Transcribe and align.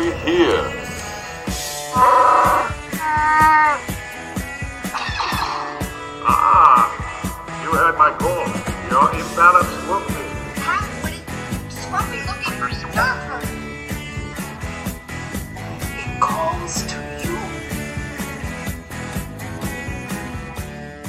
we 0.00 0.06
hear? 0.24 0.56
Ah, 6.24 6.88
you 7.62 7.70
heard 7.72 7.98
my 7.98 8.10
call. 8.12 8.46
You're 8.88 9.10
imbalanced, 9.20 9.84
Swampy. 9.84 9.99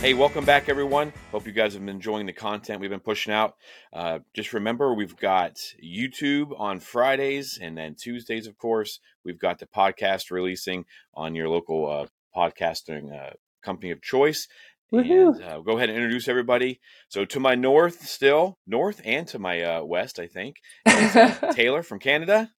Hey, 0.01 0.15
welcome 0.15 0.45
back, 0.45 0.67
everyone. 0.67 1.13
Hope 1.31 1.45
you 1.45 1.51
guys 1.51 1.73
have 1.73 1.85
been 1.85 1.95
enjoying 1.95 2.25
the 2.25 2.33
content 2.33 2.81
we've 2.81 2.89
been 2.89 2.99
pushing 2.99 3.31
out. 3.31 3.53
Uh, 3.93 4.17
just 4.33 4.51
remember, 4.51 4.95
we've 4.95 5.15
got 5.15 5.57
YouTube 5.81 6.59
on 6.59 6.79
Fridays, 6.79 7.59
and 7.61 7.77
then 7.77 7.93
Tuesdays, 7.93 8.47
of 8.47 8.57
course, 8.57 8.99
we've 9.23 9.37
got 9.37 9.59
the 9.59 9.67
podcast 9.67 10.31
releasing 10.31 10.85
on 11.13 11.35
your 11.35 11.49
local 11.49 11.87
uh, 11.87 12.07
podcasting 12.35 13.13
uh, 13.15 13.33
company 13.61 13.91
of 13.91 14.01
choice. 14.01 14.47
Woohoo. 14.91 15.35
And 15.35 15.43
uh, 15.43 15.59
go 15.59 15.77
ahead 15.77 15.89
and 15.89 15.97
introduce 15.99 16.27
everybody. 16.27 16.79
So, 17.07 17.23
to 17.23 17.39
my 17.39 17.53
north, 17.53 18.07
still 18.07 18.57
north, 18.65 19.01
and 19.05 19.27
to 19.27 19.37
my 19.37 19.61
uh, 19.61 19.83
west, 19.83 20.17
I 20.17 20.25
think, 20.25 20.55
is 20.87 21.15
uh, 21.15 21.51
Taylor 21.53 21.83
from 21.83 21.99
Canada, 21.99 22.49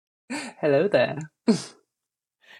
Hello 0.61 0.86
there. 0.86 1.19
and 1.48 1.56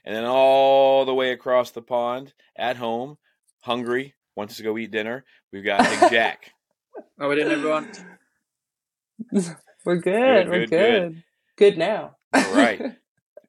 then 0.05 0.25
all 0.25 1.05
the 1.05 1.15
way 1.15 1.31
across 1.31 1.71
the 1.71 1.83
pond, 1.83 2.35
at 2.57 2.79
home, 2.79 3.19
hungry, 3.61 4.17
wants 4.37 4.57
to 4.57 4.63
go 4.63 4.77
eat 4.79 4.91
dinner. 4.91 5.25
We've 5.53 5.65
got 5.65 5.83
Big 5.83 6.11
Jack. 6.11 6.53
How 7.19 7.29
we 7.29 7.37
doing, 7.37 7.53
everyone? 7.53 7.91
We're 9.85 9.97
Good, 9.97 10.05
good. 10.05 10.49
We're 10.49 10.67
good, 10.67 10.71
good. 10.71 11.13
good. 11.13 11.23
Good 11.57 11.79
now. 11.79 12.17
All 12.33 12.55
right. 12.55 12.81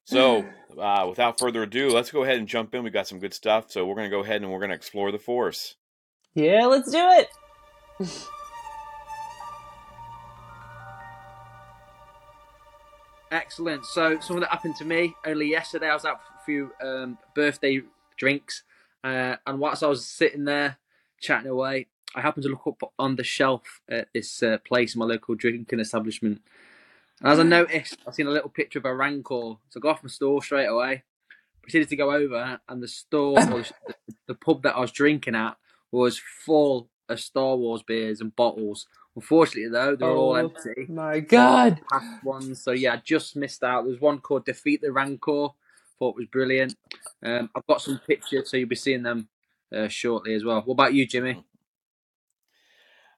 So, 0.06 0.46
uh, 0.78 1.06
without 1.08 1.40
further 1.40 1.64
ado, 1.64 1.90
let's 1.92 2.12
go 2.12 2.24
ahead 2.24 2.38
and 2.38 2.46
jump 2.46 2.76
in. 2.76 2.84
We've 2.84 2.92
got 2.92 3.08
some 3.08 3.20
good 3.20 3.34
stuff, 3.34 3.72
so 3.72 3.86
we're 3.86 3.96
going 3.96 4.10
to 4.10 4.16
go 4.16 4.22
ahead 4.22 4.42
and 4.42 4.52
we're 4.52 4.60
going 4.60 4.72
to 4.72 4.76
explore 4.76 5.14
the 5.14 5.18
force. 5.18 5.76
Yeah, 6.34 6.66
let's 6.66 6.92
do 6.92 6.98
it. 7.00 7.30
Excellent. 13.32 13.86
So, 13.86 14.20
something 14.20 14.42
that 14.42 14.50
happened 14.50 14.76
to 14.80 14.84
me 14.84 15.16
only 15.26 15.50
yesterday, 15.50 15.88
I 15.90 15.94
was 15.94 16.04
out 16.04 16.20
for 16.22 16.34
a 16.34 16.44
few 16.46 16.72
um, 16.86 17.18
birthday 17.34 17.82
drinks, 18.18 18.64
uh, 19.06 19.38
and 19.48 19.58
whilst 19.58 19.84
I 19.84 19.88
was 19.88 20.06
sitting 20.06 20.44
there 20.44 20.80
chatting 21.24 21.50
away, 21.50 21.88
I 22.16 22.22
happened 22.22 22.44
to 22.44 22.50
look 22.50 22.68
up 22.68 22.94
on 23.00 23.16
the 23.16 23.24
shelf 23.24 23.82
at 23.90 24.10
this 24.14 24.44
uh, 24.44 24.58
place, 24.66 24.96
my 24.96 25.06
local 25.06 25.36
drinking 25.36 25.80
establishment. 25.80 26.42
And 27.22 27.32
as 27.32 27.40
I 27.40 27.44
noticed, 27.44 27.98
I 28.08 28.12
seen 28.12 28.28
a 28.28 28.32
little 28.32 28.50
picture 28.50 28.80
of 28.80 28.86
a 28.86 28.94
Rancor. 28.94 29.56
So 29.70 29.78
I 29.78 29.80
got 29.80 29.96
off 29.98 30.04
my 30.04 30.10
store 30.10 30.44
straight 30.44 30.68
away, 30.68 31.04
proceeded 31.62 31.90
to 31.90 31.96
go 31.96 32.12
over, 32.12 32.60
and 32.70 32.84
the 32.84 32.88
store, 32.88 33.40
or 33.52 33.64
the, 33.88 33.96
the 34.28 34.36
pub 34.36 34.64
that 34.64 34.76
I 34.76 34.80
was 34.82 34.92
drinking 34.92 35.36
at, 35.36 35.58
was 35.92 36.22
full 36.46 36.90
of 37.10 37.20
Star 37.20 37.56
Wars 37.56 37.84
beers 37.84 38.22
and 38.22 38.36
bottles. 38.36 38.86
Unfortunately, 39.16 39.70
though, 39.70 39.96
they 39.96 40.06
were 40.06 40.16
all 40.16 40.34
Oh. 40.34 40.36
empty 40.36 40.86
My 40.90 41.20
God. 41.20 41.80
past 41.92 42.24
ones. 42.24 42.62
So 42.64 42.72
yeah, 42.72 42.94
I 42.94 42.98
just 42.98 43.36
missed 43.36 43.64
out. 43.64 43.86
There's 43.86 44.02
one 44.02 44.20
called 44.20 44.46
Defeat 44.46 44.82
the 44.82 44.92
Rancor. 44.92 45.50
Thought 46.00 46.16
was 46.16 46.26
brilliant. 46.32 46.76
Um, 47.24 47.50
I've 47.56 47.66
got 47.68 47.82
some 47.82 48.00
pictures, 48.08 48.50
so 48.50 48.58
you'll 48.58 48.68
be 48.70 48.76
seeing 48.76 49.04
them 49.04 49.30
uh, 49.74 49.88
shortly 49.88 50.34
as 50.34 50.44
well. 50.44 50.62
What 50.62 50.74
about 50.74 50.94
you, 50.94 51.08
Jimmy? 51.08 51.44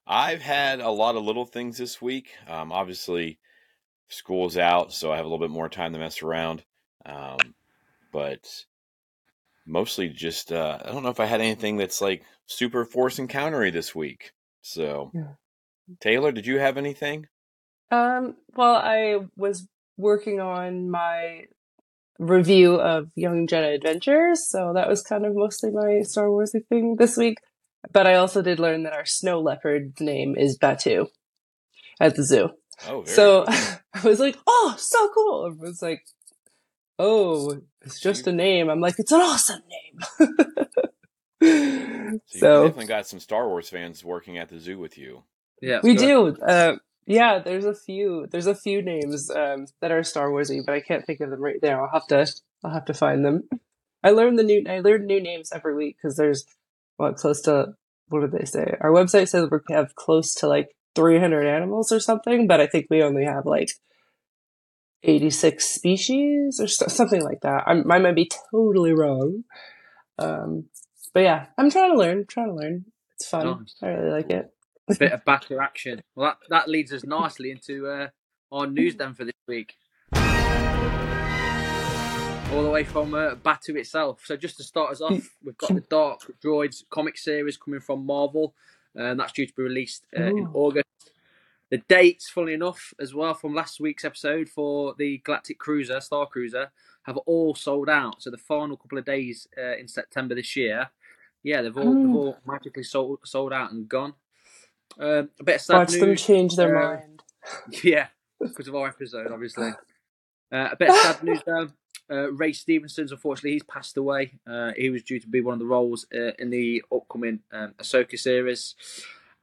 I've 0.06 0.40
had 0.40 0.80
a 0.80 0.90
lot 0.90 1.16
of 1.16 1.24
little 1.24 1.46
things 1.46 1.78
this 1.78 2.00
week. 2.00 2.30
Um, 2.48 2.70
obviously, 2.70 3.38
school's 4.08 4.56
out, 4.56 4.92
so 4.92 5.10
I 5.10 5.16
have 5.16 5.24
a 5.24 5.28
little 5.28 5.44
bit 5.44 5.52
more 5.52 5.68
time 5.68 5.92
to 5.92 5.98
mess 5.98 6.22
around. 6.22 6.64
Um, 7.04 7.38
but 8.12 8.64
mostly 9.66 10.08
just, 10.08 10.52
uh, 10.52 10.78
I 10.84 10.92
don't 10.92 11.02
know 11.02 11.10
if 11.10 11.20
I 11.20 11.26
had 11.26 11.40
anything 11.40 11.76
that's 11.76 12.00
like 12.00 12.22
super 12.46 12.84
force 12.84 13.18
encountery 13.18 13.70
this 13.70 13.94
week. 13.94 14.32
So, 14.62 15.10
Yeah. 15.12 15.34
Taylor, 16.00 16.32
did 16.32 16.46
you 16.46 16.58
have 16.58 16.76
anything? 16.76 17.26
Um, 17.90 18.36
well, 18.56 18.74
I 18.76 19.20
was 19.36 19.68
working 19.96 20.40
on 20.40 20.90
my 20.90 21.44
review 22.18 22.74
of 22.74 23.08
Young 23.14 23.46
Jedi 23.46 23.74
Adventures, 23.74 24.48
so 24.48 24.72
that 24.74 24.88
was 24.88 25.02
kind 25.02 25.24
of 25.26 25.34
mostly 25.34 25.70
my 25.70 26.02
Star 26.02 26.26
Warsy 26.26 26.66
thing 26.68 26.96
this 26.96 27.16
week. 27.16 27.38
But 27.92 28.06
I 28.06 28.14
also 28.14 28.42
did 28.42 28.58
learn 28.58 28.82
that 28.82 28.92
our 28.92 29.06
snow 29.06 29.40
leopard's 29.40 30.00
name 30.00 30.36
is 30.36 30.58
Batu 30.58 31.06
at 32.00 32.16
the 32.16 32.24
zoo. 32.24 32.50
Oh, 32.88 33.04
So 33.06 33.44
cool. 33.44 33.54
I 33.94 34.00
was 34.08 34.20
like, 34.20 34.36
"Oh, 34.46 34.74
so 34.78 35.08
cool!" 35.14 35.46
It 35.46 35.58
was 35.58 35.80
like, 35.82 36.02
"Oh, 36.98 37.60
it's 37.82 38.00
just 38.00 38.26
a 38.26 38.32
name." 38.32 38.68
I'm 38.68 38.80
like, 38.80 38.96
"It's 38.98 39.12
an 39.12 39.20
awesome 39.20 39.62
name." 39.68 40.26
So 41.40 41.48
you 41.48 42.20
so 42.40 42.62
definitely 42.64 42.86
got 42.86 43.06
some 43.06 43.20
Star 43.20 43.48
Wars 43.48 43.68
fans 43.68 44.04
working 44.04 44.38
at 44.38 44.48
the 44.48 44.58
zoo 44.58 44.78
with 44.78 44.96
you. 44.96 45.24
Yeah, 45.60 45.80
we 45.82 45.94
go. 45.94 46.30
do. 46.30 46.42
Uh, 46.42 46.76
yeah, 47.06 47.38
there's 47.38 47.64
a 47.64 47.74
few. 47.74 48.26
There's 48.30 48.46
a 48.46 48.54
few 48.54 48.82
names 48.82 49.30
um, 49.30 49.66
that 49.80 49.92
are 49.92 50.02
Star 50.02 50.28
Warsy, 50.28 50.60
but 50.64 50.74
I 50.74 50.80
can't 50.80 51.06
think 51.06 51.20
of 51.20 51.30
them 51.30 51.40
right 51.40 51.60
now. 51.62 51.84
I'll 51.84 52.00
have 52.00 52.06
to. 52.08 52.26
I'll 52.64 52.72
have 52.72 52.84
to 52.86 52.94
find 52.94 53.24
them. 53.24 53.48
I 54.02 54.10
learn 54.10 54.36
the 54.36 54.42
new. 54.42 54.64
I 54.68 54.80
learn 54.80 55.06
new 55.06 55.22
names 55.22 55.52
every 55.52 55.74
week 55.74 55.96
because 55.96 56.16
there's 56.16 56.44
what 56.96 57.16
close 57.16 57.40
to. 57.42 57.74
What 58.08 58.20
did 58.20 58.32
they 58.32 58.44
say? 58.44 58.76
Our 58.80 58.90
website 58.90 59.28
says 59.28 59.48
we 59.50 59.58
have 59.74 59.94
close 59.96 60.34
to 60.36 60.46
like 60.46 60.76
300 60.94 61.46
animals 61.46 61.90
or 61.92 62.00
something, 62.00 62.46
but 62.46 62.60
I 62.60 62.66
think 62.66 62.86
we 62.88 63.02
only 63.02 63.24
have 63.24 63.46
like 63.46 63.70
86 65.02 65.64
species 65.64 66.60
or 66.60 66.68
so, 66.68 66.86
something 66.86 67.22
like 67.22 67.40
that. 67.42 67.64
I'm, 67.66 67.90
I 67.90 67.98
might 67.98 68.14
be 68.14 68.30
totally 68.52 68.92
wrong. 68.92 69.44
Um, 70.18 70.66
but 71.14 71.20
yeah, 71.20 71.46
I'm 71.58 71.70
trying 71.70 71.92
to 71.92 71.98
learn. 71.98 72.26
Trying 72.28 72.48
to 72.48 72.54
learn. 72.54 72.84
It's 73.14 73.28
fun. 73.28 73.46
Nice. 73.46 73.76
I 73.82 73.86
really 73.88 74.10
like 74.10 74.30
it. 74.30 74.52
Bit 74.98 75.12
of 75.12 75.24
backer 75.24 75.60
action. 75.60 76.00
Well, 76.14 76.30
that, 76.30 76.38
that 76.48 76.68
leads 76.68 76.92
us 76.92 77.04
nicely 77.04 77.50
into 77.50 77.88
uh, 77.88 78.08
our 78.52 78.68
news 78.68 78.94
then 78.94 79.14
for 79.14 79.24
this 79.24 79.34
week. 79.48 79.74
All 82.52 82.62
the 82.62 82.70
way 82.70 82.84
from 82.84 83.12
uh, 83.12 83.34
Batuu 83.34 83.76
itself. 83.76 84.22
So 84.24 84.36
just 84.36 84.56
to 84.58 84.62
start 84.62 84.92
us 84.92 85.00
off, 85.00 85.28
we've 85.44 85.58
got 85.58 85.74
the 85.74 85.80
Dark 85.80 86.20
Droids 86.42 86.84
comic 86.88 87.18
series 87.18 87.56
coming 87.56 87.80
from 87.80 88.06
Marvel, 88.06 88.54
and 88.94 89.18
that's 89.18 89.32
due 89.32 89.46
to 89.46 89.52
be 89.54 89.62
released 89.64 90.06
uh, 90.16 90.22
in 90.22 90.48
August. 90.54 90.86
The 91.70 91.78
dates, 91.88 92.30
funnily 92.30 92.54
enough, 92.54 92.94
as 93.00 93.12
well 93.12 93.34
from 93.34 93.54
last 93.54 93.80
week's 93.80 94.04
episode 94.04 94.48
for 94.48 94.94
the 94.96 95.18
Galactic 95.24 95.58
Cruiser, 95.58 96.00
Star 96.00 96.26
Cruiser, 96.26 96.70
have 97.02 97.16
all 97.18 97.56
sold 97.56 97.88
out. 97.88 98.22
So 98.22 98.30
the 98.30 98.38
final 98.38 98.76
couple 98.76 98.98
of 98.98 99.04
days 99.04 99.48
uh, 99.58 99.76
in 99.76 99.88
September 99.88 100.36
this 100.36 100.54
year, 100.54 100.90
yeah, 101.42 101.62
they've 101.62 101.76
all, 101.76 101.92
they've 101.92 102.14
all 102.14 102.38
magically 102.46 102.84
sold 102.84 103.18
sold 103.24 103.52
out 103.52 103.72
and 103.72 103.88
gone. 103.88 104.14
Um, 104.98 105.30
a 105.40 105.44
bit 105.44 105.56
of 105.56 105.60
sad 105.60 105.76
Watch 105.78 105.92
them 105.92 106.08
news. 106.10 106.24
change 106.24 106.56
their 106.56 106.76
uh, 106.76 106.94
mind. 106.96 107.22
Yeah, 107.84 108.08
because 108.40 108.66
of 108.68 108.74
our 108.74 108.88
episode, 108.88 109.30
obviously. 109.30 109.70
Uh, 110.52 110.68
a 110.72 110.76
bit 110.76 110.88
of 110.88 110.96
sad 110.96 111.22
news 111.22 111.42
though. 111.46 111.68
Uh, 112.08 112.30
Ray 112.32 112.52
Stevenson's 112.52 113.12
unfortunately 113.12 113.52
he's 113.52 113.62
passed 113.64 113.96
away. 113.96 114.38
Uh, 114.46 114.72
he 114.76 114.90
was 114.90 115.02
due 115.02 115.18
to 115.20 115.28
be 115.28 115.40
one 115.40 115.54
of 115.54 115.58
the 115.58 115.66
roles 115.66 116.06
uh, 116.14 116.32
in 116.38 116.50
the 116.50 116.82
upcoming 116.94 117.40
um, 117.52 117.74
Ahsoka 117.78 118.18
series, 118.18 118.74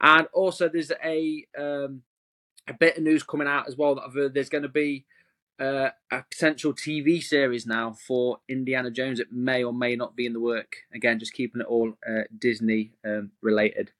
and 0.00 0.26
also 0.32 0.68
there's 0.68 0.92
a 1.04 1.44
um, 1.58 2.02
a 2.66 2.74
bit 2.74 2.96
of 2.96 3.02
news 3.02 3.22
coming 3.22 3.48
out 3.48 3.68
as 3.68 3.76
well 3.76 3.94
that 3.94 4.04
I've 4.06 4.14
heard 4.14 4.34
there's 4.34 4.48
going 4.48 4.62
to 4.62 4.68
be 4.68 5.04
uh, 5.60 5.90
a 6.10 6.22
potential 6.30 6.72
TV 6.72 7.22
series 7.22 7.66
now 7.66 7.92
for 7.92 8.38
Indiana 8.48 8.90
Jones. 8.90 9.20
It 9.20 9.32
may 9.32 9.62
or 9.62 9.72
may 9.72 9.94
not 9.96 10.16
be 10.16 10.26
in 10.26 10.32
the 10.32 10.40
work. 10.40 10.76
Again, 10.92 11.18
just 11.18 11.34
keeping 11.34 11.60
it 11.60 11.66
all 11.66 11.92
uh, 12.08 12.22
Disney 12.36 12.92
um, 13.04 13.32
related. 13.42 13.92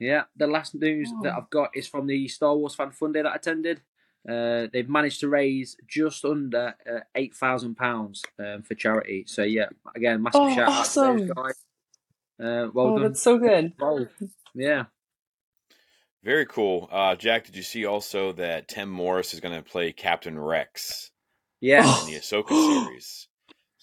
Yeah, 0.00 0.24
the 0.34 0.46
last 0.48 0.74
news 0.74 1.12
that 1.22 1.34
Oh. 1.34 1.38
I've 1.38 1.50
got 1.50 1.76
is 1.76 1.86
from 1.86 2.06
the 2.06 2.26
Star 2.26 2.56
Wars 2.56 2.74
Fan 2.74 2.90
Fun 2.90 3.12
Day 3.12 3.22
that 3.22 3.32
I 3.32 3.36
attended. 3.36 3.82
Uh, 4.28 4.66
they've 4.72 4.88
managed 4.88 5.20
to 5.20 5.28
raise 5.28 5.76
just 5.86 6.24
under 6.24 6.74
uh, 6.90 7.00
eight 7.14 7.34
thousand 7.34 7.76
pounds 7.76 8.22
um, 8.38 8.62
for 8.62 8.74
charity. 8.74 9.24
So 9.26 9.42
yeah, 9.42 9.66
again, 9.94 10.22
massive 10.22 10.40
Oh, 10.42 10.48
shout 10.54 10.68
out 10.68 10.72
to 10.72 10.78
awesome. 10.80 11.18
those 11.18 11.30
guys. 11.30 11.64
Uh, 12.42 12.68
well 12.72 12.86
oh, 12.86 12.98
done. 12.98 13.02
that's 13.08 13.22
so 13.22 13.38
good. 13.38 13.72
Well, 13.78 14.06
yeah. 14.54 14.84
Very 16.22 16.44
cool. 16.46 16.88
Uh, 16.92 17.14
Jack, 17.16 17.46
did 17.46 17.56
you 17.56 17.62
see 17.62 17.86
also 17.86 18.32
that 18.32 18.68
Tim 18.68 18.90
Morris 18.90 19.32
is 19.32 19.40
going 19.40 19.54
to 19.54 19.62
play 19.68 19.92
Captain 19.92 20.38
Rex 20.38 21.10
Yeah. 21.60 21.80
in 22.02 22.06
the 22.06 22.18
Ahsoka 22.18 22.48
series? 22.84 23.28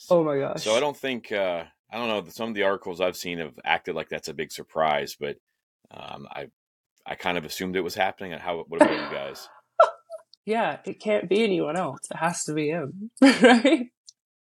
Oh 0.09 0.23
my 0.23 0.37
gosh. 0.37 0.61
So 0.63 0.75
I 0.75 0.79
don't 0.79 0.97
think 0.97 1.31
uh, 1.31 1.63
I 1.91 1.97
don't 1.97 2.07
know. 2.07 2.29
Some 2.31 2.49
of 2.49 2.55
the 2.55 2.63
articles 2.63 3.01
I've 3.01 3.17
seen 3.17 3.39
have 3.39 3.53
acted 3.65 3.95
like 3.95 4.09
that's 4.09 4.27
a 4.27 4.33
big 4.35 4.51
surprise, 4.51 5.15
but 5.19 5.37
um, 5.91 6.27
I 6.31 6.47
I 7.05 7.15
kind 7.15 7.37
of 7.37 7.45
assumed 7.45 7.75
it 7.75 7.81
was 7.81 7.95
happening. 7.95 8.33
And 8.33 8.41
how? 8.41 8.63
What 8.67 8.81
about 8.81 8.93
you 8.93 9.15
guys? 9.15 9.47
Yeah, 10.45 10.77
it 10.85 11.01
can't 11.01 11.27
be 11.27 11.43
anyone 11.43 11.75
else. 11.75 11.99
It 12.09 12.15
has 12.15 12.45
to 12.45 12.53
be 12.53 12.69
him, 12.69 13.11
right? 13.21 13.87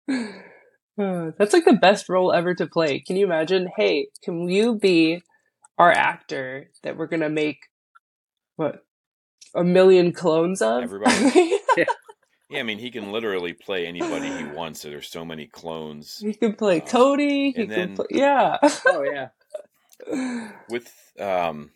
Uh, 0.08 1.32
That's 1.40 1.54
like 1.54 1.66
the 1.66 1.78
best 1.82 2.08
role 2.08 2.32
ever 2.32 2.54
to 2.54 2.68
play. 2.68 3.00
Can 3.00 3.16
you 3.16 3.26
imagine? 3.26 3.68
Hey, 3.76 4.10
can 4.24 4.48
you 4.48 4.76
be 4.76 5.24
our 5.80 5.92
actor 5.92 6.70
that 6.84 6.98
we're 6.98 7.08
gonna 7.08 7.30
make 7.30 7.58
what 8.58 8.84
a 9.56 9.64
million 9.64 10.12
clones 10.14 10.62
of? 10.62 10.84
Everybody? 10.84 11.58
Yeah, 12.50 12.60
I 12.60 12.64
mean, 12.64 12.78
he 12.80 12.92
can 12.92 13.12
literally 13.12 13.54
play 13.54 13.88
anybody 13.88 14.28
he 14.30 14.44
wants. 14.56 14.82
So 14.82 14.90
there's 14.90 15.10
so 15.10 15.26
many 15.26 15.48
clones. 15.48 16.20
He 16.22 16.34
can 16.34 16.54
play 16.54 16.80
Uh, 16.82 16.86
Cody. 16.86 17.46
He 17.46 17.54
can 17.54 17.70
then- 17.70 17.96
play, 17.96 18.06
yeah. 18.12 18.58
Oh 18.86 19.02
yeah. 19.04 19.30
with 20.70 20.92
um 21.20 21.72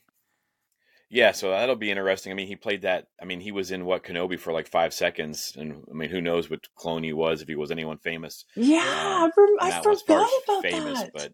yeah 1.10 1.32
so 1.32 1.52
that'll 1.52 1.76
be 1.76 1.92
interesting 1.92 2.32
i 2.32 2.36
mean 2.36 2.48
he 2.48 2.56
played 2.56 2.84
that 2.84 3.08
i 3.22 3.26
mean 3.26 3.42
he 3.42 3.52
was 3.52 3.72
in 3.72 3.86
what 3.86 4.04
kenobi 4.04 4.40
for 4.40 4.54
like 4.54 4.68
five 4.68 4.94
seconds 4.94 5.54
and 5.58 5.84
i 5.90 5.94
mean 5.94 6.10
who 6.10 6.22
knows 6.22 6.50
what 6.50 6.68
clone 6.76 7.04
he 7.04 7.14
was 7.14 7.42
if 7.42 7.48
he 7.48 7.56
was 7.56 7.72
anyone 7.72 7.98
famous 8.00 8.46
yeah, 8.56 8.80
I, 8.84 9.30
rem- 9.36 9.58
And 9.62 9.74
I 9.74 9.82
forgot 9.82 10.30
about 10.46 10.64
famous 10.64 11.00
that. 11.00 11.12
but 11.14 11.34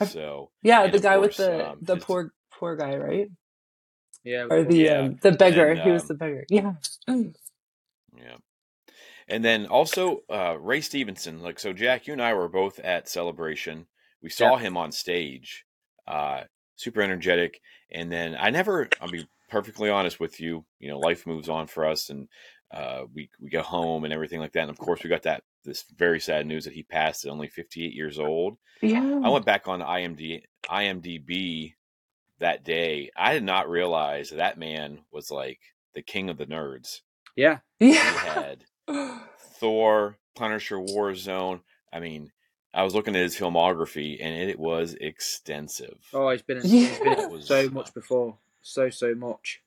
I- 0.00 0.06
so 0.06 0.50
yeah, 0.62 0.86
the 0.88 0.98
guy 1.00 1.16
course, 1.16 1.28
with 1.36 1.36
the 1.38 1.70
um, 1.70 1.78
the 1.82 1.94
his- 1.94 2.04
poor 2.04 2.32
poor 2.52 2.76
guy, 2.76 2.96
right? 2.96 3.28
Yeah. 4.24 4.46
Or 4.50 4.64
the 4.64 4.76
Yeah, 4.76 5.00
um, 5.00 5.18
the 5.22 5.32
beggar. 5.32 5.70
and, 5.72 5.80
he 5.80 5.90
was 5.90 6.02
um, 6.02 6.08
the 6.08 6.14
beggar. 6.14 6.44
Yeah. 6.50 6.74
yeah 8.16 8.36
and 9.28 9.44
then 9.44 9.66
also 9.66 10.20
uh 10.30 10.56
ray 10.58 10.80
stevenson 10.80 11.42
like 11.42 11.58
so 11.60 11.72
jack 11.72 12.06
you 12.06 12.12
and 12.12 12.22
i 12.22 12.34
were 12.34 12.48
both 12.48 12.78
at 12.80 13.08
celebration 13.08 13.86
we 14.24 14.30
saw 14.30 14.56
Yeah. 14.56 14.62
him 14.62 14.76
on 14.76 14.90
stage 14.90 15.64
uh 16.08 16.42
super 16.76 17.00
energetic 17.02 17.60
and 17.92 18.10
then 18.10 18.36
i 18.40 18.50
never 18.50 18.88
i'll 19.00 19.08
be 19.10 19.26
perfectly 19.48 19.90
honest 19.90 20.18
with 20.18 20.40
you 20.40 20.64
you 20.80 20.88
know 20.90 20.98
life 20.98 21.26
moves 21.26 21.48
on 21.48 21.66
for 21.68 21.86
us 21.86 22.10
and 22.10 22.26
uh 22.72 23.02
we 23.14 23.30
we 23.40 23.48
go 23.50 23.62
home 23.62 24.02
and 24.04 24.12
everything 24.12 24.40
like 24.40 24.52
that 24.52 24.62
and 24.62 24.70
of 24.70 24.78
course 24.78 25.04
we 25.04 25.10
got 25.10 25.22
that 25.22 25.44
this 25.64 25.84
very 25.96 26.18
sad 26.18 26.46
news 26.46 26.64
that 26.64 26.72
he 26.74 26.82
passed 26.82 27.24
at 27.24 27.30
only 27.30 27.48
58 27.48 27.92
years 27.94 28.18
old 28.18 28.56
Yeah. 28.82 29.20
i 29.22 29.28
went 29.28 29.46
back 29.46 29.68
on 29.68 29.80
imd 29.80 30.42
imdb 30.68 31.74
that 32.40 32.64
day 32.64 33.10
i 33.16 33.32
did 33.32 33.44
not 33.44 33.70
realize 33.70 34.30
that 34.30 34.58
man 34.58 34.98
was 35.12 35.30
like 35.30 35.60
the 35.94 36.02
king 36.02 36.28
of 36.30 36.38
the 36.38 36.46
nerds 36.46 37.00
Yeah. 37.36 37.58
he 37.78 37.94
Yeah. 37.94 38.18
had 38.34 38.64
Thor, 39.60 40.18
Punisher, 40.36 40.76
Warzone. 40.78 41.60
I 41.92 42.00
mean, 42.00 42.32
I 42.74 42.82
was 42.82 42.94
looking 42.94 43.14
at 43.14 43.22
his 43.22 43.36
filmography 43.36 44.18
and 44.20 44.34
it 44.50 44.58
was 44.58 44.94
extensive. 45.00 45.96
Oh, 46.12 46.30
he's 46.30 46.42
been 46.42 46.58
in, 46.58 46.64
he's 46.64 46.98
been 46.98 47.18
in 47.20 47.30
was- 47.30 47.46
so 47.46 47.68
much 47.70 47.94
before. 47.94 48.36
So 48.62 48.90
so 48.90 49.14
much. 49.14 49.60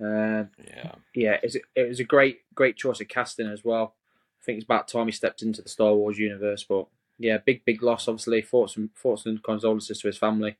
Uh, 0.00 0.44
Yeah. 0.66 0.92
yeah, 1.14 1.36
it's, 1.42 1.56
it 1.74 1.88
was 1.88 2.00
a 2.00 2.04
great 2.04 2.40
great 2.54 2.76
choice 2.76 3.00
of 3.00 3.08
casting 3.08 3.46
as 3.48 3.64
well. 3.64 3.94
I 4.40 4.44
think 4.44 4.56
it's 4.56 4.64
about 4.64 4.88
time 4.88 5.06
he 5.06 5.12
stepped 5.12 5.42
into 5.42 5.60
the 5.62 5.68
Star 5.68 5.94
Wars 5.94 6.18
universe. 6.18 6.64
But 6.64 6.86
yeah, 7.18 7.36
big 7.38 7.64
big 7.66 7.82
loss. 7.82 8.08
Obviously, 8.08 8.40
thoughts 8.42 8.76
and 8.76 8.94
thoughts 8.96 9.26
and 9.26 9.42
condolences 9.42 10.00
to 10.00 10.06
his 10.08 10.16
family. 10.18 10.56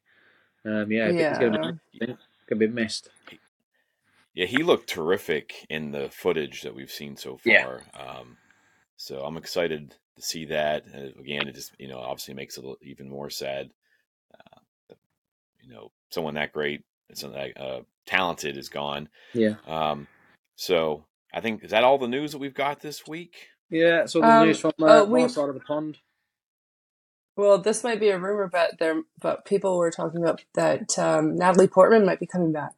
Um, 0.65 0.93
yeah, 0.93 1.09
Yeah. 1.11 1.41
gonna 1.41 1.81
be, 1.99 2.07
gonna 2.47 2.59
be 2.59 2.67
missed. 2.69 3.09
Yeah, 4.35 4.47
he 4.47 4.59
looked 4.63 4.89
terrific 4.91 5.67
in 5.71 5.91
the 5.91 6.11
footage 6.11 6.63
that 6.63 6.75
we've 6.75 6.91
seen 6.91 7.17
so 7.17 7.41
Yeah. 7.45 7.65
far. 7.65 7.83
Um, 7.95 8.37
so 9.01 9.25
I'm 9.25 9.39
excited 9.39 9.95
to 10.17 10.23
see 10.23 10.45
that. 10.47 10.85
And 10.93 11.15
again, 11.19 11.49
it 11.49 11.55
just, 11.55 11.73
you 11.79 11.89
know, 11.89 11.99
obviously 11.99 12.35
makes 12.35 12.59
it 12.59 12.65
even 12.83 13.09
more 13.09 13.31
sad. 13.31 13.71
Uh, 14.35 14.61
that, 14.91 14.99
you 15.63 15.73
know, 15.73 15.91
someone 16.11 16.35
that 16.35 16.53
great, 16.53 16.83
someone 17.15 17.41
that 17.41 17.61
uh, 17.61 17.81
talented 18.05 18.59
is 18.59 18.69
gone. 18.69 19.09
Yeah, 19.33 19.55
Um, 19.67 20.07
so 20.57 21.07
I 21.33 21.41
think, 21.41 21.65
is 21.65 21.71
that 21.71 21.83
all 21.83 21.97
the 21.97 22.09
news 22.09 22.33
that 22.33 22.39
we've 22.39 22.53
got 22.53 22.81
this 22.81 23.07
week? 23.07 23.49
yeah. 23.71 23.99
That's 24.01 24.15
all 24.15 24.23
the 24.23 24.29
Um, 24.29 24.47
news 24.49 24.61
from 24.61 24.73
uh, 24.83 25.03
uh, 25.03 25.05
we- 25.07 25.29
side 25.29 25.49
of 25.49 25.55
the 25.55 25.61
pond. 25.61 25.97
Well, 27.37 27.57
this 27.57 27.83
might 27.83 28.01
be 28.01 28.11
a 28.11 28.19
rumor, 28.19 28.49
but 28.53 28.79
there, 28.79 29.01
but 29.23 29.47
people 29.47 29.79
were 29.79 29.91
talking 29.91 30.23
about 30.23 30.45
that 30.55 30.99
um, 30.99 31.37
Natalie 31.37 31.69
Portman 31.69 32.05
might 32.05 32.21
be 32.21 32.27
coming 32.27 32.53
back. 32.53 32.73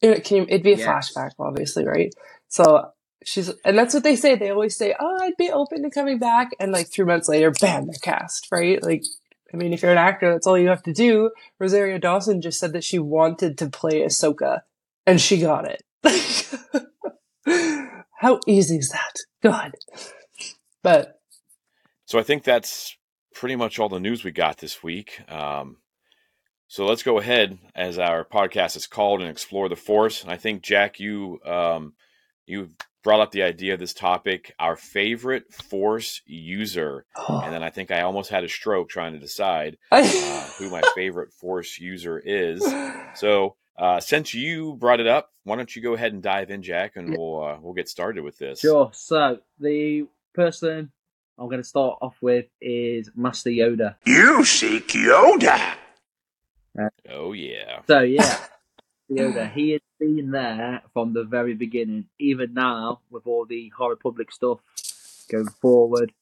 It 0.00 0.24
came. 0.24 0.46
It'd 0.48 0.64
be 0.64 0.72
a 0.72 0.76
Yes. 0.78 1.12
flashback, 1.12 1.30
obviously, 1.38 1.86
right? 1.86 2.12
So 2.48 2.90
she's, 3.24 3.50
and 3.64 3.76
that's 3.78 3.94
what 3.94 4.02
they 4.02 4.16
say. 4.16 4.34
They 4.36 4.50
always 4.50 4.76
say, 4.76 4.94
"Oh, 4.98 5.18
I'd 5.20 5.36
be 5.36 5.50
open 5.50 5.82
to 5.82 5.90
coming 5.90 6.18
back," 6.18 6.50
and 6.60 6.72
like 6.72 6.88
three 6.88 7.04
months 7.04 7.28
later, 7.28 7.50
bam, 7.50 7.86
they're 7.86 7.94
cast, 8.02 8.48
right? 8.50 8.82
Like, 8.82 9.04
I 9.52 9.56
mean, 9.56 9.72
if 9.72 9.82
you're 9.82 9.92
an 9.92 9.98
actor, 9.98 10.32
that's 10.32 10.46
all 10.46 10.58
you 10.58 10.68
have 10.68 10.82
to 10.84 10.92
do. 10.92 11.30
Rosario 11.58 11.98
Dawson 11.98 12.40
just 12.40 12.58
said 12.58 12.72
that 12.72 12.84
she 12.84 12.98
wanted 12.98 13.58
to 13.58 13.68
play 13.68 14.02
Ahsoka, 14.02 14.62
and 15.06 15.20
she 15.20 15.40
got 15.40 15.66
it. 15.66 15.82
How 18.18 18.40
easy 18.46 18.78
is 18.78 18.90
that? 18.90 19.16
God. 19.42 19.72
But 20.82 21.20
So 22.06 22.18
I 22.18 22.22
think 22.22 22.44
that's 22.44 22.96
pretty 23.34 23.56
much 23.56 23.78
all 23.78 23.88
the 23.88 24.00
news 24.00 24.24
we 24.24 24.32
got 24.32 24.58
this 24.58 24.82
week. 24.82 25.20
Um, 25.30 25.78
so 26.66 26.84
let's 26.84 27.02
go 27.02 27.18
ahead, 27.18 27.58
as 27.74 27.98
our 27.98 28.24
podcast 28.24 28.76
is 28.76 28.86
called, 28.86 29.20
and 29.20 29.30
explore 29.30 29.68
the 29.68 29.76
Force. 29.76 30.22
And 30.22 30.30
I 30.30 30.36
think 30.36 30.62
Jack, 30.62 31.00
you 31.00 31.40
um, 31.44 31.94
you 32.46 32.70
brought 33.08 33.20
up 33.20 33.30
the 33.30 33.42
idea 33.42 33.72
of 33.72 33.80
this 33.80 33.94
topic, 33.94 34.54
our 34.58 34.76
favorite 34.76 35.50
Force 35.50 36.20
user, 36.26 37.06
and 37.26 37.54
then 37.54 37.62
I 37.62 37.70
think 37.70 37.90
I 37.90 38.02
almost 38.02 38.28
had 38.28 38.44
a 38.44 38.50
stroke 38.50 38.90
trying 38.90 39.14
to 39.14 39.18
decide 39.18 39.78
uh, 39.90 40.04
who 40.58 40.68
my 40.68 40.82
favorite 40.94 41.32
Force 41.32 41.78
user 41.78 42.18
is. 42.22 42.62
So 43.14 43.56
uh, 43.78 44.00
since 44.00 44.34
you 44.34 44.74
brought 44.74 45.00
it 45.00 45.06
up, 45.06 45.32
why 45.44 45.56
don't 45.56 45.74
you 45.74 45.80
go 45.80 45.94
ahead 45.94 46.12
and 46.12 46.22
dive 46.22 46.50
in, 46.50 46.62
Jack, 46.62 46.96
and 46.96 47.16
we'll 47.16 47.42
uh, 47.42 47.56
we'll 47.62 47.72
get 47.72 47.88
started 47.88 48.24
with 48.24 48.36
this. 48.36 48.60
Sure. 48.60 48.90
So 48.92 49.38
the 49.58 50.06
person 50.34 50.92
I'm 51.38 51.46
going 51.46 51.62
to 51.62 51.64
start 51.66 51.96
off 52.02 52.18
with 52.20 52.44
is 52.60 53.10
Master 53.16 53.48
Yoda. 53.48 53.94
You 54.04 54.44
seek 54.44 54.88
Yoda. 54.88 55.76
Oh 57.08 57.32
yeah. 57.32 57.80
So 57.86 58.00
yeah, 58.00 58.38
Yoda. 59.10 59.50
He 59.54 59.70
has 59.72 59.80
been 59.98 60.30
there 60.30 60.82
from 60.92 61.12
the 61.12 61.24
very 61.24 61.54
beginning. 61.54 62.06
Even 62.18 62.54
now, 62.54 63.00
with 63.10 63.26
all 63.26 63.44
the 63.46 63.72
High 63.76 63.88
Republic 63.88 64.30
stuff 64.32 64.60
going 65.30 65.48
forward, 65.48 66.12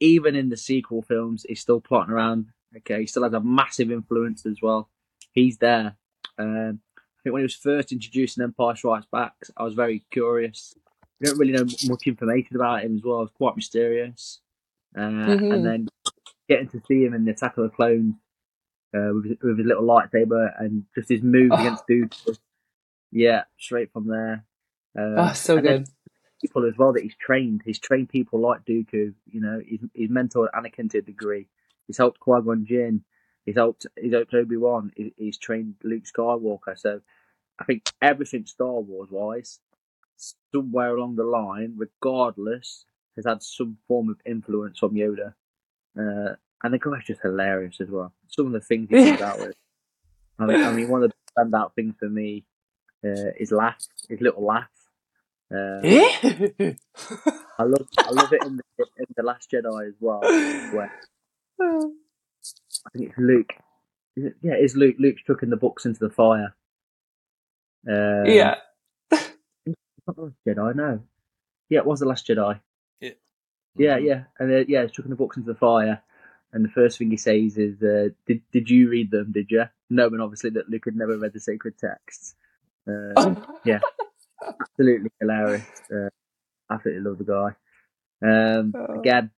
even 0.00 0.34
in 0.34 0.48
the 0.48 0.56
sequel 0.56 1.02
films, 1.02 1.44
he's 1.48 1.60
still 1.60 1.80
plotting 1.80 2.12
around. 2.12 2.46
Okay, 2.76 3.00
he 3.00 3.06
still 3.06 3.22
has 3.22 3.32
a 3.32 3.40
massive 3.40 3.90
influence 3.90 4.44
as 4.44 4.60
well. 4.60 4.90
He's 5.32 5.58
there. 5.58 5.96
Um, 6.38 6.80
I 6.98 7.22
think 7.22 7.32
when 7.32 7.40
he 7.40 7.44
was 7.44 7.54
first 7.54 7.92
introduced 7.92 8.36
in 8.38 8.44
Empire 8.44 8.76
Strikes 8.76 9.06
Back, 9.10 9.34
I 9.56 9.62
was 9.64 9.74
very 9.74 10.04
curious. 10.10 10.74
We 11.20 11.26
don't 11.26 11.38
really 11.38 11.52
know 11.52 11.64
much 11.88 12.06
information 12.06 12.56
about 12.56 12.82
him 12.84 12.96
as 12.96 13.02
well. 13.02 13.22
It's 13.22 13.32
quite 13.32 13.56
mysterious. 13.56 14.40
Uh, 14.94 15.00
Mhm. 15.00 15.54
And 15.54 15.64
then 15.66 15.88
getting 16.48 16.68
to 16.68 16.82
see 16.86 17.04
him 17.04 17.14
in 17.14 17.24
the 17.24 17.32
Attack 17.32 17.56
of 17.56 17.64
the 17.64 17.70
Clones 17.70 18.14
uh, 18.96 19.12
with, 19.14 19.24
his, 19.26 19.36
with 19.42 19.58
his 19.58 19.66
little 19.66 19.82
lightsaber 19.84 20.50
and 20.58 20.84
just 20.94 21.08
his 21.08 21.22
moves 21.22 21.52
Oh. 21.54 21.60
against 21.60 21.86
dudes. 21.86 22.40
Yeah, 23.12 23.44
straight 23.58 23.92
from 23.92 24.08
there. 24.08 24.44
Uh, 24.98 25.14
oh, 25.28 25.32
so 25.34 25.60
good. 25.60 25.86
People 26.40 26.66
as 26.66 26.76
well 26.76 26.92
that 26.94 27.02
he's 27.02 27.14
trained. 27.16 27.62
He's 27.64 27.78
trained 27.78 28.08
people 28.08 28.40
like 28.40 28.64
Dooku. 28.64 29.14
You 29.30 29.40
know, 29.40 29.60
he's, 29.66 29.80
he's 29.94 30.10
mentored 30.10 30.48
Anakin 30.54 30.90
to 30.90 30.98
a 30.98 31.02
degree. 31.02 31.48
He's 31.86 31.98
helped 31.98 32.20
Qui 32.20 32.40
Gon 32.42 32.66
Jinn. 32.66 33.04
He's 33.44 33.54
helped. 33.54 33.86
He's 34.00 34.12
helped 34.12 34.34
Obi 34.34 34.56
Wan. 34.56 34.92
He, 34.96 35.14
he's 35.16 35.38
trained 35.38 35.76
Luke 35.84 36.02
Skywalker. 36.04 36.76
So 36.78 37.00
I 37.58 37.64
think 37.64 37.88
everything 38.02 38.44
Star 38.46 38.80
Wars 38.80 39.08
wise, 39.10 39.60
somewhere 40.52 40.96
along 40.96 41.16
the 41.16 41.24
line, 41.24 41.74
regardless, 41.76 42.84
has 43.16 43.24
had 43.24 43.42
some 43.42 43.78
form 43.88 44.08
of 44.10 44.16
influence 44.26 44.78
from 44.78 44.94
Yoda. 44.94 45.34
Uh, 45.98 46.34
and 46.62 46.72
the 46.72 46.78
guy's 46.78 47.04
just 47.04 47.20
hilarious 47.22 47.80
as 47.80 47.90
well. 47.90 48.12
Some 48.28 48.46
of 48.46 48.52
the 48.52 48.60
things 48.60 48.88
he 48.90 48.96
comes 48.96 49.20
out 49.20 49.40
with. 49.40 49.54
I 50.38 50.46
mean, 50.46 50.64
I 50.64 50.72
mean, 50.72 50.88
one 50.88 51.02
of 51.02 51.10
the 51.10 51.42
standout 51.42 51.74
things 51.74 51.94
for 51.98 52.08
me 52.08 52.44
uh, 53.04 53.32
is 53.38 53.52
laugh, 53.52 53.86
his 54.08 54.20
little 54.20 54.44
laugh. 54.44 54.68
Uh, 55.52 55.80
I 57.58 57.62
love, 57.62 57.86
I 57.98 58.10
love 58.10 58.32
it 58.32 58.44
in 58.44 58.56
the, 58.56 58.86
in 58.98 59.06
the 59.16 59.22
Last 59.22 59.50
Jedi 59.50 59.88
as 59.88 59.94
well, 60.00 60.20
where 60.20 60.92
I 61.60 62.90
think 62.92 63.10
it's 63.10 63.18
Luke. 63.18 63.52
Is 64.16 64.24
it, 64.26 64.34
yeah, 64.42 64.54
it's 64.54 64.74
Luke. 64.74 64.96
Luke's 64.98 65.22
chucking 65.22 65.50
the 65.50 65.56
books 65.56 65.84
into 65.86 66.00
the 66.00 66.10
fire. 66.10 66.54
Um, 67.88 68.26
yeah. 68.26 68.56
not 69.12 70.16
the 70.16 70.22
Last 70.22 70.36
Jedi, 70.46 70.74
no. 70.74 71.00
Yeah, 71.68 71.80
it 71.80 71.86
was 71.86 72.00
the 72.00 72.06
Last 72.06 72.26
Jedi. 72.26 72.60
Yeah. 73.00 73.10
Yeah, 73.76 73.96
yeah, 73.98 74.24
and 74.38 74.52
uh, 74.52 74.64
yeah, 74.66 74.82
he's 74.82 74.92
chucking 74.92 75.10
the 75.10 75.16
books 75.16 75.36
into 75.36 75.52
the 75.52 75.58
fire, 75.58 76.02
and 76.56 76.64
the 76.64 76.70
first 76.70 76.96
thing 76.98 77.10
he 77.10 77.18
says 77.18 77.58
is, 77.58 77.82
uh, 77.82 78.08
"Did 78.26 78.40
did 78.50 78.70
you 78.70 78.88
read 78.88 79.10
them? 79.10 79.30
Did 79.32 79.50
you?" 79.50 79.64
Knowing 79.90 80.20
obviously 80.20 80.50
that 80.50 80.68
Luke 80.70 80.86
had 80.86 80.96
never 80.96 81.16
read 81.18 81.34
the 81.34 81.40
sacred 81.40 81.74
texts. 81.78 82.34
Uh, 82.88 83.12
absolutely 84.48 85.10
hilarious. 85.20 85.66
Uh, 85.92 86.08
absolutely 86.70 87.02
love 87.08 87.18
the 87.18 87.24
guy. 87.24 87.50
Um, 88.26 88.72
Oh. 88.74 88.98
again, 89.00 89.30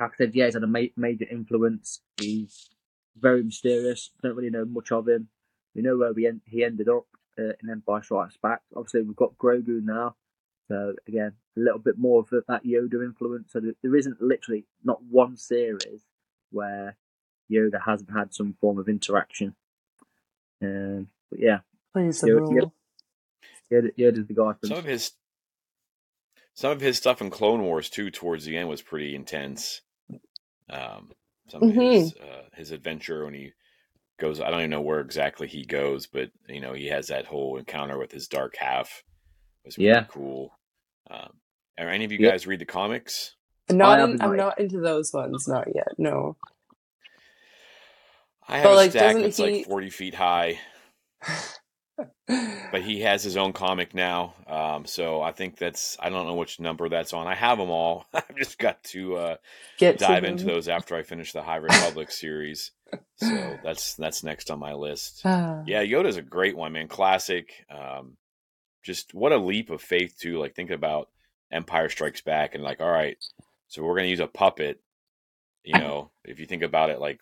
like 0.00 0.12
I 0.14 0.16
said, 0.16 0.34
yeah, 0.34 0.46
he's 0.46 0.54
had 0.54 0.62
a 0.64 0.66
ma- 0.66 0.94
major 0.96 1.26
influence. 1.30 2.00
He's 2.20 2.70
very 3.16 3.42
mysterious. 3.42 4.10
Don't 4.22 4.36
really 4.36 4.50
know 4.50 4.64
much 4.64 4.90
of 4.92 5.08
him. 5.08 5.28
We 5.74 5.82
know 5.82 5.96
where 5.98 6.12
we 6.12 6.26
en- 6.26 6.40
he 6.46 6.64
ended 6.64 6.88
up 6.88 7.06
uh, 7.38 7.52
in 7.62 7.70
Empire 7.70 8.02
Strikes 8.02 8.36
Back. 8.42 8.62
Obviously, 8.74 9.02
we've 9.02 9.16
got 9.24 9.36
Grogu 9.38 9.82
now. 9.82 10.16
So 10.68 10.94
again, 11.06 11.32
a 11.56 11.60
little 11.60 11.78
bit 11.80 11.98
more 11.98 12.20
of 12.20 12.30
that 12.48 12.64
Yoda 12.64 13.04
influence. 13.04 13.52
So 13.52 13.60
there 13.82 13.96
isn't 13.96 14.20
literally 14.20 14.66
not 14.84 15.02
one 15.04 15.36
series 15.36 16.02
where 16.52 16.96
Yoda 17.50 17.80
hasn't 17.84 18.10
had 18.10 18.34
some 18.34 18.56
form 18.60 18.78
of 18.78 18.88
interaction. 18.88 19.54
Um, 20.62 21.08
but 21.30 21.40
yeah, 21.40 21.60
Plays 21.94 22.20
the 22.20 22.28
Yeah, 22.28 22.34
role. 22.34 22.72
Yoda, 23.72 23.92
Yoda's 23.98 24.26
the 24.28 24.34
guy. 24.34 24.52
For 24.60 24.66
Some 24.68 24.78
of 24.78 24.84
his 24.84 25.12
some 26.54 26.72
of 26.72 26.80
his 26.80 26.96
stuff 26.98 27.20
in 27.20 27.30
Clone 27.30 27.62
Wars 27.62 27.90
too, 27.90 28.10
towards 28.10 28.44
the 28.44 28.56
end, 28.56 28.68
was 28.68 28.82
pretty 28.82 29.14
intense. 29.14 29.82
Um, 30.70 31.12
some 31.48 31.64
of 31.64 31.70
his 31.70 32.14
uh, 32.22 32.44
his 32.54 32.70
adventure 32.72 33.24
when 33.24 33.34
he 33.34 33.52
goes, 34.20 34.40
I 34.40 34.50
don't 34.50 34.60
even 34.60 34.70
know 34.70 34.80
where 34.82 35.00
exactly 35.00 35.48
he 35.48 35.64
goes, 35.64 36.06
but 36.06 36.30
you 36.48 36.60
know 36.60 36.74
he 36.74 36.88
has 36.88 37.08
that 37.08 37.26
whole 37.26 37.56
encounter 37.58 37.98
with 37.98 38.12
his 38.12 38.28
dark 38.28 38.56
half. 38.58 39.04
It 39.64 39.68
was 39.68 39.78
pretty 39.78 39.86
Yeah. 39.86 40.06
cool. 40.08 40.58
Um, 41.10 41.34
are 41.78 41.88
any 41.88 42.04
of 42.04 42.12
you 42.12 42.18
Yeah. 42.18 42.30
guys 42.30 42.46
read 42.46 42.60
the 42.60 42.66
comics? 42.66 43.36
Not 43.70 44.00
in, 44.00 44.20
I'm 44.22 44.36
not 44.36 44.58
into 44.60 44.80
those 44.80 45.12
ones. 45.12 45.46
Not 45.48 45.68
yet. 45.74 45.88
No. 45.98 46.36
I 48.48 48.56
have 48.58 48.64
But, 48.64 48.72
a 48.72 48.76
like, 48.76 48.90
stack 48.92 49.16
that's 49.16 49.36
he- 49.36 49.42
like 49.58 49.66
forty 49.66 49.90
feet 49.90 50.14
high, 50.14 50.58
but 52.26 52.82
he 52.82 53.00
has 53.00 53.22
his 53.22 53.36
own 53.36 53.52
comic 53.52 53.94
now. 53.94 54.34
Um, 54.46 54.86
so 54.86 55.20
I 55.20 55.32
think 55.32 55.58
that's 55.58 55.96
I 56.00 56.08
don't 56.08 56.26
know 56.26 56.34
which 56.34 56.58
number 56.60 56.88
that's 56.88 57.12
on. 57.12 57.26
I 57.26 57.34
have 57.34 57.58
them 57.58 57.70
all. 57.70 58.06
I've 58.14 58.36
just 58.36 58.58
got 58.58 58.82
to 58.84 59.16
uh, 59.16 59.36
Get 59.78 59.98
dive 59.98 60.22
to 60.22 60.28
into 60.30 60.44
those 60.44 60.68
after 60.68 60.94
I 60.96 61.02
finish 61.02 61.32
the 61.32 61.42
High 61.42 61.56
Republic 61.56 62.10
series. 62.10 62.70
So 63.16 63.58
that's 63.64 63.94
that's 63.96 64.24
next 64.24 64.50
on 64.50 64.58
my 64.58 64.72
list. 64.72 65.20
Ah. 65.24 65.62
Yeah, 65.66 65.82
Yoda's 65.84 66.16
a 66.16 66.22
great 66.22 66.56
one, 66.56 66.72
man. 66.72 66.88
Classic. 66.88 67.52
Um, 67.70 68.16
just 68.82 69.12
what 69.12 69.32
a 69.32 69.36
leap 69.38 69.68
of 69.68 69.82
faith 69.82 70.16
too. 70.18 70.38
Like 70.38 70.54
think 70.54 70.70
about 70.70 71.08
Empire 71.52 71.90
Strikes 71.90 72.22
Back 72.22 72.54
and 72.54 72.64
like, 72.64 72.80
all 72.80 72.90
right, 72.90 73.18
so 73.68 73.82
we're 73.82 73.96
gonna 73.96 74.08
use 74.08 74.20
a 74.20 74.26
puppet. 74.26 74.80
You 75.64 75.74
know, 75.78 76.10
if 76.24 76.40
you 76.40 76.46
think 76.46 76.62
about 76.62 76.90
it, 76.90 77.00
like 77.00 77.20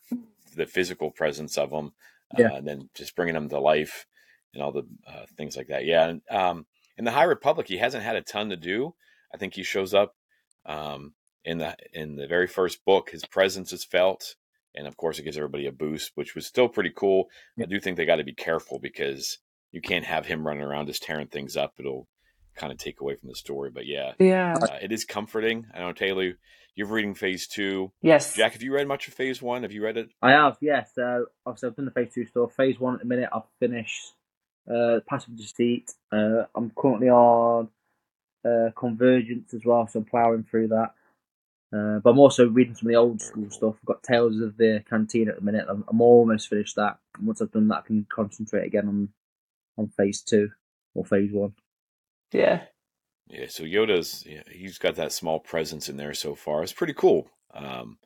the 0.55 0.67
physical 0.67 1.11
presence 1.11 1.59
of 1.59 1.71
them, 1.71 1.93
Yeah. 2.39 2.49
uh, 2.53 2.57
and 2.57 2.67
then 2.67 2.89
just 2.95 3.15
bringing 3.17 3.35
them 3.35 3.49
to 3.51 3.61
life 3.61 4.07
and 4.55 4.63
all 4.63 4.73
the 4.73 4.87
uh, 5.07 5.27
things 5.37 5.57
like 5.57 5.69
that. 5.69 5.85
Yeah, 5.85 6.07
and 6.09 6.23
um, 6.31 6.67
in 6.97 7.05
the 7.05 7.11
High 7.13 7.25
Republic, 7.25 7.69
he 7.69 7.77
hasn't 7.79 8.05
had 8.05 8.17
a 8.17 8.23
ton 8.23 8.49
to 8.51 8.57
do. 8.57 8.95
I 9.35 9.37
think 9.37 9.55
he 9.55 9.63
shows 9.63 9.93
up 9.93 10.15
um, 10.65 11.15
in 11.45 11.59
the 11.59 11.77
in 11.93 12.17
the 12.17 12.27
very 12.27 12.47
first 12.47 12.85
book. 12.85 13.11
His 13.11 13.25
presence 13.27 13.73
is 13.73 13.85
felt, 13.85 14.35
and 14.75 14.87
of 14.87 14.97
course, 14.97 15.19
it 15.19 15.25
gives 15.25 15.37
everybody 15.37 15.67
a 15.67 15.73
boost, 15.73 16.13
which 16.15 16.35
was 16.35 16.47
still 16.47 16.69
pretty 16.69 16.93
cool. 16.95 17.29
I 17.61 17.65
do 17.67 17.81
think 17.81 17.97
they 17.97 18.07
got 18.07 18.17
to 18.17 18.25
be 18.25 18.33
careful 18.35 18.79
because 18.79 19.39
you 19.73 19.81
can't 19.83 20.07
have 20.07 20.27
him 20.27 20.47
running 20.47 20.63
around 20.63 20.87
just 20.87 21.03
tearing 21.03 21.27
things 21.27 21.57
up. 21.57 21.75
It'll 21.79 22.07
kind 22.57 22.73
of 22.73 22.79
take 22.79 23.01
away 23.01 23.17
from 23.17 23.29
the 23.29 23.35
story. 23.37 23.71
But 23.71 23.87
yeah, 23.87 24.13
Yeah. 24.19 24.55
uh, 24.61 24.79
it 24.83 24.93
is 24.93 25.05
comforting. 25.05 25.67
I 25.75 25.81
know 25.81 25.93
Taylor, 25.93 26.33
you're 26.75 26.87
reading 26.89 27.15
Phase 27.15 27.47
Two. 27.47 27.93
Yes. 28.03 28.35
Jack, 28.35 28.53
have 28.53 28.63
you 28.63 28.75
read 28.75 28.89
much 28.89 29.09
of 29.09 29.15
Phase 29.15 29.41
One? 29.41 29.63
Have 29.63 29.73
you 29.73 29.83
read 29.85 29.97
it? 29.97 30.11
I 30.23 30.33
have, 30.33 30.57
Yes, 30.61 30.91
So 30.95 31.27
obviously 31.45 31.69
I've 31.69 31.77
done 31.77 31.85
the 31.87 31.91
phase 31.91 32.13
two 32.15 32.27
stuff. 32.27 32.55
Phase 32.55 32.79
one 32.81 32.95
at 32.95 33.01
the 33.01 33.07
minute 33.07 33.29
I've 33.33 33.43
finished 33.61 34.13
uh 34.71 35.01
Path 35.09 35.29
of 35.29 35.37
Deceit. 35.37 35.91
Uh 36.13 36.45
I'm 36.55 36.73
currently 36.77 37.09
on 37.09 37.69
uh 38.45 38.71
Convergence 38.77 39.55
as 39.55 39.65
well, 39.65 39.87
so 39.87 40.01
I'm 40.01 40.05
ploughing 40.05 40.45
through 40.45 40.69
that. 40.69 40.91
Uh, 41.75 41.99
but 41.99 42.11
I'm 42.11 42.19
also 42.21 42.49
reading 42.49 42.75
some 42.77 42.87
of 42.87 42.93
the 42.93 42.97
old 42.99 43.21
school 43.21 43.51
stuff. 43.51 43.75
I've 43.81 43.87
got 43.87 44.03
Tales 44.05 44.41
of 44.41 44.57
the 44.57 44.85
Canteen 44.89 45.29
at 45.29 45.35
the 45.35 45.43
minute. 45.43 45.67
I'm, 45.69 45.85
I'm 45.89 46.01
almost 46.01 46.49
finished 46.49 46.77
that. 46.77 46.99
And 47.19 47.27
once 47.27 47.43
I've 47.43 47.51
done 47.51 47.67
that, 47.69 47.79
I 47.79 47.87
can 47.87 48.07
concentrate 48.09 48.65
again 48.67 48.87
on 48.87 49.09
on 49.77 49.89
phase 49.89 50.23
two 50.23 50.51
or 50.95 51.05
phase 51.05 51.31
one. 51.33 51.55
Yeah. 52.33 52.65
Yeah, 53.29 53.47
so 53.49 53.65
Yoda's 53.65 54.25
yeah, 54.27 54.43
he's 54.51 54.79
got 54.79 54.97
that 54.97 55.13
small 55.13 55.41
presence 55.41 55.89
in 55.89 55.97
there 55.97 56.15
so 56.15 56.35
far. 56.35 56.63
It's 56.63 56.73
pretty 56.73 56.95
cool. 56.95 57.29
Um, 57.55 57.99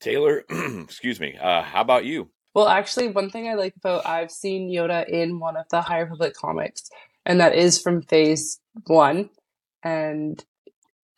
Taylor, 0.00 0.44
excuse 0.50 1.20
me. 1.20 1.36
Uh, 1.40 1.62
how 1.62 1.82
about 1.82 2.04
you? 2.04 2.30
Well, 2.54 2.68
actually, 2.68 3.08
one 3.08 3.30
thing 3.30 3.48
I 3.48 3.54
like 3.54 3.74
about 3.76 4.06
I've 4.06 4.30
seen 4.30 4.70
Yoda 4.70 5.08
in 5.08 5.38
one 5.38 5.56
of 5.56 5.66
the 5.70 5.82
High 5.82 6.00
Republic 6.00 6.34
comics, 6.34 6.90
and 7.24 7.40
that 7.40 7.54
is 7.54 7.80
from 7.80 8.02
Phase 8.02 8.60
One, 8.86 9.30
and 9.82 10.44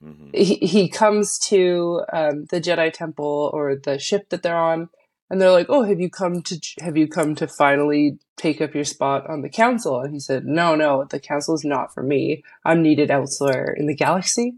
hmm 0.01 0.33
he 0.33 0.57
he 0.57 0.89
comes 0.89 1.39
to 1.51 2.03
um, 2.13 2.47
the 2.51 2.61
Jedi 2.61 2.93
Temple 2.93 3.51
or 3.55 3.77
the 3.77 3.99
ship 3.99 4.31
that 4.31 4.43
they're 4.43 4.57
on, 4.57 4.91
and 5.31 5.41
they're 5.41 5.51
like, 5.51 5.67
"Oh, 5.69 5.83
have 5.85 6.01
you 6.01 6.11
come 6.11 6.43
to 6.43 6.61
have 6.81 6.97
you 6.97 7.09
come 7.09 7.35
to 7.37 7.47
finally 7.47 8.19
take 8.37 8.61
up 8.61 8.75
your 8.75 8.85
spot 8.85 9.29
on 9.29 9.43
the 9.43 9.49
council?" 9.49 10.01
And 10.01 10.13
he 10.13 10.21
said, 10.21 10.45
"No, 10.45 10.75
no, 10.75 11.05
the 11.05 11.21
council 11.21 11.55
is 11.55 11.65
not 11.65 11.93
for 11.95 12.03
me. 12.03 12.43
I'm 12.65 12.83
needed 12.83 13.11
elsewhere 13.11 13.75
in 13.77 13.87
the 13.87 13.97
galaxy." 13.97 14.57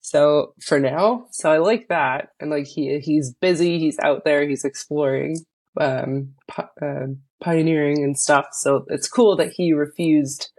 So 0.00 0.54
for 0.60 0.78
now, 0.78 1.26
so 1.30 1.50
I 1.50 1.58
like 1.58 1.88
that, 1.88 2.28
and 2.38 2.50
like 2.50 2.66
he 2.66 2.98
he's 3.00 3.32
busy, 3.32 3.78
he's 3.78 3.98
out 4.00 4.24
there, 4.24 4.46
he's 4.46 4.64
exploring, 4.64 5.46
um, 5.80 6.34
pi- 6.46 6.68
uh, 6.82 7.06
pioneering 7.40 8.04
and 8.04 8.18
stuff. 8.18 8.48
So 8.52 8.84
it's 8.88 9.08
cool 9.08 9.36
that 9.36 9.52
he 9.52 9.72
refused 9.72 10.50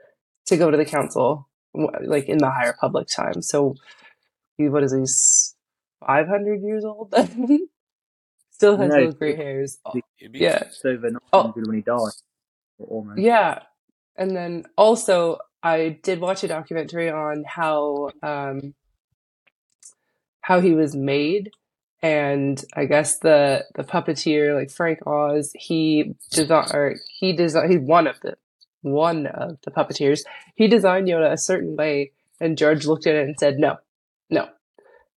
to 0.48 0.58
go 0.58 0.72
to 0.72 0.78
the 0.78 0.86
council, 0.86 1.48
like 1.74 2.26
in 2.28 2.40
the 2.40 2.50
High 2.50 2.68
Republic 2.68 3.08
time. 3.08 3.42
So 3.44 3.76
he 4.58 4.68
what 4.70 4.84
is 4.84 4.94
he 4.94 6.06
five 6.06 6.28
hundred 6.28 6.62
years 6.62 6.84
old? 6.84 7.14
Still 8.56 8.78
has 8.78 8.90
No, 8.90 8.96
those 9.06 9.16
gray 9.16 9.36
hairs. 9.36 9.80
Be- 9.94 10.02
Yeah, 10.20 10.64
over 10.86 11.12
900 11.12 11.20
Oh. 11.34 11.52
when 11.56 11.76
he 11.76 11.82
died. 11.82 12.14
Almost. 12.80 13.20
yeah. 13.20 13.60
And 14.16 14.34
then 14.34 14.64
also, 14.78 15.40
I 15.62 16.00
did 16.04 16.22
watch 16.22 16.42
a 16.46 16.48
documentary 16.48 17.10
on 17.10 17.44
how 17.46 18.12
um, 18.24 18.74
how 20.40 20.62
he 20.62 20.74
was 20.74 20.96
made, 20.96 21.52
and 22.02 22.64
I 22.74 22.86
guess 22.86 23.20
the 23.20 23.66
the 23.76 23.84
puppeteer, 23.84 24.56
like 24.58 24.72
Frank 24.72 25.00
Oz, 25.06 25.52
he 25.54 26.16
designed 26.32 26.72
or 26.74 26.96
he 27.20 27.34
designed 27.34 27.72
he's 27.74 27.82
one 27.82 28.08
of 28.08 28.20
the 28.22 28.38
one 28.82 29.26
of 29.28 29.58
the 29.66 29.72
puppeteers. 29.72 30.22
He 30.56 30.68
designed 30.70 31.08
Yoda 31.10 31.32
a 31.34 31.38
certain 31.38 31.76
way, 31.76 32.12
and 32.40 32.58
George 32.58 32.86
looked 32.86 33.06
at 33.08 33.16
it 33.16 33.26
and 33.28 33.36
said, 33.38 33.58
"No, 33.60 33.78
no, 34.30 34.48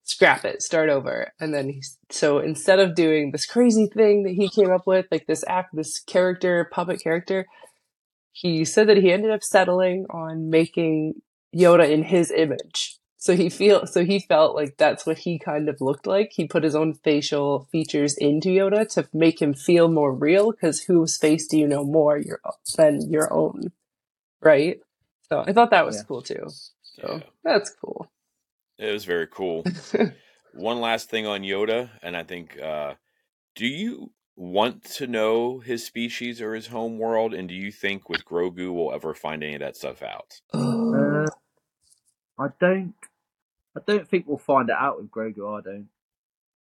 scrap 0.08 0.44
it, 0.44 0.62
start 0.62 0.88
over." 0.88 1.32
And 1.38 1.54
then 1.54 1.68
he 1.68 1.82
so 2.10 2.38
instead 2.38 2.78
of 2.78 2.94
doing 2.94 3.30
this 3.30 3.46
crazy 3.46 3.86
thing 3.86 4.24
that 4.24 4.34
he 4.34 4.48
came 4.48 4.70
up 4.70 4.86
with, 4.86 5.06
like 5.10 5.26
this 5.26 5.44
act, 5.46 5.74
this 5.74 6.00
character, 6.00 6.68
puppet 6.72 7.00
character, 7.02 7.46
he 8.32 8.64
said 8.64 8.88
that 8.88 8.98
he 8.98 9.12
ended 9.12 9.30
up 9.30 9.42
settling 9.42 10.06
on 10.10 10.50
making 10.50 11.22
Yoda 11.54 11.88
in 11.90 12.04
his 12.04 12.30
image. 12.30 12.98
So 13.20 13.34
he 13.34 13.48
feel 13.50 13.84
so 13.84 14.04
he 14.04 14.20
felt 14.20 14.54
like 14.54 14.76
that's 14.76 15.04
what 15.04 15.18
he 15.18 15.40
kind 15.40 15.68
of 15.68 15.80
looked 15.80 16.06
like. 16.06 16.30
He 16.32 16.46
put 16.46 16.62
his 16.62 16.76
own 16.76 16.94
facial 16.94 17.66
features 17.72 18.16
into 18.16 18.50
Yoda 18.50 18.88
to 18.94 19.08
make 19.12 19.42
him 19.42 19.54
feel 19.54 19.88
more 19.88 20.14
real. 20.14 20.52
Because 20.52 20.82
whose 20.82 21.16
face 21.16 21.48
do 21.48 21.58
you 21.58 21.66
know 21.66 21.84
more 21.84 22.16
your, 22.16 22.40
than 22.76 23.10
your 23.10 23.32
own, 23.32 23.72
right? 24.40 24.78
So 25.28 25.42
I 25.44 25.52
thought 25.52 25.70
that 25.70 25.84
was 25.84 25.96
Yeah. 25.96 26.02
cool 26.06 26.22
too. 26.22 26.46
So 26.82 27.20
yeah, 27.22 27.28
that's 27.42 27.70
cool. 27.70 28.08
It 28.78 28.92
was 28.92 29.04
very 29.04 29.26
cool. 29.26 29.64
One 30.54 30.80
last 30.80 31.11
thing 31.11 31.26
on 31.26 31.42
Yoda, 31.42 31.90
and 32.02 32.16
I 32.16 32.23
think, 32.23 32.58
uh, 32.61 32.94
do 33.54 33.66
you 33.66 34.12
want 34.37 34.85
to 34.85 35.06
know 35.06 35.58
his 35.58 35.85
species 35.85 36.40
or 36.40 36.54
his 36.54 36.68
home 36.68 36.99
world? 36.99 37.35
And 37.35 37.49
do 37.49 37.54
you 37.54 37.70
think 37.70 38.08
with 38.08 38.25
Grogu 38.25 38.73
we'll 38.73 38.94
ever 38.94 39.14
find 39.14 39.42
any 39.42 39.54
of 39.54 39.61
that 39.61 39.76
stuff 39.76 40.02
out? 40.02 40.40
Uh, 40.54 41.26
I 42.38 42.49
don't. 42.61 42.94
I 43.76 43.80
don't 43.87 44.08
think 44.08 44.26
we'll 44.26 44.38
find 44.38 44.70
it 44.70 44.76
out 44.78 45.00
with 45.00 45.11
Grogu. 45.11 45.58
I 45.58 45.62
don't. 45.62 45.88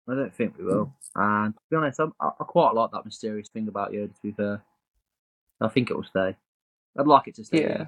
I 0.08 0.14
don't 0.14 0.34
think 0.34 0.58
we 0.58 0.64
will. 0.64 0.92
And 1.14 1.54
to 1.54 1.60
be 1.70 1.76
honest, 1.76 2.00
I'm, 2.00 2.12
I, 2.20 2.30
I 2.40 2.44
quite 2.44 2.74
like 2.74 2.90
that 2.90 3.04
mysterious 3.04 3.48
thing 3.48 3.68
about 3.68 3.92
Yoda. 3.92 4.14
To 4.14 4.22
be 4.22 4.32
fair, 4.32 4.62
I 5.60 5.68
think 5.68 5.90
it 5.90 5.94
will 5.96 6.04
stay. 6.04 6.36
I'd 6.98 7.06
like 7.06 7.28
it 7.28 7.36
to 7.36 7.44
stay. 7.44 7.62
Yeah. 7.62 7.86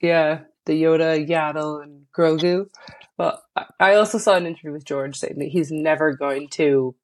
Yeah, 0.00 0.40
the 0.64 0.80
Yoda, 0.80 1.28
Yaddle, 1.28 1.82
and 1.82 2.06
Grogu. 2.16 2.68
I- 3.18 3.66
I 3.80 3.94
also 3.94 4.18
saw 4.18 4.36
an 4.36 4.46
interview 4.46 4.72
with 4.72 4.84
George 4.84 5.16
saying 5.18 5.38
that 5.38 5.48
he's 5.48 5.70
never 5.70 6.14
going 6.14 6.48
to. 6.50 6.94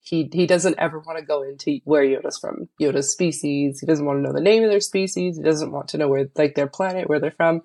He 0.00 0.28
he 0.32 0.46
doesn't 0.46 0.78
ever 0.78 1.00
want 1.00 1.18
to 1.18 1.24
go 1.24 1.42
into 1.42 1.80
where 1.84 2.04
Yoda's 2.04 2.38
from. 2.38 2.68
Yoda's 2.80 3.10
species. 3.10 3.80
He 3.80 3.86
doesn't 3.86 4.04
want 4.06 4.18
to 4.18 4.22
know 4.22 4.32
the 4.32 4.40
name 4.40 4.62
of 4.62 4.70
their 4.70 4.80
species. 4.80 5.36
He 5.36 5.42
doesn't 5.42 5.72
want 5.72 5.88
to 5.88 5.98
know 5.98 6.08
where 6.08 6.28
like 6.36 6.54
their 6.54 6.68
planet, 6.68 7.08
where 7.08 7.20
they're 7.20 7.32
from. 7.32 7.62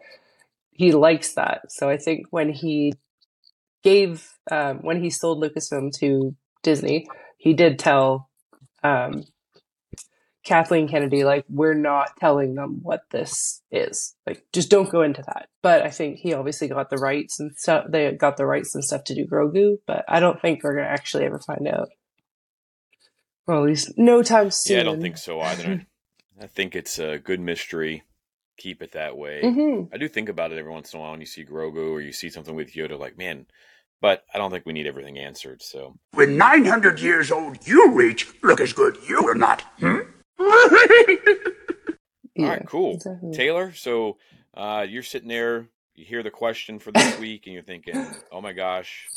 He 0.71 0.91
likes 0.91 1.33
that. 1.33 1.71
So 1.71 1.89
I 1.89 1.98
think 1.98 2.27
when 2.31 2.50
he 2.51 2.93
gave 3.83 4.29
um, 4.51 4.79
when 4.79 5.01
he 5.01 5.10
sold 5.10 5.43
Lucasfilm 5.43 5.91
to 6.00 6.36
Disney, 6.63 7.07
he 7.38 7.53
did 7.53 7.79
tell 7.79 8.29
um, 8.83 9.24
Kathleen 10.43 10.88
Kennedy, 10.88 11.24
like, 11.24 11.45
we're 11.50 11.75
not 11.75 12.17
telling 12.19 12.55
them 12.55 12.79
what 12.81 13.03
this 13.12 13.62
is. 13.71 14.15
Like, 14.25 14.43
just 14.51 14.71
don't 14.71 14.89
go 14.89 15.03
into 15.03 15.21
that. 15.27 15.50
But 15.62 15.83
I 15.83 15.89
think 15.91 16.17
he 16.17 16.33
obviously 16.33 16.67
got 16.67 16.89
the 16.89 16.98
rights 16.98 17.39
and 17.39 17.51
stuff. 17.55 17.86
They 17.89 18.12
got 18.13 18.38
the 18.38 18.45
rights 18.48 18.74
and 18.74 18.83
stuff 18.83 19.03
to 19.05 19.15
do 19.15 19.27
Grogu, 19.27 19.77
but 19.86 20.03
I 20.07 20.19
don't 20.19 20.41
think 20.41 20.63
we're 20.63 20.74
going 20.74 20.86
to 20.86 20.91
actually 20.91 21.25
ever 21.25 21.39
find 21.39 21.67
out. 21.67 21.89
Well, 23.45 23.60
at 23.60 23.65
least 23.69 23.93
no 23.98 24.24
time 24.24 24.50
soon. 24.51 24.75
Yeah, 24.75 24.81
I 24.81 24.86
don't 24.86 25.01
think 25.01 25.17
so 25.17 25.41
either. 25.41 25.86
I, 26.39 26.43
I 26.43 26.48
think 26.48 26.75
it's 26.75 26.98
a 26.98 27.19
good 27.19 27.39
mystery. 27.39 28.03
Keep 28.57 28.81
it 28.81 28.91
that 28.93 29.17
way. 29.17 29.41
hmm 29.41 29.83
I 29.93 29.98
do 29.98 30.07
think 30.07 30.29
about 30.29 30.51
it 30.51 30.57
every 30.57 30.71
once 30.71 30.93
in 30.93 31.00
a 31.00 31.01
while 31.01 31.12
when 31.12 31.19
you 31.19 31.25
see 31.25 31.43
Grogu 31.43 31.91
or 31.91 32.01
you 32.01 32.12
see 32.12 32.29
something 32.29 32.55
with 32.55 32.74
Yoda, 32.74 32.98
like, 32.98 33.17
man, 33.17 33.48
but 34.01 34.24
I 34.33 34.38
don't 34.38 34.51
think 34.51 34.65
we 34.65 34.74
need 34.74 34.88
everything 34.88 35.17
answered. 35.17 35.62
So, 35.62 35.98
When 36.13 36.38
900 36.38 37.00
years 37.00 37.31
old 37.31 37.67
you 37.67 37.91
reach, 37.91 38.27
look 38.43 38.60
as 38.62 38.74
good 38.74 38.98
you 39.07 39.24
will 39.24 39.36
not. 39.36 39.62
Hmm? 39.79 40.00
Yeah, 42.36 42.45
all 42.45 42.51
right, 42.51 42.65
cool. 42.65 42.93
exactly. 42.93 43.33
Taylor, 43.33 43.74
so 43.74 44.17
uh, 44.53 44.86
you're 44.88 45.03
sitting 45.03 45.27
there, 45.27 45.67
you 45.95 46.05
hear 46.05 46.24
the 46.24 46.31
question 46.31 46.79
for 46.79 46.91
this 46.91 47.19
week 47.19 47.45
and 47.45 47.53
you're 47.53 47.63
thinking, 47.63 48.15
"Oh 48.31 48.41
my 48.41 48.53
gosh!" 48.53 49.10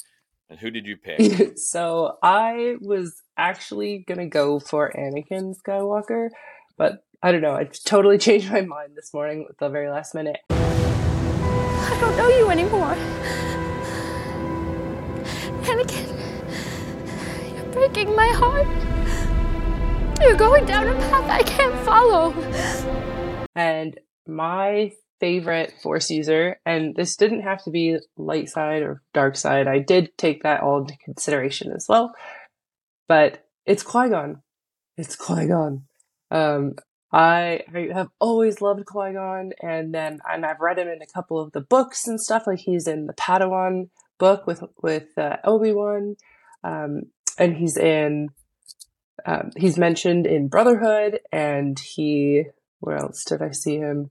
And 0.51 0.59
who 0.59 0.71
did 0.71 0.85
you 0.87 0.97
pick? 0.97 1.57
so 1.59 2.19
I 2.23 2.77
was 2.81 3.23
actually 3.37 4.05
gonna 4.07 4.27
go 4.27 4.59
for 4.59 4.93
Anakin 4.97 5.57
Skywalker, 5.57 6.31
but 6.77 7.05
I 7.23 7.31
don't 7.33 7.41
know. 7.41 7.55
I 7.55 7.69
totally 7.85 8.19
changed 8.19 8.51
my 8.51 8.63
mind 8.63 8.97
this 8.97 9.15
morning 9.15 9.47
at 9.49 9.59
the 9.59 9.69
very 9.69 9.89
last 9.89 10.15
minute. 10.15 10.41
I 10.51 11.97
don't 12.01 12.17
know 12.17 12.29
you 12.29 12.51
anymore. 12.51 12.97
Anakin, 15.63 17.55
you're 17.55 17.73
breaking 17.73 18.15
my 18.15 18.29
heart. 18.29 18.94
You're 20.21 20.37
going 20.37 20.65
down 20.65 20.89
a 20.89 20.95
path 20.95 21.31
I 21.31 21.43
can't 21.43 21.85
follow. 21.85 22.33
And 23.55 23.99
my 24.27 24.93
favorite 25.21 25.75
Force 25.83 26.11
user, 26.11 26.61
and 26.65 26.95
this 26.95 27.17
didn't 27.17 27.43
have 27.43 27.63
to 27.65 27.71
be 27.71 27.99
light 28.17 28.49
side 28.49 28.83
or 28.83 29.03
dark 29.13 29.37
side. 29.37 29.67
I 29.67 29.79
did 29.79 30.17
take 30.19 30.43
that 30.43 30.61
all 30.61 30.81
into 30.81 30.97
consideration 30.99 31.73
as 31.73 31.87
well. 31.89 32.15
But 33.09 33.47
it's 33.67 33.83
Qui 33.83 34.09
Gon. 34.09 34.43
It's 34.97 35.17
Qui 35.17 35.47
Gon. 35.47 35.85
Um, 36.31 36.75
I, 37.13 37.63
I 37.73 37.89
have 37.93 38.09
always 38.19 38.61
loved 38.61 38.87
Qui 38.87 39.13
Gon, 39.13 39.53
and 39.63 39.95
then 39.95 40.21
and 40.31 40.45
I've 40.45 40.61
read 40.61 40.79
him 40.79 40.89
in 40.89 41.03
a 41.03 41.13
couple 41.13 41.41
of 41.41 41.53
the 41.53 41.61
books 41.61 42.07
and 42.07 42.21
stuff. 42.21 42.47
Like 42.47 42.61
he's 42.61 42.87
in 42.87 43.07
the 43.07 43.15
Padawan 43.15 43.91
book 44.19 44.47
with 44.47 44.63
with 44.83 45.17
uh, 45.17 45.37
Obi 45.45 45.73
Wan, 45.73 46.17
um, 46.63 47.03
and 47.39 47.57
he's 47.57 47.77
in 47.77 48.31
um, 49.27 49.51
he's 49.57 49.79
mentioned 49.79 50.27
in 50.27 50.49
Brotherhood, 50.49 51.21
and 51.33 51.79
he 51.79 52.45
where 52.81 52.97
else 52.97 53.25
did 53.25 53.41
I 53.41 53.51
see 53.51 53.79
him? 53.79 54.11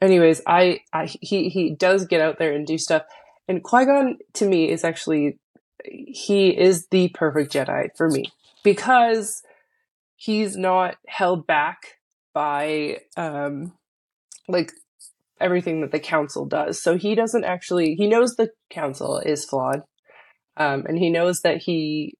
Anyways, 0.00 0.40
I, 0.46 0.80
I 0.92 1.06
he 1.06 1.48
he 1.50 1.74
does 1.74 2.06
get 2.06 2.20
out 2.20 2.38
there 2.38 2.52
and 2.52 2.66
do 2.66 2.78
stuff, 2.78 3.02
and 3.46 3.62
Qui 3.62 3.84
Gon 3.84 4.18
to 4.34 4.46
me 4.46 4.70
is 4.70 4.84
actually 4.84 5.38
he 5.84 6.48
is 6.50 6.86
the 6.90 7.08
perfect 7.08 7.52
Jedi 7.52 7.88
for 7.96 8.08
me 8.08 8.24
because 8.62 9.42
he's 10.16 10.56
not 10.56 10.96
held 11.06 11.46
back 11.46 11.98
by 12.32 12.98
um 13.16 13.72
like 14.48 14.72
everything 15.40 15.80
that 15.80 15.92
the 15.92 16.00
council 16.00 16.46
does. 16.46 16.82
So 16.82 16.96
he 16.96 17.14
doesn't 17.14 17.44
actually 17.44 17.94
he 17.94 18.06
knows 18.06 18.36
the 18.36 18.50
council 18.70 19.18
is 19.18 19.44
flawed. 19.44 19.82
Um 20.56 20.84
and 20.86 20.98
he 20.98 21.10
knows 21.10 21.40
that 21.42 21.58
he 21.58 22.14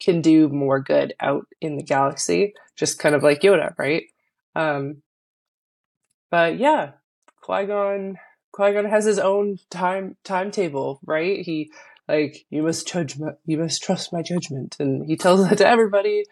can 0.00 0.20
do 0.20 0.48
more 0.48 0.80
good 0.80 1.14
out 1.20 1.46
in 1.60 1.76
the 1.76 1.82
galaxy, 1.82 2.54
just 2.76 2.98
kind 2.98 3.14
of 3.14 3.22
like 3.22 3.40
Yoda, 3.40 3.76
right? 3.78 4.04
Um 4.54 5.02
but 6.30 6.58
yeah, 6.58 6.92
Qui-Gon 7.42 8.18
Qui-Gon 8.52 8.86
has 8.86 9.04
his 9.04 9.18
own 9.18 9.58
time 9.70 10.16
timetable, 10.24 11.00
right? 11.04 11.40
He 11.40 11.70
like 12.08 12.46
you 12.50 12.62
must 12.62 12.88
judge 12.88 13.18
my, 13.18 13.32
you 13.44 13.58
must 13.58 13.82
trust 13.82 14.12
my 14.12 14.22
judgment 14.22 14.76
and 14.78 15.06
he 15.06 15.16
tells 15.16 15.48
that 15.48 15.58
to 15.58 15.66
everybody 15.66 16.24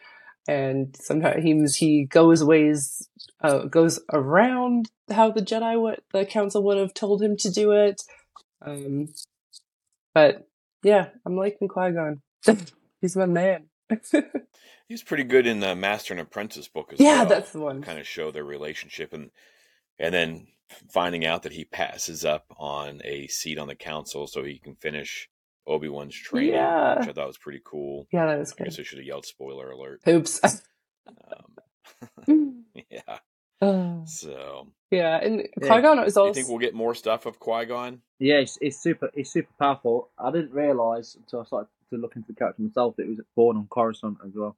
and 0.47 0.95
sometimes 1.01 1.43
he 1.43 1.87
he 1.87 2.05
goes 2.05 2.45
ways 2.45 3.09
uh, 3.41 3.65
goes 3.65 4.01
around 4.13 4.91
how 5.11 5.31
the 5.31 5.43
Jedi 5.43 5.81
what 5.81 6.01
the 6.13 6.25
council 6.25 6.63
would 6.65 6.79
have 6.79 6.95
told 6.95 7.23
him 7.23 7.37
to 7.39 7.51
do 7.51 7.73
it. 7.73 8.03
Um, 8.65 9.09
but 10.15 10.47
yeah, 10.83 11.09
I'm 11.27 11.37
liking 11.37 11.69
Qui 11.69 11.93
Gon. 11.93 12.23
He's 13.05 13.17
my 13.19 13.27
man. 13.27 13.65
He's 14.89 15.03
pretty 15.03 15.25
good 15.25 15.47
in 15.47 15.61
the 15.61 15.75
Master 15.75 16.15
and 16.15 16.21
Apprentice 16.23 16.69
book 16.69 16.91
as 16.95 16.99
Yeah, 17.01 17.07
well. 17.09 17.19
Yeah, 17.19 17.25
that's 17.27 17.53
the 17.53 17.61
one. 17.61 17.83
Kind 17.83 17.99
of 17.99 18.07
show 18.07 18.31
their 18.31 18.45
relationship 18.45 19.13
and 19.13 19.31
and 19.99 20.15
then 20.15 20.47
finding 20.91 21.27
out 21.27 21.43
that 21.43 21.53
he 21.53 21.67
passes 21.67 22.25
up 22.25 22.47
on 22.59 23.03
a 23.05 23.27
seat 23.27 23.59
on 23.59 23.69
the 23.69 23.75
council 23.75 24.27
so 24.27 24.43
he 24.43 24.59
can 24.59 24.75
finish 24.75 25.29
Obi 25.67 25.91
Wan's 25.91 26.15
training, 26.17 26.55
Yeah. 26.55 26.99
which 26.99 27.09
I 27.09 27.13
thought 27.13 27.27
was 27.27 27.37
pretty 27.37 27.61
cool. 27.63 28.07
yeah, 28.11 28.25
that 28.25 28.39
is 28.41 28.55
I 28.59 28.65
guess 28.65 28.77
good. 28.77 28.83
I 28.83 28.85
should 28.87 28.99
have 28.99 29.07
yelled 29.07 29.27
spoiler 29.27 29.71
alert. 29.71 30.01
Oops. 30.09 30.41
Um, 32.27 32.65
yeah. 32.91 33.19
Uh, 33.61 34.05
So, 34.07 34.69
yeah, 34.91 35.19
and 35.23 35.47
Qui 35.61 35.83
Gon 35.83 35.99
is 36.05 36.15
do 36.15 36.23
you 36.25 36.33
think 36.35 36.49
we'll 36.49 36.59
get 36.59 36.73
more 36.75 36.95
stuff 36.95 37.27
of 37.27 37.39
Qui 37.39 37.67
Gon? 37.67 38.01
Yeah, 38.19 38.37
it's, 38.37 38.57
it's 38.63 38.79
super. 38.83 39.11
It's 39.13 39.31
super 39.31 39.53
powerful. 39.59 40.09
I 40.19 40.31
didn't 40.31 40.53
realise 40.53 41.15
until 41.15 41.41
I 41.41 41.45
started 41.45 41.69
to 41.91 41.97
look 41.99 42.17
into 42.17 42.29
the 42.29 42.35
character 42.35 42.63
myself 42.63 42.95
it 42.99 43.09
was 43.09 43.21
born 43.37 43.57
on 43.57 43.67
Coruscant 43.69 44.19
as 44.27 44.33
well. 44.35 44.57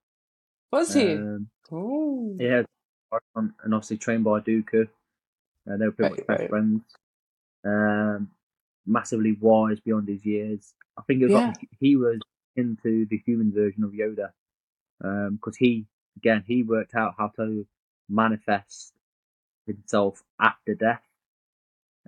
was 0.73 0.95
he? 0.95 1.15
Um, 1.15 1.49
oh, 1.73 2.37
yeah, 2.39 2.63
Coruscant, 3.11 3.55
and 3.65 3.75
obviously 3.75 3.99
trained 3.99 4.25
by 4.25 4.41
Dooku. 4.41 4.89
Uh, 5.71 5.77
they 5.79 5.87
were 5.87 5.93
pretty 5.93 6.11
Right, 6.11 6.13
much 6.13 6.27
best 6.27 6.43
right. 6.43 6.51
friends. 6.51 6.83
Um, 7.65 8.31
massively 8.87 9.33
wise 9.41 9.81
beyond 9.81 10.09
his 10.09 10.25
years. 10.25 10.75
I 10.99 11.03
think 11.03 11.21
it 11.21 11.25
was 11.27 11.35
Yeah. 11.35 11.47
like 11.47 11.69
he 11.81 11.97
was 11.97 12.21
into 12.57 13.07
the 13.07 13.19
human 13.27 13.53
version 13.53 13.85
of 13.85 13.93
Yoda, 13.93 14.33
because 15.33 15.57
he 15.57 15.87
again 16.19 16.45
he 16.47 16.63
worked 16.63 16.95
out 16.95 17.15
how 17.19 17.29
to 17.37 17.67
manifest 18.09 18.93
himself 19.67 20.23
after 20.41 20.75
death. 20.75 21.03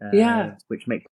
Uh, 0.02 0.07
Yeah. 0.12 0.57
which 0.68 0.87
makes 0.88 1.07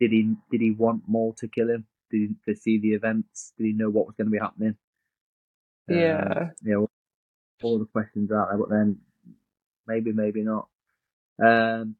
did 0.00 0.12
he 0.12 0.34
did 0.50 0.60
he 0.60 0.72
want 0.72 1.02
more 1.08 1.34
to 1.34 1.48
kill 1.48 1.70
him? 1.70 1.86
Did 2.14 2.36
he 2.46 2.52
to 2.52 2.60
see 2.60 2.78
the 2.78 2.92
events? 2.94 3.52
Did 3.58 3.66
he 3.66 3.72
know 3.72 3.90
what 3.90 4.06
was 4.06 4.14
going 4.16 4.26
to 4.26 4.30
be 4.30 4.38
happening? 4.38 4.76
Uh, 5.90 5.94
yeah, 5.94 6.50
you 6.62 6.72
know, 6.72 6.90
all 7.62 7.78
the 7.78 7.86
questions 7.86 8.30
out 8.30 8.48
there, 8.50 8.58
but 8.58 8.70
then 8.70 8.98
maybe, 9.86 10.12
maybe 10.12 10.42
not. 10.42 10.68
Um, 11.44 11.96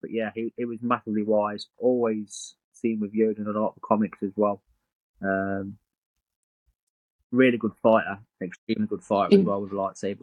but 0.00 0.10
yeah, 0.10 0.30
he, 0.34 0.52
he 0.56 0.64
was 0.64 0.78
massively 0.80 1.22
wise. 1.22 1.66
Always 1.78 2.54
seen 2.72 3.00
with 3.00 3.14
Yoda 3.14 3.38
in 3.38 3.46
a 3.46 3.50
lot 3.50 3.74
of 3.76 3.82
comics 3.82 4.18
as 4.22 4.32
well. 4.34 4.62
Um, 5.22 5.76
really 7.30 7.58
good 7.58 7.74
fighter, 7.82 8.18
extremely 8.42 8.86
good 8.86 9.02
fighter 9.02 9.38
as 9.38 9.44
well 9.44 9.60
with 9.60 9.72
lightsaber. 9.72 10.22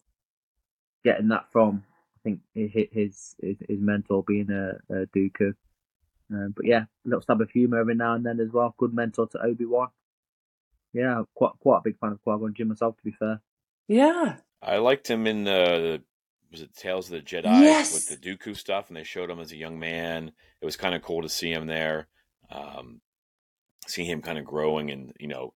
Getting 1.06 1.28
that 1.30 1.52
from, 1.52 1.84
I 2.16 2.20
think, 2.24 2.40
hi- 2.56 2.90
his 2.92 3.36
his, 3.42 3.58
his 3.70 3.80
mentor 3.80 4.24
being 4.28 4.50
a, 4.50 4.72
a 4.94 5.06
Dooku. 5.08 5.54
Um, 6.32 6.54
but 6.56 6.66
yeah, 6.66 6.84
a 6.84 6.88
little 7.06 7.22
stab 7.22 7.42
of 7.42 7.50
humour 7.52 7.80
every 7.80 7.96
now 7.96 8.14
and 8.14 8.26
then 8.26 8.40
as 8.40 8.52
well. 8.52 8.76
Good 8.78 8.94
mentor 8.94 9.28
to 9.28 9.42
Obi 9.42 9.66
Wan. 9.66 9.88
Yeah, 10.94 11.24
quite 11.36 11.54
quite 11.60 11.80
a 11.80 11.82
big 11.84 12.00
fan 12.00 12.12
of 12.14 12.22
Qui 12.24 12.38
Gon 12.40 12.54
Jinn 12.56 12.68
myself, 12.70 12.98
to 12.98 13.04
be 13.04 13.12
fair. 13.12 13.42
yeah. 13.88 14.38
I 14.60 14.78
liked 14.78 15.08
him 15.08 15.28
in 15.28 15.48
uh, 15.48 16.00
was 16.52 16.62
it 16.62 16.76
Tales 16.76 17.12
of 17.12 17.12
the 17.12 17.22
Jedi 17.22 17.44
Yes. 17.62 17.94
with 17.94 18.10
the 18.10 18.18
Dooku 18.18 18.58
stuff, 18.58 18.88
and 18.88 18.98
they 18.98 19.04
showed 19.04 19.30
him 19.30 19.40
as 19.40 19.52
a 19.52 19.58
young 19.58 19.78
man. 19.78 20.32
It 20.62 20.66
was 20.66 20.76
kind 20.76 20.96
of 20.96 21.04
cool 21.04 21.22
to 21.22 21.30
see 21.30 21.52
him 21.52 21.68
there, 21.68 22.08
um, 22.50 23.02
see 23.86 24.04
him 24.06 24.22
kind 24.24 24.40
of 24.40 24.46
growing, 24.46 24.90
and 24.90 25.14
you 25.20 25.28
know, 25.28 25.54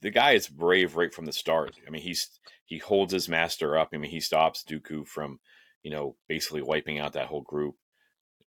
the 0.00 0.10
guy 0.10 0.32
is 0.32 0.46
brave 0.48 0.94
right 0.94 1.12
from 1.12 1.24
the 1.26 1.32
start. 1.32 1.74
I 1.86 1.90
mean, 1.90 2.02
he's 2.02 2.30
he 2.64 2.78
holds 2.78 3.12
his 3.12 3.28
master 3.28 3.76
up. 3.76 3.90
I 3.92 3.96
mean, 3.96 4.10
he 4.12 4.20
stops 4.20 4.62
Dooku 4.62 5.08
from, 5.08 5.40
you 5.82 5.90
know, 5.90 6.14
basically 6.28 6.62
wiping 6.62 7.00
out 7.00 7.14
that 7.14 7.26
whole 7.26 7.42
group 7.42 7.74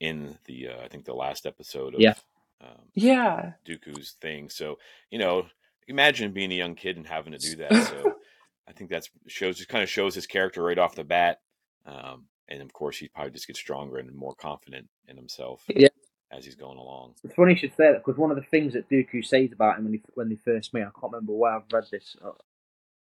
in 0.04 0.38
the 0.46 0.68
uh, 0.68 0.82
I 0.84 0.88
think 0.90 1.06
the 1.06 1.14
last 1.14 1.46
episode 1.46 1.96
of 1.96 2.02
Yeah. 2.02 2.14
um, 2.62 2.90
Yeah, 2.94 3.54
Dooku's 3.66 4.12
thing. 4.22 4.50
So, 4.50 4.78
you 5.10 5.18
know, 5.18 5.46
imagine 5.88 6.34
being 6.34 6.52
a 6.52 6.56
young 6.56 6.76
kid 6.76 6.98
and 6.98 7.08
having 7.08 7.32
to 7.34 7.40
do 7.40 7.56
that. 7.58 7.74
So, 7.88 8.14
I 8.68 8.74
think 8.74 8.90
that's 8.90 9.10
shows 9.28 9.58
just 9.58 9.70
kind 9.70 9.84
of 9.84 9.90
shows 9.90 10.14
his 10.16 10.28
character 10.28 10.62
right 10.64 10.78
off 10.78 10.96
the 10.96 11.04
bat. 11.04 11.40
Um, 11.86 12.26
and 12.50 12.62
of 12.62 12.72
course, 12.74 12.98
he 12.98 13.08
probably 13.08 13.32
just 13.32 13.48
gets 13.48 13.60
stronger 13.60 13.98
and 13.98 14.14
more 14.14 14.36
confident 14.36 14.90
in 15.08 15.16
himself 15.18 15.64
Yeah. 15.68 15.88
as 16.32 16.44
he's 16.46 16.56
going 16.56 16.78
along. 16.78 17.16
It's 17.24 17.34
funny 17.36 17.54
you 17.54 17.58
should 17.60 17.76
say 17.78 17.92
that 17.92 18.04
because 18.06 18.18
one 18.18 18.32
of 18.32 18.38
the 18.38 18.44
things 18.52 18.74
that 18.74 18.90
Dooku 18.90 19.26
says 19.26 19.52
about 19.54 19.78
him 19.78 19.86
when 19.86 19.94
he 19.94 20.02
when 20.16 20.30
they 20.30 20.36
first 20.36 20.74
meet, 20.74 20.82
I 20.82 20.92
can't 21.00 21.14
remember 21.14 21.34
where 21.34 21.56
I've 21.56 21.72
read 21.72 21.86
this, 21.92 22.16
I 22.22 22.26
don't 22.26 22.38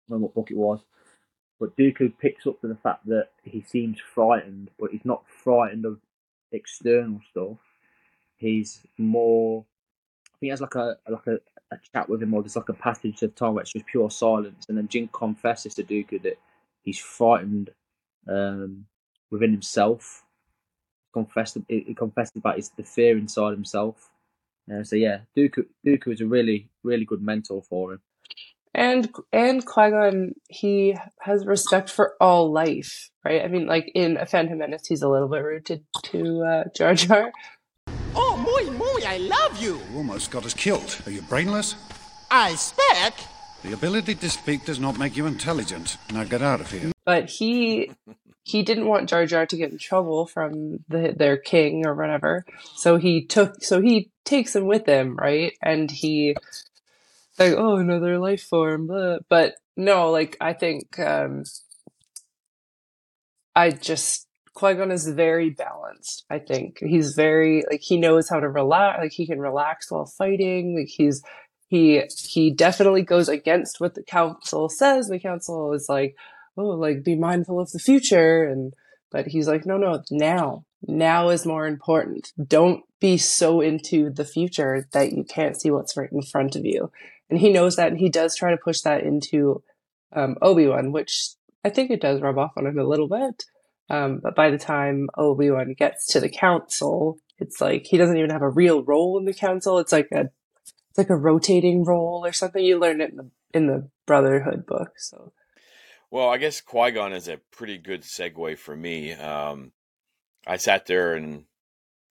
remember 0.07 0.27
what 0.27 0.35
book 0.35 0.51
it 0.51 0.57
was, 0.57 0.79
but 1.59 1.75
Dooku 1.77 2.17
picks 2.17 2.47
up 2.47 2.59
to 2.61 2.67
the 2.67 2.75
fact 2.75 3.05
that 3.07 3.27
he 3.43 3.61
seems 3.61 3.99
frightened, 3.99 4.69
but 4.79 4.91
he's 4.91 5.05
not 5.05 5.23
frightened 5.43 5.85
of 5.85 5.99
external 6.53 7.19
stuff. 7.29 7.57
He's 8.37 8.85
more. 8.97 9.65
I 10.27 10.37
think 10.39 10.47
he 10.47 10.49
has 10.49 10.61
like 10.61 10.75
a 10.75 10.97
like 11.09 11.27
a, 11.27 11.39
a 11.71 11.77
chat 11.93 12.09
with 12.09 12.21
him, 12.21 12.33
or 12.33 12.41
there's 12.41 12.55
like 12.55 12.69
a 12.69 12.73
passage 12.73 13.21
of 13.23 13.35
time 13.35 13.53
where 13.53 13.61
it's 13.61 13.73
just 13.73 13.85
pure 13.85 14.09
silence, 14.09 14.65
and 14.69 14.77
then 14.77 14.87
Jinn 14.87 15.09
confesses 15.13 15.73
to 15.75 15.83
Dooku 15.83 16.21
that 16.23 16.39
he's 16.83 16.99
frightened 16.99 17.71
um, 18.27 18.85
within 19.31 19.51
himself. 19.51 20.23
Confessed, 21.13 21.57
he 21.67 21.93
confessed 21.93 22.35
about 22.35 22.55
his 22.55 22.69
the 22.69 22.83
fear 22.83 23.17
inside 23.17 23.51
himself. 23.51 24.09
Uh, 24.71 24.83
so 24.83 24.95
yeah, 24.95 25.19
Dooku 25.37 25.65
Dooku 25.85 26.13
is 26.13 26.21
a 26.21 26.25
really 26.25 26.69
really 26.83 27.05
good 27.05 27.21
mentor 27.21 27.61
for 27.61 27.93
him. 27.93 28.01
And 28.73 29.09
and 29.31 29.65
Qui 29.65 29.89
Gon 29.91 30.33
he 30.49 30.95
has 31.21 31.45
respect 31.45 31.89
for 31.89 32.13
all 32.19 32.51
life, 32.51 33.09
right? 33.23 33.43
I 33.43 33.47
mean, 33.47 33.67
like 33.67 33.91
in 33.93 34.17
A 34.17 34.25
Phantom 34.25 34.57
Menace, 34.57 34.87
he's 34.87 35.01
a 35.01 35.09
little 35.09 35.27
bit 35.29 35.43
rude 35.43 35.65
to 35.67 35.79
to 36.03 36.41
uh, 36.43 36.63
Jar 36.75 36.93
Jar. 36.95 37.31
Oh, 38.15 38.37
muy, 38.37 38.69
muy, 38.77 39.01
I 39.05 39.17
love 39.17 39.61
you. 39.61 39.79
You 39.91 39.97
almost 39.97 40.29
got 40.31 40.45
us 40.45 40.53
killed. 40.53 41.01
Are 41.07 41.11
you 41.11 41.21
brainless? 41.23 41.75
I 42.29 42.55
speak. 42.55 43.13
The 43.63 43.73
ability 43.73 44.15
to 44.15 44.29
speak 44.29 44.65
does 44.65 44.79
not 44.79 44.99
make 44.99 45.15
you 45.17 45.25
intelligent. 45.25 45.97
Now 46.11 46.23
get 46.25 46.41
out 46.41 46.61
of 46.61 46.71
here. 46.71 46.91
but 47.05 47.29
he 47.29 47.91
he 48.43 48.61
didn't 48.61 48.87
want 48.87 49.07
Jar 49.09 49.25
Jar 49.25 49.45
to 49.45 49.57
get 49.57 49.71
in 49.71 49.77
trouble 49.77 50.25
from 50.27 50.79
the, 50.89 51.13
their 51.17 51.37
king 51.37 51.85
or 51.85 51.95
whatever. 51.95 52.45
So 52.75 52.97
he 52.97 53.25
took 53.25 53.63
so 53.63 53.81
he 53.81 54.11
takes 54.25 54.55
him 54.55 54.65
with 54.67 54.85
him, 54.85 55.15
right? 55.15 55.53
And 55.61 55.89
he 55.89 56.35
like 57.39 57.53
oh 57.53 57.77
another 57.77 58.19
life 58.19 58.43
form, 58.43 58.87
blah. 58.87 59.17
but 59.29 59.55
no, 59.75 60.11
like 60.11 60.37
I 60.39 60.53
think 60.53 60.99
um 60.99 61.43
I 63.55 63.71
just 63.71 64.27
Qui 64.55 64.75
Gon 64.75 64.91
is 64.91 65.07
very 65.07 65.49
balanced. 65.49 66.25
I 66.29 66.39
think 66.39 66.77
he's 66.79 67.13
very 67.13 67.63
like 67.69 67.81
he 67.81 67.97
knows 67.97 68.29
how 68.29 68.39
to 68.39 68.49
relax. 68.49 68.99
Like 68.99 69.11
he 69.11 69.25
can 69.25 69.39
relax 69.39 69.89
while 69.89 70.05
fighting. 70.05 70.77
Like 70.77 70.89
he's 70.89 71.23
he 71.67 72.03
he 72.15 72.51
definitely 72.51 73.01
goes 73.01 73.29
against 73.29 73.79
what 73.79 73.95
the 73.95 74.03
council 74.03 74.69
says. 74.69 75.07
The 75.07 75.19
council 75.19 75.73
is 75.73 75.89
like, 75.89 76.15
oh, 76.55 76.67
like 76.67 77.03
be 77.03 77.15
mindful 77.15 77.59
of 77.59 77.71
the 77.71 77.79
future, 77.79 78.43
and 78.43 78.73
but 79.11 79.27
he's 79.27 79.47
like, 79.47 79.65
no, 79.65 79.77
no, 79.77 80.03
now, 80.11 80.65
now 80.87 81.29
is 81.29 81.45
more 81.45 81.65
important. 81.65 82.31
Don't 82.47 82.83
be 82.99 83.17
so 83.17 83.59
into 83.59 84.09
the 84.09 84.25
future 84.25 84.87
that 84.91 85.13
you 85.13 85.23
can't 85.23 85.59
see 85.59 85.71
what's 85.71 85.97
right 85.97 86.11
in 86.11 86.21
front 86.21 86.55
of 86.55 86.63
you. 86.65 86.91
And 87.33 87.41
he 87.41 87.51
knows 87.51 87.77
that, 87.77 87.87
and 87.87 87.99
he 87.99 88.09
does 88.09 88.35
try 88.35 88.51
to 88.51 88.57
push 88.63 88.81
that 88.81 89.01
into 89.01 89.63
um, 90.15 90.35
Obi 90.39 90.67
Wan, 90.67 90.91
which 90.91 91.29
I 91.65 91.71
think 91.71 91.89
it 91.89 91.99
does 91.99 92.21
rub 92.21 92.37
off 92.37 92.51
on 92.55 92.67
him 92.67 92.77
a 92.77 92.83
little 92.83 93.07
bit. 93.07 93.45
Um, 93.89 94.19
but 94.21 94.35
by 94.35 94.51
the 94.51 94.59
time 94.59 95.09
Obi 95.17 95.49
Wan 95.49 95.73
gets 95.73 96.05
to 96.13 96.19
the 96.19 96.29
council, 96.29 97.17
it's 97.39 97.59
like 97.59 97.87
he 97.87 97.97
doesn't 97.97 98.17
even 98.17 98.29
have 98.29 98.43
a 98.43 98.49
real 98.51 98.83
role 98.83 99.17
in 99.17 99.25
the 99.25 99.33
council. 99.33 99.79
It's 99.79 99.91
like 99.91 100.09
a 100.11 100.29
it's 100.91 100.97
like 100.99 101.09
a 101.09 101.15
rotating 101.15 101.83
role 101.83 102.21
or 102.23 102.33
something. 102.33 102.63
You 102.63 102.77
learn 102.77 103.01
it 103.01 103.09
in 103.09 103.17
the 103.17 103.31
in 103.51 103.65
the 103.65 103.89
Brotherhood 104.05 104.67
book. 104.67 104.91
So, 104.97 105.33
well, 106.11 106.29
I 106.29 106.37
guess 106.37 106.61
Qui 106.61 106.91
Gon 106.91 107.13
is 107.13 107.27
a 107.27 107.37
pretty 107.49 107.79
good 107.79 108.03
segue 108.03 108.59
for 108.59 108.75
me. 108.75 109.13
Um, 109.13 109.71
I 110.45 110.57
sat 110.57 110.85
there 110.85 111.15
and 111.15 111.45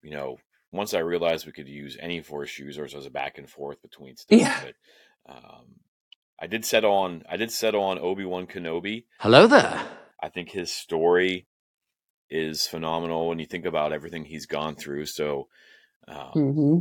you 0.02 0.10
know 0.10 0.38
once 0.72 0.94
I 0.94 0.98
realized 0.98 1.46
we 1.46 1.52
could 1.52 1.68
use 1.68 1.96
any 2.00 2.20
Force 2.22 2.58
users 2.58 2.92
as 2.96 3.06
a 3.06 3.10
back 3.10 3.38
and 3.38 3.48
forth 3.48 3.80
between 3.82 4.16
stuff. 4.16 4.40
Yeah. 4.40 4.60
But, 4.64 4.74
um, 5.28 5.76
I 6.40 6.46
did 6.46 6.64
settle 6.64 6.92
on 6.92 7.22
I 7.28 7.36
did 7.36 7.50
settle 7.50 7.82
on 7.82 7.98
Obi 7.98 8.24
Wan 8.24 8.46
Kenobi. 8.46 9.04
Hello 9.20 9.46
there. 9.46 9.82
I 10.22 10.28
think 10.28 10.50
his 10.50 10.72
story 10.72 11.46
is 12.30 12.66
phenomenal 12.66 13.28
when 13.28 13.38
you 13.38 13.46
think 13.46 13.66
about 13.66 13.92
everything 13.92 14.24
he's 14.24 14.46
gone 14.46 14.74
through. 14.74 15.06
So, 15.06 15.48
um, 16.08 16.30
hmm 16.32 16.78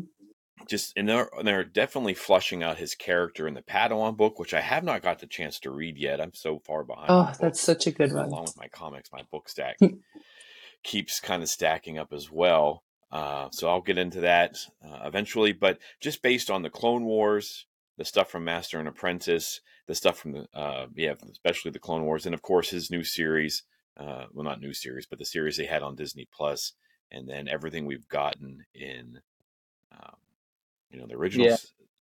just 0.67 0.93
and 0.95 1.08
they're 1.08 1.30
and 1.38 1.47
they're 1.47 1.63
definitely 1.63 2.13
flushing 2.13 2.63
out 2.63 2.77
his 2.77 2.95
character 2.95 3.47
in 3.47 3.54
the 3.54 3.62
Padawan 3.62 4.17
book, 4.17 4.39
which 4.39 4.54
I 4.54 4.62
have 4.62 4.84
not 4.84 5.01
got 5.01 5.19
the 5.19 5.27
chance 5.27 5.60
to 5.62 5.71
read 5.71 5.97
yet. 5.97 6.21
I'm 6.21 6.34
so 6.34 6.60
far 6.60 6.84
behind. 6.84 7.08
oh, 7.10 7.32
that's 7.39 7.62
such 7.62 7.88
a 7.88 7.91
good 7.91 8.13
one. 8.13 8.27
along 8.27 8.43
with 8.43 8.58
my 8.58 8.67
comics. 8.67 9.12
My 9.12 9.23
book 9.32 9.49
stack 9.49 9.77
keeps 10.84 11.19
kind 11.19 11.43
of 11.43 11.49
stacking 11.49 11.97
up 11.97 12.13
as 12.13 12.32
well. 12.32 12.84
Uh, 13.12 13.49
so 13.51 13.67
I'll 13.67 13.82
get 13.82 13.97
into 13.97 14.21
that 14.21 14.58
uh, 14.84 14.99
eventually. 15.04 15.51
But 15.51 15.80
just 15.99 16.21
based 16.21 16.49
on 16.49 16.62
the 16.62 16.69
Clone 16.69 17.04
Wars, 17.04 17.65
the 17.97 18.06
stuff 18.06 18.30
from 18.30 18.43
Master 18.43 18.80
and 18.80 18.88
Apprentice, 18.88 19.62
the 19.88 19.95
stuff 19.95 20.17
from 20.17 20.32
the 20.34 20.47
uh, 20.54 20.88
yeah, 20.95 21.13
especially 21.32 21.71
the 21.71 21.80
Clone 21.80 22.04
Wars, 22.04 22.25
and 22.25 22.34
of 22.34 22.41
course 22.41 22.69
his 22.69 22.89
new 22.91 23.04
series. 23.04 23.63
Uh, 23.97 24.25
well, 24.32 24.45
not 24.45 24.62
new 24.62 24.73
series, 24.73 25.06
but 25.06 25.19
the 25.19 25.25
series 25.25 25.58
they 25.58 25.65
had 25.65 25.84
on 25.84 25.95
Disney 25.95 26.27
Plus, 26.34 26.73
and 27.12 27.27
then 27.30 27.47
everything 27.47 27.86
we've 27.86 28.08
gotten 28.08 28.65
in, 28.73 29.19
um, 29.91 30.15
you 30.89 30.97
know, 30.97 31.06
the 31.06 31.15
original 31.15 31.47
Yeah. 31.47 31.58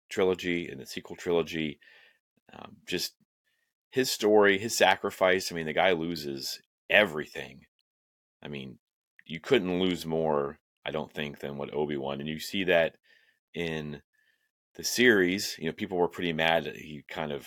trilogy 0.09 0.68
and 0.68 0.81
the 0.81 0.87
sequel 0.87 1.16
trilogy. 1.16 1.81
Um, 2.53 2.76
just 2.87 3.14
his 3.90 4.11
story, 4.11 4.59
his 4.59 4.76
sacrifice. 4.76 5.50
I 5.50 5.55
mean, 5.57 5.66
the 5.66 5.72
guy 5.72 5.92
loses 5.92 6.62
everything. 6.88 7.66
I 8.42 8.48
mean, 8.48 8.79
you 9.26 9.40
couldn't 9.40 9.81
lose 9.81 10.07
more, 10.07 10.59
I 10.87 10.92
don't 10.92 11.12
think, 11.12 11.40
than 11.40 11.57
what 11.59 11.74
Obi 11.74 11.96
Wan, 11.96 12.20
and 12.20 12.29
you 12.29 12.38
see 12.38 12.64
that 12.64 12.96
in 13.53 14.00
the 14.76 14.85
series. 14.85 15.56
You 15.59 15.66
know, 15.66 15.72
people 15.72 15.98
were 15.98 16.09
pretty 16.09 16.33
mad 16.33 16.64
that 16.64 16.76
he 16.76 17.04
kind 17.09 17.33
of 17.33 17.46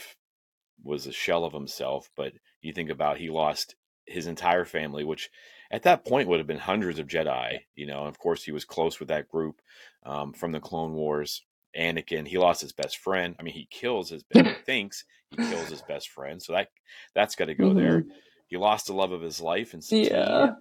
was 0.83 1.07
a 1.07 1.11
shell 1.11 1.45
of 1.45 1.53
himself, 1.53 2.09
but 2.15 2.33
you 2.61 2.73
think 2.73 2.89
about 2.89 3.17
he 3.17 3.29
lost 3.29 3.75
his 4.05 4.27
entire 4.27 4.65
family, 4.65 5.03
which 5.03 5.29
at 5.71 5.83
that 5.83 6.05
point 6.05 6.27
would 6.27 6.39
have 6.39 6.47
been 6.47 6.57
hundreds 6.57 6.99
of 6.99 7.07
Jedi. 7.07 7.59
You 7.75 7.87
know, 7.87 7.99
and 7.99 8.09
of 8.09 8.19
course 8.19 8.43
he 8.43 8.51
was 8.51 8.65
close 8.65 8.99
with 8.99 9.09
that 9.09 9.29
group 9.29 9.61
um, 10.05 10.33
from 10.33 10.51
the 10.51 10.59
Clone 10.59 10.93
Wars. 10.93 11.43
Anakin, 11.77 12.27
he 12.27 12.37
lost 12.37 12.61
his 12.61 12.73
best 12.73 12.97
friend. 12.97 13.35
I 13.39 13.43
mean, 13.43 13.55
he 13.55 13.67
kills 13.71 14.09
his 14.09 14.23
best, 14.23 14.45
he 14.45 14.53
thinks 14.65 15.05
he 15.31 15.37
kills 15.37 15.69
his 15.69 15.81
best 15.81 16.09
friend, 16.09 16.41
so 16.41 16.53
that 16.53 16.67
that's 17.15 17.35
got 17.35 17.45
to 17.45 17.55
go 17.55 17.73
there. 17.73 18.03
He 18.47 18.57
lost 18.57 18.85
the 18.85 18.93
love 18.93 19.11
of 19.11 19.21
his 19.21 19.41
life 19.41 19.73
and. 19.73 19.83
Yeah. 19.89 20.51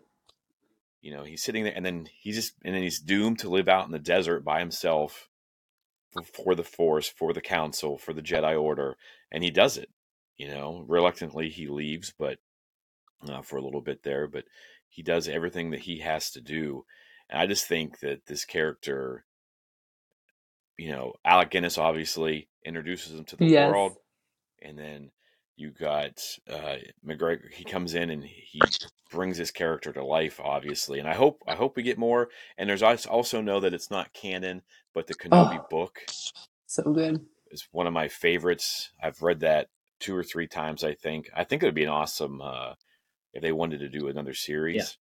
You 1.02 1.12
know, 1.12 1.24
he's 1.24 1.42
sitting 1.42 1.64
there, 1.64 1.72
and 1.74 1.84
then 1.84 2.08
he's 2.20 2.36
just, 2.36 2.54
and 2.64 2.72
then 2.76 2.82
he's 2.82 3.00
doomed 3.00 3.40
to 3.40 3.50
live 3.50 3.68
out 3.68 3.86
in 3.86 3.90
the 3.90 3.98
desert 3.98 4.44
by 4.44 4.60
himself 4.60 5.28
for, 6.34 6.54
the 6.54 6.64
Force, 6.64 7.08
for 7.08 7.32
the 7.32 7.40
Council, 7.40 7.98
for 7.98 8.12
the 8.12 8.22
Jedi 8.22 8.60
Order, 8.60 8.96
and 9.30 9.42
he 9.42 9.50
does 9.50 9.76
it. 9.76 9.90
You 10.36 10.48
know, 10.48 10.84
reluctantly 10.88 11.48
he 11.50 11.68
leaves, 11.68 12.12
but 12.18 12.38
uh, 13.28 13.42
for 13.42 13.56
a 13.56 13.62
little 13.62 13.80
bit 13.80 14.02
there, 14.02 14.26
but 14.26 14.44
he 14.88 15.02
does 15.02 15.28
everything 15.28 15.70
that 15.70 15.80
he 15.80 15.98
has 16.00 16.30
to 16.32 16.40
do. 16.40 16.84
And 17.30 17.40
I 17.40 17.46
just 17.46 17.66
think 17.66 18.00
that 18.00 18.26
this 18.26 18.44
character, 18.44 19.24
you 20.76 20.90
know, 20.90 21.14
Alec 21.24 21.50
Guinness 21.50 21.78
obviously 21.78 22.48
introduces 22.64 23.14
him 23.18 23.24
to 23.26 23.36
the 23.36 23.46
Yes. 23.46 23.46
world, 23.46 23.96
and 24.62 24.78
then 24.78 25.10
you 25.56 25.70
got 25.70 26.20
uh, 26.50 26.76
McGregor. 27.06 27.52
He 27.52 27.64
comes 27.64 27.94
in 27.94 28.10
and 28.10 28.24
he 28.24 28.74
brings 29.10 29.36
his 29.36 29.50
character 29.50 29.92
to 29.92 30.04
life, 30.04 30.40
obviously. 30.42 30.98
And 30.98 31.08
I 31.08 31.14
hope 31.14 31.42
I 31.46 31.54
hope 31.54 31.76
we 31.76 31.82
get 31.82 31.98
more. 31.98 32.28
And 32.56 32.68
there's 32.68 32.82
als- 32.82 33.06
also 33.06 33.40
know 33.40 33.60
that 33.60 33.74
it's 33.74 33.90
not 33.90 34.12
canon, 34.14 34.62
but 34.94 35.06
the 35.06 35.14
Kenobi 35.14 35.60
Oh. 35.60 35.68
book 35.70 36.00
So 36.66 36.82
good. 36.92 37.26
is 37.50 37.68
one 37.72 37.86
of 37.86 37.92
my 37.92 38.08
favorites. 38.08 38.92
I've 39.02 39.22
read 39.22 39.40
that 39.40 39.68
two 40.00 40.16
or 40.16 40.24
three 40.24 40.48
times. 40.48 40.84
I 40.84 40.94
think. 40.94 41.30
I 41.34 41.44
think 41.44 41.62
it 41.62 41.66
would 41.66 41.74
be 41.74 41.84
an 41.84 41.90
awesome 41.90 42.40
uh, 42.42 42.74
if 43.34 43.42
they 43.42 43.52
wanted 43.52 43.80
to 43.80 43.88
do 43.88 44.08
another 44.08 44.34
series, 44.34 44.98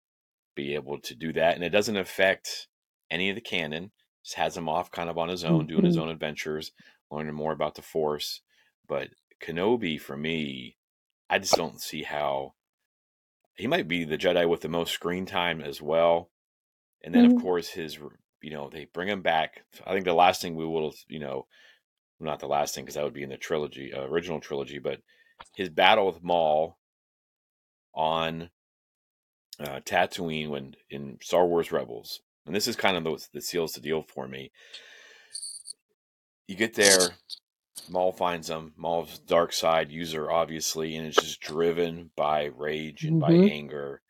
be 0.55 0.75
able 0.75 0.99
to 1.01 1.15
do 1.15 1.33
that, 1.33 1.55
and 1.55 1.63
it 1.63 1.69
doesn't 1.69 1.97
affect 1.97 2.67
any 3.11 3.29
of 3.29 3.35
the 3.35 3.41
canon. 3.41 3.91
Just 4.23 4.37
has 4.37 4.57
him 4.57 4.69
off 4.69 4.91
kind 4.91 5.09
of 5.09 5.17
on 5.17 5.29
his 5.29 5.43
own, 5.45 5.67
doing 5.67 5.85
his 5.85 5.97
Mhm. 5.97 5.99
own 5.99 6.09
adventures, 6.09 6.71
learning 7.11 7.35
more 7.35 7.53
about 7.53 7.75
the 7.75 7.81
Force. 7.83 8.41
But 8.87 9.09
Kenobi, 9.41 9.99
for 9.99 10.17
me, 10.17 10.77
I 11.29 11.39
just 11.39 11.55
don't 11.55 11.81
see 11.81 12.03
how 12.03 12.55
he 13.55 13.67
might 13.67 13.87
be 13.87 14.03
the 14.05 14.17
Jedi 14.17 14.49
with 14.49 14.61
the 14.61 14.69
most 14.69 14.93
screen 14.93 15.25
time 15.25 15.61
as 15.61 15.81
well. 15.81 16.31
And 17.03 17.13
then, 17.15 17.25
of 17.25 17.35
Mhm. 17.35 17.35
course, 17.35 17.69
his 17.69 17.99
you 18.41 18.51
know 18.51 18.69
they 18.69 18.85
bring 18.93 19.07
him 19.07 19.21
back. 19.21 19.63
I 19.85 19.93
think 19.93 20.05
the 20.05 20.13
last 20.13 20.41
thing 20.41 20.55
we 20.55 20.65
will, 20.65 20.93
you 21.07 21.19
know, 21.19 21.47
not 22.19 22.39
the 22.39 22.47
last 22.47 22.75
thing 22.75 22.83
because 22.83 22.95
that 22.95 23.03
would 23.03 23.13
be 23.13 23.23
in 23.23 23.29
the 23.29 23.37
trilogy, 23.37 23.93
uh, 23.93 24.03
original 24.03 24.39
trilogy, 24.39 24.79
but 24.79 24.99
his 25.55 25.69
battle 25.69 26.07
with 26.07 26.23
Maul 26.23 26.77
on 27.93 28.49
uh, 29.59 29.79
Tatooine 29.85 30.49
when 30.49 30.75
in 30.89 31.17
Star 31.21 31.45
Wars 31.45 31.71
Rebels, 31.71 32.21
and 32.45 32.55
this 32.55 32.67
is 32.67 32.75
kind 32.75 32.97
of 32.97 33.03
the, 33.03 33.27
the 33.33 33.41
seals 33.41 33.73
the 33.73 33.81
deal 33.81 34.03
for 34.03 34.27
me. 34.27 34.51
You 36.47 36.55
get 36.55 36.75
there, 36.75 37.15
Maul 37.89 38.13
finds 38.13 38.49
him. 38.49 38.73
Maul's 38.77 39.19
dark 39.19 39.51
side 39.53 39.91
user, 39.91 40.31
obviously, 40.31 40.95
and 40.95 41.05
it's 41.05 41.19
just 41.19 41.41
driven 41.41 42.11
by 42.15 42.45
rage 42.45 43.03
and 43.03 43.19
by 43.19 43.33
Mhm. 43.33 43.49
anger. 43.49 44.01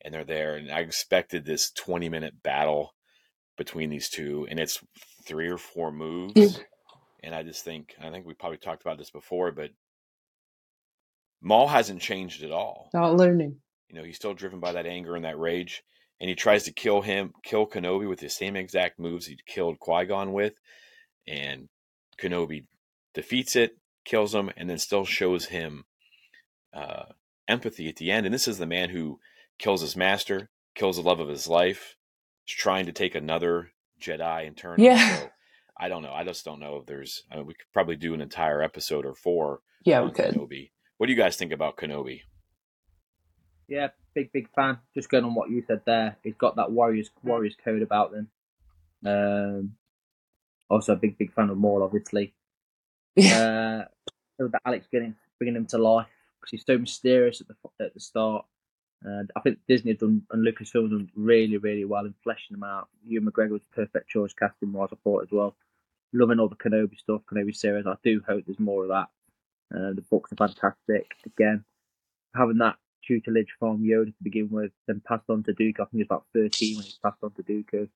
And 0.00 0.12
they're 0.12 0.24
there, 0.24 0.56
and 0.56 0.70
I 0.70 0.80
expected 0.80 1.44
this 1.44 1.70
twenty-minute 1.70 2.42
battle 2.42 2.94
between 3.56 3.90
these 3.90 4.08
two, 4.08 4.46
and 4.50 4.58
it's 4.58 4.82
three 5.24 5.48
or 5.48 5.58
four 5.58 5.92
moves. 5.92 6.60
And 7.22 7.34
I 7.34 7.42
just 7.42 7.64
think, 7.64 7.94
I 8.02 8.10
think 8.10 8.26
we 8.26 8.34
probably 8.34 8.58
talked 8.58 8.82
about 8.82 8.98
this 8.98 9.10
before, 9.10 9.50
but 9.52 9.70
Maul 11.40 11.68
hasn't 11.68 12.02
changed 12.02 12.42
at 12.42 12.50
all. 12.50 12.90
Not 12.92 13.16
learning. 13.16 13.56
You 13.88 13.96
know, 13.96 14.04
he's 14.04 14.16
still 14.16 14.34
driven 14.34 14.60
by 14.60 14.72
that 14.72 14.86
anger 14.86 15.14
and 15.14 15.24
that 15.24 15.38
rage, 15.38 15.82
and 16.20 16.28
he 16.28 16.34
tries 16.34 16.64
to 16.64 16.72
kill 16.72 17.02
him, 17.02 17.32
kill 17.42 17.66
Kenobi 17.66 18.08
with 18.08 18.20
the 18.20 18.28
same 18.28 18.56
exact 18.56 18.98
moves 18.98 19.26
he 19.26 19.38
killed 19.46 19.78
Qui 19.78 20.06
Gon 20.06 20.32
with, 20.32 20.54
and 21.26 21.68
Kenobi 22.20 22.66
defeats 23.14 23.56
it, 23.56 23.78
kills 24.04 24.34
him, 24.34 24.50
and 24.56 24.68
then 24.68 24.78
still 24.78 25.04
shows 25.04 25.46
him 25.46 25.84
uh, 26.74 27.04
empathy 27.48 27.88
at 27.88 27.96
the 27.96 28.10
end. 28.10 28.26
And 28.26 28.34
this 28.34 28.48
is 28.48 28.58
the 28.58 28.66
man 28.66 28.90
who 28.90 29.20
kills 29.58 29.80
his 29.80 29.96
master, 29.96 30.50
kills 30.74 30.96
the 30.96 31.02
love 31.02 31.20
of 31.20 31.28
his 31.28 31.46
life, 31.46 31.96
trying 32.46 32.86
to 32.86 32.92
take 32.92 33.14
another 33.14 33.70
Jedi 34.00 34.46
and 34.46 34.56
turn 34.56 34.78
him. 34.78 34.86
Yeah. 34.86 35.16
So 35.18 35.28
I 35.78 35.88
don't 35.88 36.02
know. 36.02 36.12
I 36.12 36.24
just 36.24 36.44
don't 36.44 36.60
know 36.60 36.76
if 36.76 36.86
there's. 36.86 37.24
I 37.30 37.36
mean, 37.36 37.46
we 37.46 37.54
could 37.54 37.72
probably 37.72 37.96
do 37.96 38.14
an 38.14 38.20
entire 38.20 38.62
episode 38.62 39.04
or 39.06 39.14
four 39.14 39.60
Yeah, 39.84 40.00
we 40.00 40.08
on 40.08 40.14
could. 40.14 40.34
Kenobi. 40.34 40.70
What 40.98 41.06
do 41.06 41.12
you 41.12 41.18
guys 41.18 41.36
think 41.36 41.52
about 41.52 41.76
Kenobi? 41.76 42.20
Yeah, 43.68 43.88
big 44.14 44.30
big 44.32 44.48
fan. 44.54 44.78
Just 44.94 45.08
going 45.08 45.24
on 45.24 45.34
what 45.34 45.50
you 45.50 45.64
said 45.66 45.80
there, 45.86 46.16
he's 46.22 46.34
got 46.36 46.56
that 46.56 46.70
warriors 46.70 47.10
warriors 47.22 47.56
code 47.64 47.82
about 47.82 48.12
them. 48.12 48.28
Um, 49.06 49.72
also 50.70 50.92
a 50.92 50.96
big 50.96 51.18
big 51.18 51.32
fan 51.32 51.50
of 51.50 51.58
Maul, 51.58 51.82
obviously. 51.82 52.34
Yeah. 53.16 53.38
Uh, 53.38 53.84
so 54.36 54.48
that 54.48 54.60
Alec 54.66 54.90
Guinness 54.90 55.14
bringing 55.38 55.54
him 55.54 55.66
to 55.66 55.78
life, 55.78 56.08
because 56.40 56.50
he's 56.50 56.64
so 56.66 56.76
mysterious 56.76 57.40
at 57.40 57.46
the 57.46 57.54
at 57.84 57.94
the 57.94 58.00
start. 58.00 58.44
And 59.04 59.30
I 59.36 59.40
think 59.40 59.58
Disney 59.68 59.90
have 59.92 60.00
done 60.00 60.22
and 60.30 60.46
Lucasfilm 60.46 60.90
done 60.90 61.10
really, 61.14 61.58
really 61.58 61.84
well 61.84 62.06
in 62.06 62.14
fleshing 62.22 62.54
them 62.54 62.64
out. 62.64 62.88
Ewan 63.06 63.30
McGregor 63.30 63.50
was 63.50 63.62
perfect 63.74 64.08
choice 64.08 64.32
casting 64.32 64.72
wise, 64.72 64.88
I 64.92 64.96
thought 65.04 65.24
as 65.24 65.30
well. 65.30 65.56
Loving 66.14 66.40
all 66.40 66.48
the 66.48 66.56
Kenobi 66.56 66.98
stuff, 66.98 67.22
Kenobi 67.30 67.54
series. 67.54 67.86
I 67.86 67.96
do 68.02 68.22
hope 68.26 68.44
there's 68.46 68.58
more 68.58 68.84
of 68.84 68.88
that. 68.88 69.08
Uh, 69.74 69.92
the 69.92 70.04
books 70.10 70.32
are 70.32 70.36
fantastic. 70.36 71.10
Again, 71.26 71.64
having 72.34 72.58
that 72.58 72.76
tutelage 73.06 73.48
from 73.58 73.82
Yoda 73.82 74.06
to 74.06 74.22
begin 74.22 74.48
with, 74.50 74.72
then 74.86 75.02
passed 75.06 75.28
on 75.28 75.42
to 75.44 75.52
Dooku. 75.52 75.80
I 75.80 75.84
think 75.84 75.90
he 75.92 75.98
was 75.98 76.06
about 76.06 76.26
13 76.32 76.76
when 76.76 76.86
he 76.86 76.92
passed 77.02 77.22
on 77.22 77.32
to 77.32 77.42
Dooku. 77.42 77.88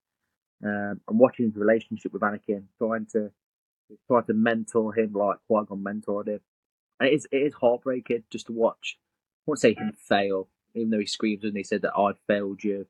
Um, 0.62 1.01
and 1.09 1.18
watching 1.18 1.47
his 1.47 1.57
relationship 1.57 2.12
with 2.12 2.23
Anakin, 2.23 2.64
trying 2.79 3.07
to 3.12 3.31
trying 4.07 4.25
to 4.25 4.35
mentor 4.35 4.92
him 4.92 5.12
like 5.14 5.38
Qui 5.47 5.64
Gon 5.66 5.83
mentored 5.83 6.29
him. 6.29 6.40
And 7.01 7.09
it 7.09 7.14
is, 7.14 7.29
it 7.31 7.38
is 7.38 7.55
heartbreaking 7.55 8.25
just 8.31 8.47
to 8.47 8.53
watch. 8.53 8.99
I 8.99 9.42
won't 9.47 9.61
say 9.61 9.75
him 9.75 9.92
fail, 9.97 10.49
even 10.74 10.90
though 10.90 10.98
he 10.98 11.07
screams 11.07 11.44
and 11.44 11.57
he 11.57 11.64
said 11.64 11.83
that 11.83 11.96
I 11.96 12.12
failed 12.26 12.62
you. 12.62 12.87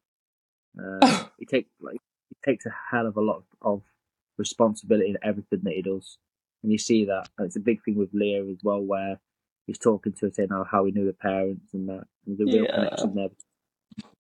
Uh, 0.79 1.27
he 1.39 1.47
takes 1.47 1.71
like 1.81 2.01
he 2.29 2.37
takes 2.45 2.67
a 2.67 2.75
hell 2.91 3.07
of 3.07 3.17
a 3.17 3.21
lot 3.21 3.43
of 3.63 3.83
responsibility 4.37 5.11
in 5.11 5.19
everything 5.23 5.61
that 5.65 5.75
he 5.75 5.83
does, 5.83 6.19
and 6.63 6.71
you 6.73 6.79
see 6.79 7.05
that. 7.07 7.29
And 7.39 7.47
it's 7.47 7.57
a 7.57 7.61
big 7.61 7.83
thing 7.85 7.97
with 7.97 8.13
Leia 8.15 8.51
as 8.51 8.59
well, 8.63 8.81
where 8.81 9.19
he's 9.67 9.79
talking 9.79 10.13
to 10.13 10.27
her 10.27 10.33
saying 10.33 10.51
how, 10.51 10.65
how 10.65 10.85
he 10.85 10.93
knew 10.93 11.07
the 11.07 11.13
parents 11.13 11.75
and 11.75 11.89
that. 11.89 12.07
There's 12.27 12.41
a 12.41 12.45
real 12.45 12.65
Yeah. 12.65 12.75
connection 12.75 13.15
there 13.15 13.29
between 13.29 13.45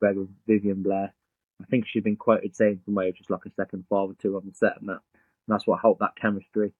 Greg 0.01 0.17
and 0.17 0.29
Vivien 0.47 0.83
Blair. 0.83 1.15
I 1.61 1.65
think 1.67 1.87
she's 1.87 2.03
been 2.03 2.17
quoted 2.17 2.55
saying 2.57 2.81
some 2.85 2.95
way 2.95 3.09
of 3.09 3.17
just 3.17 3.31
like 3.31 3.45
a 3.47 3.51
second 3.51 3.85
father 3.89 4.15
to 4.21 4.33
her 4.33 4.37
on 4.39 4.47
the 4.47 4.55
set 4.55 4.81
and 4.81 4.89
that. 4.89 5.01
And 5.15 5.55
that's 5.55 5.67
what 5.67 5.81
helped 5.81 6.01
that 6.01 6.17
chemistry. 6.17 6.73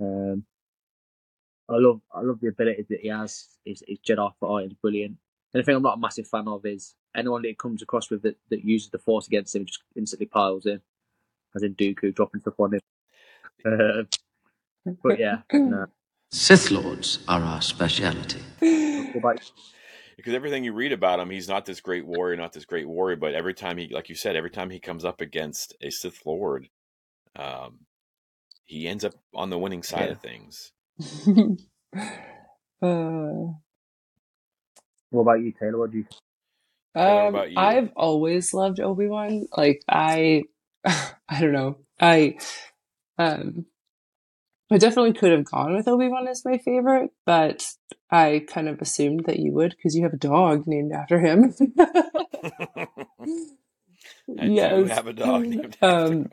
Um, 0.00 0.44
I 1.68 1.76
love 1.76 2.00
I 2.12 2.22
love 2.22 2.40
the 2.40 2.48
ability 2.48 2.86
that 2.90 3.00
he 3.00 3.08
has. 3.08 3.46
His, 3.64 3.82
his 3.86 3.98
Jedi 4.00 4.32
fighting 4.40 4.70
is 4.72 4.76
brilliant. 4.82 5.16
And 5.54 5.60
the 5.62 5.64
thing 5.64 5.76
I'm 5.76 5.82
not 5.82 5.98
a 5.98 6.00
massive 6.00 6.28
fan 6.28 6.48
of 6.48 6.64
is 6.66 6.94
anyone 7.16 7.42
that 7.42 7.48
he 7.48 7.54
comes 7.54 7.82
across 7.82 8.10
with 8.10 8.22
that, 8.22 8.36
that 8.50 8.64
uses 8.64 8.90
the 8.90 8.98
Force 8.98 9.26
against 9.26 9.56
him 9.56 9.66
just 9.66 9.82
instantly 9.96 10.26
piles 10.26 10.66
in, 10.66 10.80
as 11.56 11.62
in 11.62 11.74
Dooku 11.74 12.14
dropping 12.14 12.40
stuff 12.42 12.60
on 12.60 12.74
him. 12.74 12.80
Uh, 13.66 14.04
but 15.02 15.18
yeah, 15.18 15.38
no. 15.52 15.86
Sith 16.32 16.70
Lords 16.70 17.20
are 17.28 17.42
our 17.42 17.62
speciality. 17.62 18.40
Because 18.60 20.34
everything 20.34 20.64
you 20.64 20.72
read 20.72 20.92
about 20.92 21.20
him, 21.20 21.30
he's 21.30 21.48
not 21.48 21.66
this 21.66 21.80
great 21.80 22.06
warrior, 22.06 22.36
not 22.36 22.52
this 22.52 22.64
great 22.66 22.88
warrior. 22.88 23.16
But 23.16 23.34
every 23.34 23.54
time 23.54 23.78
he, 23.78 23.88
like 23.88 24.08
you 24.08 24.14
said, 24.14 24.36
every 24.36 24.50
time 24.50 24.70
he 24.70 24.78
comes 24.80 25.04
up 25.04 25.20
against 25.20 25.74
a 25.82 25.90
Sith 25.90 26.24
Lord, 26.26 26.68
um, 27.36 27.80
he 28.66 28.86
ends 28.88 29.04
up 29.04 29.14
on 29.34 29.50
the 29.50 29.58
winning 29.58 29.82
side 29.82 30.08
Yeah. 30.08 30.12
of 30.12 30.20
things. 30.20 30.72
uh, 32.82 33.54
what 35.10 35.22
about 35.22 35.42
you, 35.42 35.52
Taylor? 35.52 35.78
What 35.78 35.90
do 35.92 35.98
you? 35.98 36.06
Taylor, 36.96 37.30
what 37.32 37.44
Um, 37.44 37.50
you? 37.50 37.56
I've 37.56 37.90
always 37.96 38.52
loved 38.54 38.80
Obi 38.80 39.06
Wan. 39.06 39.46
Like 39.56 39.82
I, 39.88 40.44
I 40.84 41.40
don't 41.40 41.52
know. 41.52 41.78
I, 42.00 42.36
um, 43.18 43.66
I 44.72 44.78
definitely 44.78 45.12
could 45.14 45.32
have 45.32 45.44
gone 45.44 45.74
with 45.74 45.88
Obi 45.88 46.08
Wan 46.08 46.28
as 46.28 46.44
my 46.44 46.58
favorite, 46.58 47.10
but 47.26 47.66
I 48.10 48.44
kind 48.48 48.68
of 48.68 48.80
assumed 48.80 49.24
that 49.26 49.38
you 49.40 49.52
would 49.52 49.70
because 49.76 49.96
you 49.96 50.04
have 50.04 50.14
a 50.14 50.18
dog 50.18 50.64
named 50.66 50.92
after 50.92 51.18
him. 51.18 51.54
I 54.38 54.46
do 54.46 54.84
have 54.84 55.06
a 55.06 55.12
dog 55.12 55.42
named 55.42 55.76
after 55.82 55.86
Um, 55.86 56.30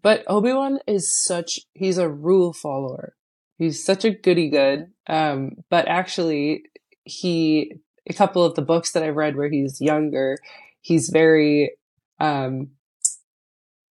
but 0.00 0.24
Obi 0.26 0.52
Wan 0.52 0.78
is 0.86 1.12
such 1.24 1.60
he's 1.72 1.98
a 1.98 2.08
rule 2.08 2.52
follower. 2.52 3.14
He's 3.58 3.82
such 3.82 4.04
a 4.04 4.10
goody 4.10 4.50
good. 4.50 4.88
Um, 5.06 5.52
but 5.70 5.88
actually, 5.88 6.64
he 7.04 7.76
a 8.08 8.12
couple 8.12 8.44
of 8.44 8.54
the 8.54 8.62
books 8.62 8.92
that 8.92 9.02
I've 9.02 9.16
read 9.16 9.36
where 9.36 9.48
he's 9.48 9.80
younger, 9.80 10.38
he's 10.80 11.08
very 11.08 11.72
um 12.20 12.70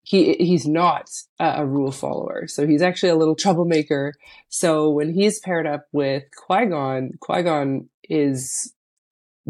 he 0.02 0.34
he's 0.34 0.66
not 0.66 1.08
a, 1.38 1.62
a 1.62 1.66
rule 1.66 1.92
follower. 1.92 2.48
So 2.48 2.66
he's 2.66 2.82
actually 2.82 3.10
a 3.10 3.16
little 3.16 3.36
troublemaker. 3.36 4.14
So 4.48 4.90
when 4.90 5.14
he's 5.14 5.38
paired 5.38 5.66
up 5.66 5.86
with 5.92 6.24
Qui 6.36 6.66
Gon, 6.66 7.12
Qui 7.20 7.42
Gon 7.42 7.88
is 8.08 8.74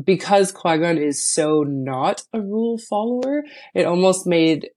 because 0.03 0.53
Qui 0.53 0.79
Gon 0.79 0.99
is 0.99 1.27
so 1.27 1.62
not 1.62 2.25
a 2.33 2.40
rule 2.40 2.77
follower, 2.77 3.42
it 3.75 3.87
almost 3.87 4.27
made 4.27 4.68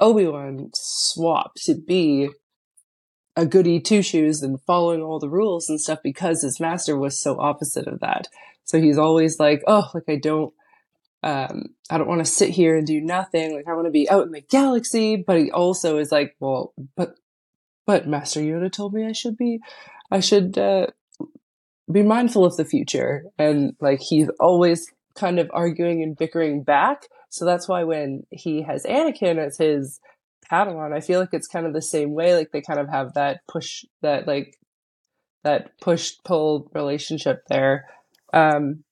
Obi 0.00 0.26
Wan 0.26 0.70
swap 0.74 1.52
to 1.64 1.74
be 1.74 2.30
a 3.36 3.46
goody 3.46 3.78
two 3.78 4.02
shoes 4.02 4.42
and 4.42 4.60
following 4.62 5.02
all 5.02 5.18
the 5.18 5.28
rules 5.28 5.68
and 5.68 5.80
stuff 5.80 5.98
because 6.02 6.42
his 6.42 6.58
master 6.58 6.96
was 6.96 7.20
so 7.20 7.38
opposite 7.38 7.86
of 7.86 8.00
that. 8.00 8.26
So 8.70 8.80
he's 8.80 8.98
always 8.98 9.40
like, 9.40 9.64
oh, 9.66 9.90
like 9.92 10.04
I 10.08 10.14
don't, 10.14 10.54
um, 11.24 11.74
I 11.90 11.98
don't 11.98 12.06
want 12.06 12.20
to 12.20 12.24
sit 12.24 12.50
here 12.50 12.76
and 12.76 12.86
do 12.86 13.00
nothing. 13.00 13.52
Like 13.52 13.66
I 13.66 13.74
want 13.74 13.86
to 13.86 13.90
be 13.90 14.08
out 14.08 14.26
in 14.26 14.30
the 14.30 14.42
galaxy. 14.42 15.16
But 15.16 15.40
he 15.40 15.50
also 15.50 15.98
is 15.98 16.12
like, 16.12 16.36
well, 16.38 16.72
but, 16.96 17.16
but 17.84 18.06
Master 18.06 18.38
Yoda 18.38 18.70
told 18.70 18.94
me 18.94 19.04
I 19.04 19.10
should 19.10 19.36
be, 19.36 19.58
I 20.08 20.20
should, 20.20 20.56
uh, 20.56 20.86
be 21.90 22.04
mindful 22.04 22.44
of 22.44 22.56
the 22.56 22.64
future. 22.64 23.24
And 23.38 23.74
like 23.80 23.98
he's 23.98 24.28
always 24.38 24.86
kind 25.16 25.40
of 25.40 25.50
arguing 25.52 26.04
and 26.04 26.16
bickering 26.16 26.62
back. 26.62 27.08
So 27.28 27.44
that's 27.44 27.66
why 27.66 27.82
when 27.82 28.22
he 28.30 28.62
has 28.62 28.84
Anakin 28.84 29.44
as 29.44 29.58
his 29.58 29.98
Padawan, 30.48 30.94
I 30.94 31.00
feel 31.00 31.18
like 31.18 31.30
it's 31.32 31.48
kind 31.48 31.66
of 31.66 31.72
the 31.72 31.82
same 31.82 32.14
way. 32.14 32.36
Like 32.36 32.52
they 32.52 32.60
kind 32.60 32.78
of 32.78 32.88
have 32.88 33.14
that 33.14 33.40
push, 33.48 33.84
that 34.02 34.28
like, 34.28 34.56
that 35.42 35.76
push 35.80 36.12
pull 36.24 36.70
relationship 36.72 37.42
there. 37.48 37.86
Um, 38.32 38.84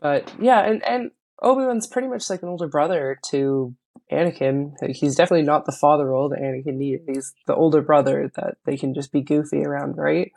but 0.00 0.32
yeah, 0.40 0.60
and, 0.60 0.84
and 0.84 1.10
Obi-Wan's 1.42 1.86
pretty 1.86 2.08
much 2.08 2.28
like 2.30 2.42
an 2.42 2.48
older 2.48 2.68
brother 2.68 3.18
to 3.30 3.74
Anakin. 4.12 4.72
He's 4.94 5.16
definitely 5.16 5.46
not 5.46 5.64
the 5.64 5.72
father 5.72 6.06
role 6.06 6.28
that 6.28 6.40
Anakin 6.40 6.76
needed. 6.76 7.02
He's 7.06 7.32
the 7.46 7.54
older 7.54 7.82
brother 7.82 8.30
that 8.36 8.56
they 8.64 8.76
can 8.76 8.94
just 8.94 9.12
be 9.12 9.22
goofy 9.22 9.64
around, 9.64 9.96
right? 9.96 10.32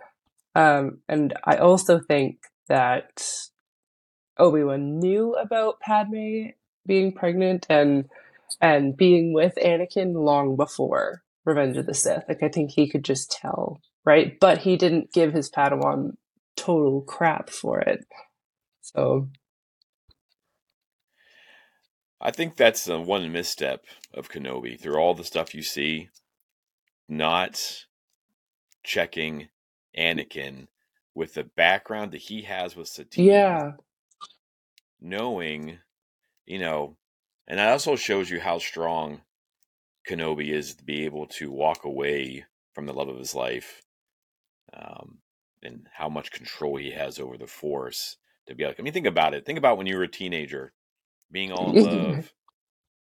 Um, 0.56 1.00
and 1.08 1.34
I 1.44 1.58
also 1.58 2.00
think 2.00 2.38
that 2.68 3.24
Obi-Wan 4.38 5.00
knew 5.00 5.34
about 5.34 5.80
Padme 5.80 6.48
being 6.86 7.14
pregnant 7.14 7.66
and 7.70 8.06
and 8.62 8.98
being 8.98 9.32
with 9.32 9.54
Anakin 9.64 10.14
long 10.16 10.56
before 10.56 11.22
Revenge 11.46 11.78
of 11.78 11.86
the 11.86 11.94
Sith. 11.94 12.24
Like 12.28 12.42
I 12.42 12.50
think 12.50 12.72
he 12.72 12.90
could 12.90 13.04
just 13.04 13.32
tell, 13.32 13.80
right? 14.06 14.40
But 14.40 14.60
he 14.60 14.76
didn't 14.76 15.14
give 15.14 15.34
his 15.34 15.52
Padawan 15.52 16.14
total 16.60 17.02
crap 17.02 17.50
for 17.50 17.80
it. 17.80 18.06
So 18.82 19.30
I 22.22 22.32
think 22.32 22.56
that's 22.56 22.86
the 22.86 23.00
one 23.00 23.32
misstep 23.32 23.86
of 24.14 24.30
Kenobi 24.30 24.80
through 24.80 24.98
all 24.98 25.14
the 25.14 25.24
stuff 25.24 25.56
you 25.56 25.64
see, 25.64 26.10
not 27.08 27.86
checking 28.84 29.50
Anakin 29.98 30.68
with 31.16 31.34
the 31.34 31.44
background 31.44 32.12
that 32.12 32.22
he 32.22 32.44
has 32.44 32.76
with 32.76 32.88
Satine. 32.88 33.26
yeah, 33.26 33.72
knowing, 35.02 35.80
you 36.46 36.60
know, 36.60 36.98
and 37.48 37.60
that 37.60 37.72
also 37.72 37.96
shows 37.96 38.30
you 38.30 38.40
how 38.40 38.60
strong 38.60 39.22
Kenobi 40.08 40.50
is 40.50 40.76
to 40.76 40.84
be 40.84 41.06
able 41.06 41.28
to 41.28 41.52
walk 41.52 41.84
away 41.86 42.46
from 42.74 42.86
the 42.86 42.94
love 42.94 43.10
of 43.10 43.18
his 43.18 43.36
life, 43.36 43.82
um, 44.74 45.20
and 45.64 45.88
how 45.94 46.10
much 46.10 46.32
control 46.32 46.78
he 46.78 46.92
has 46.92 47.20
over 47.20 47.38
the 47.38 47.48
Force. 47.48 48.18
To 48.48 48.56
be 48.56 48.66
like, 48.66 48.80
I 48.80 48.84
mean, 48.84 48.94
think 48.94 49.08
about 49.08 49.34
it. 49.36 49.46
Think 49.46 49.60
about 49.60 49.78
when 49.78 49.88
you 49.88 49.98
were 49.98 50.04
a 50.04 50.08
teenager, 50.08 50.74
being 51.32 51.52
all 51.52 51.72
in 51.72 51.78
love. 51.80 52.34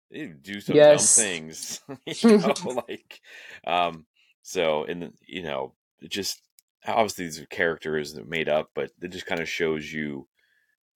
You 0.09 0.33
do 0.33 0.61
some 0.61 0.83
Yes. 0.83 0.85
dumb 0.85 1.09
things, 1.09 1.81
you 2.05 2.35
know, 2.37 2.55
like, 2.87 3.21
um, 3.65 4.05
so 4.43 4.85
and 4.85 5.13
you 5.27 5.43
know, 5.43 5.73
it 6.01 6.11
just 6.11 6.41
obviously 6.87 7.25
these 7.25 7.39
are 7.41 7.45
characters 7.47 8.15
made 8.27 8.49
up, 8.49 8.71
but 8.75 8.91
it 9.01 9.09
just 9.09 9.25
kind 9.25 9.41
of 9.41 9.49
shows 9.49 9.91
you 9.91 10.27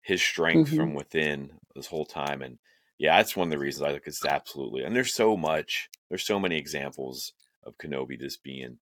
his 0.02 0.22
strength 0.22 0.68
Mhm. 0.68 0.68
from 0.68 0.94
within 0.94 1.52
this 1.74 1.86
whole 1.86 2.06
time. 2.06 2.42
And 2.42 2.58
yeah, 2.98 3.16
that's 3.16 3.36
one 3.36 3.48
of 3.48 3.52
the 3.52 3.58
reasons 3.58 3.84
I 3.84 3.92
think 3.92 4.04
it's 4.06 4.24
absolutely. 4.24 4.82
And 4.84 4.94
there's 4.96 5.14
so 5.14 5.36
much, 5.36 5.90
there's 6.08 6.24
so 6.26 6.40
many 6.40 6.56
examples 6.58 7.32
of 7.64 7.78
Kenobi 7.78 8.18
just 8.18 8.42
being 8.42 8.78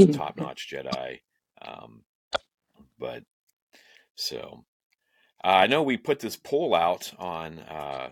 a 0.00 0.06
Mhm. 0.06 0.08
top 0.08 0.36
notch 0.36 0.70
Jedi. 0.72 1.20
Um, 1.62 2.04
but 2.98 3.22
so 4.14 4.64
uh, 5.44 5.48
I 5.48 5.66
know 5.66 5.82
we 5.82 5.96
put 5.96 6.20
this 6.20 6.36
poll 6.36 6.74
out 6.74 7.12
on 7.18 7.58
uh, 7.60 8.10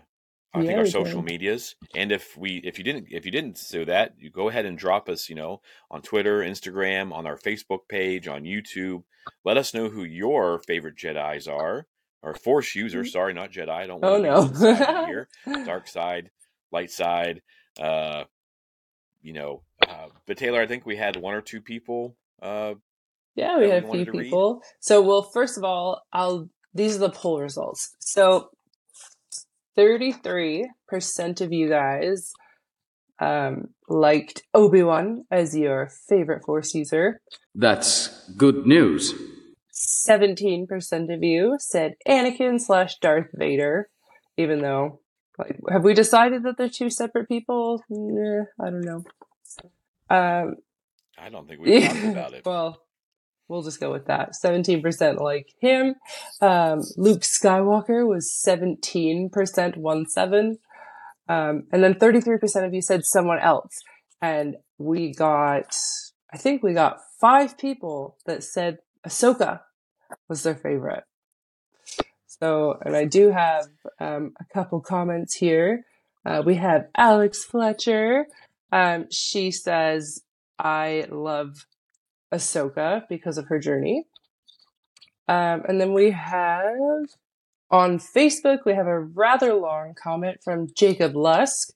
I 0.54 0.64
think 0.64 0.78
our 0.78 0.86
social 0.86 1.20
did. 1.20 1.26
medias, 1.30 1.74
and 1.94 2.10
if 2.12 2.36
we 2.36 2.58
if 2.64 2.78
you 2.78 2.84
didn't 2.84 3.08
if 3.10 3.26
you 3.26 3.32
didn't 3.32 3.60
do 3.70 3.84
that, 3.84 4.14
you 4.18 4.30
go 4.30 4.48
ahead 4.48 4.64
and 4.64 4.78
drop 4.78 5.08
us, 5.08 5.28
you 5.28 5.34
know, 5.34 5.60
on 5.90 6.00
Twitter, 6.02 6.38
Instagram, 6.40 7.12
on 7.12 7.26
our 7.26 7.36
Facebook 7.36 7.80
page, 7.88 8.26
on 8.28 8.44
YouTube. 8.44 9.02
Let 9.44 9.56
us 9.58 9.74
know 9.74 9.88
who 9.90 10.04
your 10.04 10.60
favorite 10.60 10.96
Jedi's 10.96 11.46
are, 11.48 11.86
or 12.22 12.32
Force 12.34 12.74
users. 12.74 13.12
Sorry, 13.12 13.34
not 13.34 13.50
Jedi. 13.50 13.68
I 13.68 13.86
don't 13.86 14.02
Oh, 14.02 14.16
to 14.16 14.22
no. 14.22 14.22
be 14.22 14.28
on 14.28 14.52
the 14.52 14.76
side 14.76 15.06
here. 15.08 15.28
Dark 15.66 15.88
side, 15.88 16.30
light 16.72 16.90
side. 16.90 17.42
Uh, 17.78 18.24
you 19.20 19.32
know, 19.34 19.62
uh, 19.86 20.06
but 20.26 20.38
Taylor, 20.38 20.60
I 20.62 20.66
think 20.66 20.86
we 20.86 20.96
had 20.96 21.16
one 21.16 21.34
or 21.34 21.42
two 21.42 21.60
people 21.60 22.16
uh, 22.40 22.74
Yeah, 23.36 23.58
we 23.58 23.68
had 23.68 23.84
a 23.84 23.90
few 23.90 24.04
to 24.06 24.10
read? 24.10 24.24
people. 24.24 24.62
So, 24.80 25.02
well, 25.02 25.22
first 25.22 25.58
of 25.58 25.64
all, 25.64 26.02
I'll 26.12 26.48
these 26.74 26.96
are 26.96 27.00
the 27.00 27.10
poll 27.10 27.40
results. 27.40 27.94
So, 28.00 28.50
33% 29.78 30.66
of 31.40 31.52
you 31.52 31.68
guys 31.68 32.32
um, 33.18 33.68
liked 33.88 34.42
Obi-Wan 34.54 35.24
as 35.30 35.56
your 35.56 35.88
favorite 36.08 36.44
Force 36.44 36.74
user. 36.74 37.20
That's 37.54 38.28
good 38.36 38.66
news. 38.66 39.14
17% 39.74 41.14
of 41.14 41.22
you 41.22 41.56
said 41.58 41.94
Anakin 42.08 42.60
slash 42.60 42.98
Darth 42.98 43.30
Vader, 43.34 43.88
even 44.36 44.60
though, 44.60 45.00
like, 45.38 45.58
have 45.70 45.84
we 45.84 45.92
decided 45.92 46.42
that 46.44 46.56
they're 46.56 46.68
two 46.68 46.90
separate 46.90 47.28
people? 47.28 47.82
Nah, 47.90 48.44
I 48.60 48.70
don't 48.70 48.80
know. 48.80 49.04
Um, 50.08 50.56
I 51.18 51.28
don't 51.30 51.48
think 51.48 51.60
we 51.60 51.86
talked 51.86 52.04
about 52.04 52.32
it. 52.34 52.42
well, 52.46 52.80
we'll 53.48 53.62
just 53.62 53.80
go 53.80 53.92
with 53.92 54.06
that. 54.06 54.32
17% 54.42 55.20
like 55.20 55.48
him. 55.60 55.94
Um, 56.40 56.82
Luke 56.96 57.22
Skywalker 57.22 58.06
was 58.06 58.30
17%, 58.46 59.76
1 59.76 60.06
7. 60.06 60.58
Um, 61.28 61.64
and 61.72 61.82
then 61.82 61.94
33% 61.94 62.66
of 62.66 62.74
you 62.74 62.82
said 62.82 63.04
someone 63.04 63.38
else. 63.38 63.82
And 64.20 64.56
we 64.78 65.12
got, 65.12 65.76
I 66.32 66.38
think 66.38 66.62
we 66.62 66.72
got 66.72 67.00
five 67.20 67.58
people 67.58 68.16
that 68.26 68.42
said 68.42 68.78
Ahsoka 69.06 69.60
was 70.28 70.42
their 70.42 70.54
favorite. 70.54 71.04
So, 72.26 72.78
and 72.84 72.94
I 72.94 73.04
do 73.06 73.30
have 73.30 73.66
um, 73.98 74.34
a 74.38 74.44
couple 74.52 74.80
comments 74.80 75.34
here. 75.34 75.84
Uh, 76.24 76.42
we 76.44 76.56
have 76.56 76.88
Alex 76.96 77.44
Fletcher. 77.44 78.26
Um, 78.72 79.06
she 79.10 79.50
says, 79.50 80.22
I 80.58 81.06
love 81.10 81.66
Ahsoka 82.36 83.02
because 83.08 83.38
of 83.38 83.48
her 83.48 83.58
journey. 83.58 84.04
Um, 85.28 85.62
and 85.68 85.80
then 85.80 85.92
we 85.92 86.12
have 86.12 87.06
on 87.70 87.98
Facebook, 87.98 88.58
we 88.64 88.74
have 88.74 88.86
a 88.86 89.00
rather 89.00 89.54
long 89.54 89.94
comment 89.94 90.38
from 90.44 90.68
Jacob 90.74 91.16
Lusk, 91.16 91.70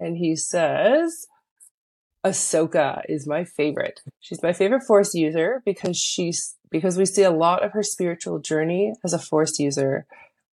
and 0.00 0.16
he 0.16 0.34
says, 0.34 1.26
Ahsoka 2.24 3.02
is 3.08 3.26
my 3.26 3.44
favorite. 3.44 4.00
She's 4.18 4.42
my 4.42 4.52
favorite 4.52 4.82
Force 4.82 5.14
user 5.14 5.62
because 5.64 5.96
she's 5.96 6.56
because 6.68 6.98
we 6.98 7.06
see 7.06 7.22
a 7.22 7.30
lot 7.30 7.62
of 7.62 7.72
her 7.72 7.84
spiritual 7.84 8.40
journey 8.40 8.92
as 9.04 9.12
a 9.12 9.20
Force 9.20 9.60
user. 9.60 10.06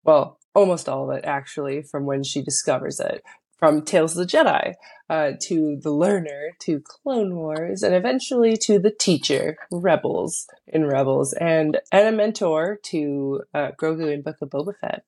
Well, 0.04 0.38
almost 0.54 0.88
all 0.88 1.10
of 1.10 1.16
it 1.16 1.24
actually, 1.24 1.82
from 1.82 2.06
when 2.06 2.22
she 2.22 2.42
discovers 2.42 3.00
it, 3.00 3.24
from 3.64 3.80
Tales 3.80 4.14
of 4.14 4.28
the 4.28 4.36
Jedi 4.36 4.74
uh, 5.08 5.32
to 5.40 5.78
the 5.80 5.90
Learner 5.90 6.50
to 6.58 6.80
Clone 6.80 7.34
Wars, 7.34 7.82
and 7.82 7.94
eventually 7.94 8.58
to 8.58 8.78
the 8.78 8.90
Teacher, 8.90 9.56
Rebels 9.70 10.46
in 10.66 10.84
Rebels, 10.84 11.32
and 11.32 11.80
and 11.90 12.08
a 12.08 12.12
mentor 12.12 12.78
to 12.82 13.40
uh, 13.54 13.70
Grogu 13.80 14.12
in 14.12 14.20
Book 14.20 14.36
of 14.42 14.50
Boba 14.50 14.74
Fett. 14.78 15.04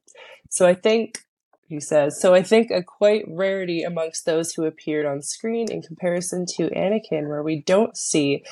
So 0.48 0.66
I 0.66 0.72
think 0.72 1.26
he 1.68 1.80
says, 1.80 2.18
so 2.18 2.32
I 2.32 2.42
think 2.42 2.70
a 2.70 2.82
quite 2.82 3.26
rarity 3.28 3.82
amongst 3.82 4.24
those 4.24 4.54
who 4.54 4.64
appeared 4.64 5.04
on 5.04 5.20
screen 5.20 5.70
in 5.70 5.82
comparison 5.82 6.46
to 6.56 6.70
Anakin, 6.70 7.28
where 7.28 7.42
we 7.42 7.60
don't 7.60 7.94
see 7.94 8.42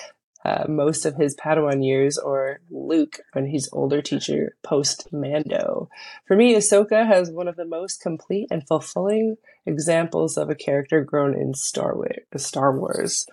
uh, 0.44 0.64
most 0.68 1.07
of 1.07 1.16
his 1.16 1.35
Padawan 1.37 1.85
years 1.85 2.18
or 2.18 2.61
Luke 2.70 3.20
when 3.33 3.46
he's 3.46 3.68
older 3.72 4.02
teacher 4.02 4.57
post 4.62 5.09
Mando. 5.11 5.88
For 6.26 6.37
me, 6.37 6.54
Ahsoka 6.54 7.07
has 7.07 7.30
one 7.30 7.48
of 7.48 7.57
the 7.57 7.64
most 7.64 8.02
complete 8.02 8.48
and 8.50 8.66
fulfilling 8.66 9.37
examples 9.64 10.37
of 10.37 10.50
a 10.50 10.54
character 10.54 11.02
grown 11.02 11.35
in 11.35 11.54
Star 11.54 11.96
Wars. 11.96 12.18
Star 12.37 12.78
Wars. 12.78 13.26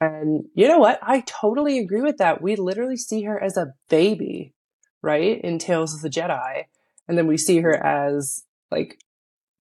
And 0.00 0.46
you 0.54 0.66
know 0.66 0.78
what? 0.78 0.98
I 1.02 1.20
totally 1.20 1.78
agree 1.78 2.02
with 2.02 2.18
that. 2.18 2.42
We 2.42 2.56
literally 2.56 2.96
see 2.96 3.22
her 3.22 3.40
as 3.40 3.56
a 3.56 3.74
baby, 3.88 4.52
right? 5.00 5.40
In 5.40 5.58
Tales 5.58 5.94
of 5.94 6.02
the 6.02 6.10
Jedi. 6.10 6.64
And 7.06 7.16
then 7.16 7.26
we 7.28 7.36
see 7.36 7.60
her 7.60 7.74
as 7.74 8.44
like 8.70 8.98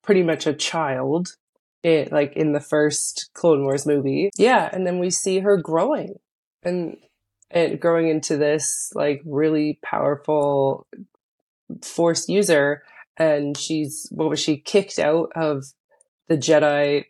pretty 0.04 0.24
much 0.24 0.48
a 0.48 0.54
child 0.54 1.36
it, 1.84 2.12
like 2.12 2.34
in 2.36 2.54
the 2.54 2.60
first 2.60 3.30
Clone 3.34 3.64
Wars 3.64 3.86
movie. 3.86 4.32
Yeah, 4.36 4.68
and 4.74 4.86
then 4.86 5.00
we 5.00 5.12
see 5.12 5.40
her 5.40 5.58
growing 5.58 6.16
and 6.68 6.98
and 7.50 7.80
growing 7.80 8.10
into 8.10 8.38
this 8.38 8.92
like 8.94 9.22
really 9.26 9.80
powerful 9.82 10.86
force 11.82 12.28
user 12.28 12.84
and 13.18 13.58
she's 13.58 14.08
what 14.12 14.30
was 14.30 14.40
she 14.40 14.58
kicked 14.58 15.00
out 15.00 15.32
of 15.36 15.64
the 16.28 16.38
Jedi 16.38 17.06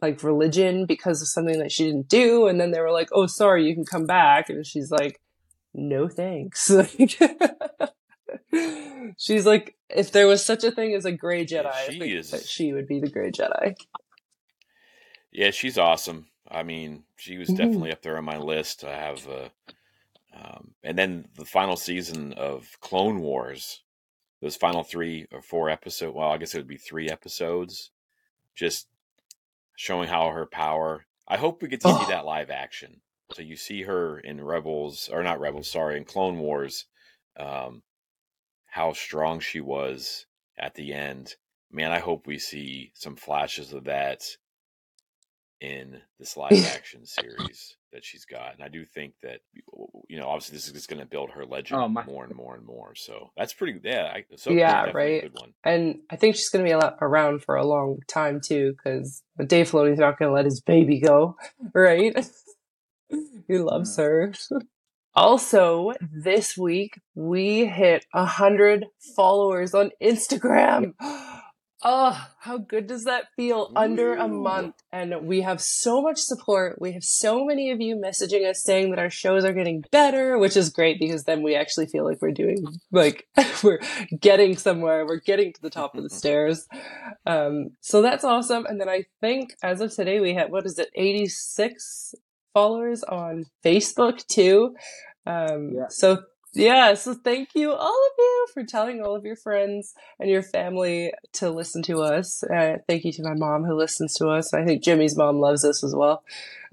like 0.00 0.22
religion 0.22 0.86
because 0.86 1.20
of 1.20 1.28
something 1.28 1.58
that 1.58 1.72
she 1.72 1.84
didn't 1.84 2.08
do 2.08 2.46
and 2.46 2.60
then 2.60 2.70
they 2.70 2.80
were 2.80 2.92
like, 2.92 3.08
"Oh, 3.12 3.26
sorry, 3.26 3.66
you 3.66 3.74
can 3.74 3.84
come 3.84 4.06
back." 4.06 4.48
And 4.48 4.64
she's 4.64 4.92
like, 4.92 5.20
"No, 5.74 6.08
thanks." 6.08 6.70
she's 9.18 9.44
like 9.44 9.74
if 9.90 10.12
there 10.12 10.28
was 10.28 10.44
such 10.44 10.62
a 10.62 10.70
thing 10.70 10.94
as 10.94 11.04
a 11.04 11.12
gray 11.12 11.44
Jedi, 11.44 11.66
I 11.66 11.86
think 11.88 12.04
is- 12.04 12.30
that 12.30 12.46
she 12.46 12.72
would 12.72 12.86
be 12.86 13.00
the 13.00 13.10
gray 13.10 13.32
Jedi. 13.32 13.74
Yeah, 15.32 15.50
she's 15.50 15.76
awesome. 15.76 16.27
I 16.50 16.62
mean, 16.62 17.04
she 17.16 17.38
was 17.38 17.52
Mhm. 17.52 17.52
definitely 17.52 17.92
up 17.92 18.02
there 18.02 18.18
on 18.18 18.24
my 18.24 18.38
list. 18.38 18.84
I 18.84 18.96
have, 18.96 19.28
uh, 19.28 19.48
um, 20.34 20.74
and 20.82 20.98
then 20.98 21.28
the 21.34 21.44
final 21.46 21.76
season 21.76 22.32
of 22.34 22.78
Clone 22.80 23.20
Wars, 23.20 23.84
those 24.40 24.56
final 24.56 24.84
three 24.84 25.26
or 25.32 25.42
four 25.42 25.70
episodes. 25.70 26.14
Well, 26.14 26.30
I 26.30 26.38
guess 26.38 26.54
it 26.54 26.58
would 26.58 26.68
be 26.68 26.78
three 26.78 27.10
episodes, 27.10 27.92
just 28.54 28.88
showing 29.76 30.08
how 30.08 30.30
her 30.30 30.46
power. 30.46 31.06
I 31.28 31.36
hope 31.38 31.62
we 31.62 31.68
get 31.68 31.80
to 31.82 31.88
see 31.88 32.04
Oh. 32.04 32.06
that 32.06 32.24
live 32.26 32.50
action. 32.50 33.02
So 33.28 33.42
you 33.42 33.56
see 33.56 33.82
her 33.82 34.20
in 34.20 34.42
Rebels, 34.44 35.08
or 35.08 35.22
not 35.22 35.40
Rebels, 35.40 35.70
sorry, 35.70 35.96
in 35.98 36.04
Clone 36.04 36.38
Wars, 36.38 36.86
um, 37.36 37.82
how 38.66 38.92
strong 38.92 39.40
she 39.40 39.60
was 39.60 40.26
at 40.58 40.74
the 40.74 40.92
end. 40.92 41.36
Man, 41.70 41.92
I 41.92 41.98
hope 42.00 42.26
we 42.26 42.38
see 42.38 42.92
some 42.94 43.16
flashes 43.16 43.72
of 43.72 43.84
that 43.84 44.36
in 45.60 46.00
this 46.18 46.36
live 46.36 46.52
action 46.66 47.04
series 47.04 47.76
that 47.92 48.04
she's 48.04 48.24
got. 48.24 48.54
And 48.54 48.62
I 48.62 48.68
do 48.68 48.84
think 48.84 49.14
that, 49.22 49.40
you 50.08 50.18
know, 50.18 50.28
obviously 50.28 50.54
this 50.54 50.66
is 50.66 50.72
just 50.72 50.88
going 50.88 51.00
to 51.00 51.06
build 51.06 51.30
her 51.30 51.44
legend 51.44 51.80
Oh, 51.80 51.88
more 51.88 52.24
and 52.24 52.34
more 52.34 52.54
and 52.54 52.64
more. 52.64 52.94
So 52.94 53.30
that's 53.36 53.52
pretty, 53.52 53.80
yeah. 53.82 54.12
I, 54.14 54.24
so 54.36 54.50
yeah, 54.50 54.90
right. 54.92 55.22
good 55.22 55.34
one. 55.34 55.54
And 55.64 56.00
I 56.10 56.16
think 56.16 56.36
she's 56.36 56.50
going 56.50 56.64
to 56.64 56.68
be 56.68 56.72
a 56.72 56.78
lot 56.78 56.98
around 57.00 57.42
for 57.42 57.56
a 57.56 57.66
long 57.66 57.98
time 58.08 58.40
too, 58.44 58.72
because 58.72 59.22
Dave 59.46 59.70
Filoni's 59.70 59.98
not 59.98 60.18
going 60.18 60.28
to 60.28 60.34
let 60.34 60.44
his 60.44 60.60
baby 60.60 61.00
go, 61.00 61.36
right? 61.74 62.14
he 63.48 63.58
loves 63.58 63.96
mm. 63.96 64.02
her. 64.02 64.34
Also, 65.14 65.92
this 66.00 66.56
week 66.56 67.00
we 67.14 67.66
hit 67.66 68.04
a 68.14 68.24
hundred 68.24 68.86
followers 69.16 69.74
on 69.74 69.90
Instagram. 70.02 70.92
Oh, 71.84 72.26
how 72.40 72.58
good 72.58 72.88
does 72.88 73.04
that 73.04 73.26
feel? 73.36 73.70
Under 73.76 74.14
a 74.14 74.26
month, 74.26 74.74
and 74.90 75.14
we 75.22 75.42
have 75.42 75.60
so 75.60 76.02
much 76.02 76.18
support. 76.18 76.80
We 76.80 76.90
have 76.92 77.04
so 77.04 77.44
many 77.44 77.70
of 77.70 77.80
you 77.80 77.94
messaging 77.94 78.48
us 78.50 78.64
saying 78.64 78.90
that 78.90 78.98
our 78.98 79.10
shows 79.10 79.44
are 79.44 79.52
getting 79.52 79.84
better, 79.92 80.36
which 80.38 80.56
is 80.56 80.70
great 80.70 80.98
because 80.98 81.22
then 81.22 81.42
we 81.44 81.54
actually 81.54 81.86
feel 81.86 82.04
like 82.04 82.20
we're 82.20 82.32
doing 82.32 82.66
like 82.90 83.28
we're 83.62 83.78
getting 84.18 84.56
somewhere. 84.56 85.06
We're 85.06 85.20
getting 85.20 85.52
to 85.52 85.62
the 85.62 85.70
top 85.70 85.94
of 85.94 86.02
the 86.02 86.10
stairs. 86.14 86.66
Um, 87.26 87.68
so 87.80 88.02
that's 88.02 88.24
awesome. 88.24 88.66
And 88.66 88.80
then 88.80 88.88
I 88.88 89.04
think 89.20 89.54
as 89.62 89.80
of 89.80 89.94
today, 89.94 90.18
we 90.18 90.34
have 90.34 90.50
what 90.50 90.66
is 90.66 90.80
it, 90.80 90.88
eighty 90.96 91.28
six 91.28 92.12
followers 92.54 93.04
on 93.04 93.44
Facebook 93.64 94.26
too. 94.26 94.74
Um, 95.26 95.74
Yeah. 95.76 95.86
so 95.90 96.22
yeah, 96.54 96.94
so 96.94 97.14
thank 97.14 97.50
you 97.54 97.72
all 97.72 97.88
of 97.88 98.12
you 98.18 98.46
for 98.54 98.64
telling 98.64 99.02
all 99.02 99.14
of 99.14 99.24
your 99.24 99.36
friends 99.36 99.94
and 100.18 100.30
your 100.30 100.42
family 100.42 101.12
to 101.34 101.50
listen 101.50 101.82
to 101.84 102.02
us. 102.02 102.42
Uh, 102.42 102.78
thank 102.88 103.04
you 103.04 103.12
to 103.12 103.22
my 103.22 103.34
mom 103.34 103.64
who 103.64 103.74
listens 103.74 104.14
to 104.14 104.28
us. 104.28 104.54
I 104.54 104.64
think 104.64 104.82
Jimmy's 104.82 105.16
mom 105.16 105.38
loves 105.38 105.64
us 105.64 105.84
as 105.84 105.94
well. 105.94 106.24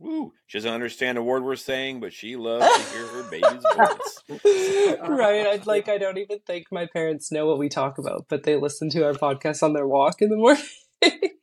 Woo. 0.00 0.32
She 0.46 0.58
doesn't 0.58 0.72
understand 0.72 1.18
a 1.18 1.22
word 1.22 1.44
we're 1.44 1.56
saying, 1.56 2.00
but 2.00 2.12
she 2.12 2.36
loves 2.36 2.64
to 2.64 2.96
hear 2.96 3.06
her 3.06 3.22
baby's 3.30 3.64
voice. 3.76 4.98
right. 5.08 5.46
I'd 5.46 5.66
like 5.66 5.88
I 5.88 5.98
don't 5.98 6.18
even 6.18 6.38
think 6.40 6.66
my 6.70 6.86
parents 6.86 7.32
know 7.32 7.46
what 7.46 7.58
we 7.58 7.68
talk 7.68 7.98
about, 7.98 8.26
but 8.28 8.44
they 8.44 8.56
listen 8.56 8.88
to 8.90 9.04
our 9.04 9.12
podcast 9.12 9.62
on 9.62 9.72
their 9.72 9.86
walk 9.86 10.22
in 10.22 10.30
the 10.30 10.36
morning. 10.36 10.62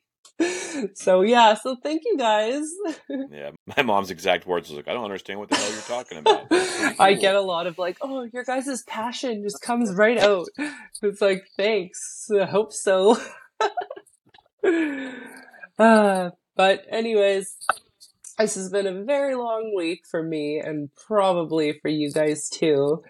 so 0.94 1.22
yeah, 1.22 1.54
so 1.54 1.76
thank 1.82 2.02
you 2.04 2.16
guys. 2.16 2.64
Yeah, 3.30 3.50
my 3.76 3.82
mom's 3.82 4.10
exact 4.10 4.46
words 4.46 4.68
was 4.68 4.76
like, 4.76 4.88
I 4.88 4.92
don't 4.92 5.04
understand 5.04 5.38
what 5.38 5.48
the 5.48 5.56
hell 5.56 5.72
you're 5.72 5.80
talking 5.82 6.18
about. 6.18 6.46
I 7.00 7.14
get 7.14 7.34
a 7.34 7.40
lot 7.40 7.66
of 7.66 7.78
like, 7.78 7.98
oh, 8.00 8.22
your 8.32 8.44
guys' 8.44 8.82
passion 8.84 9.42
just 9.42 9.60
comes 9.60 9.94
right 9.94 10.18
out. 10.18 10.46
It's 11.02 11.20
like, 11.20 11.44
thanks. 11.56 12.28
I 12.30 12.46
hope 12.46 12.72
so. 12.72 13.18
uh, 15.78 16.30
but 16.56 16.84
anyways, 16.90 17.56
this 18.38 18.54
has 18.54 18.70
been 18.70 18.86
a 18.86 19.04
very 19.04 19.34
long 19.34 19.74
week 19.76 20.02
for 20.10 20.22
me 20.22 20.58
and 20.58 20.88
probably 21.06 21.78
for 21.80 21.88
you 21.88 22.10
guys 22.12 22.48
too. 22.48 23.02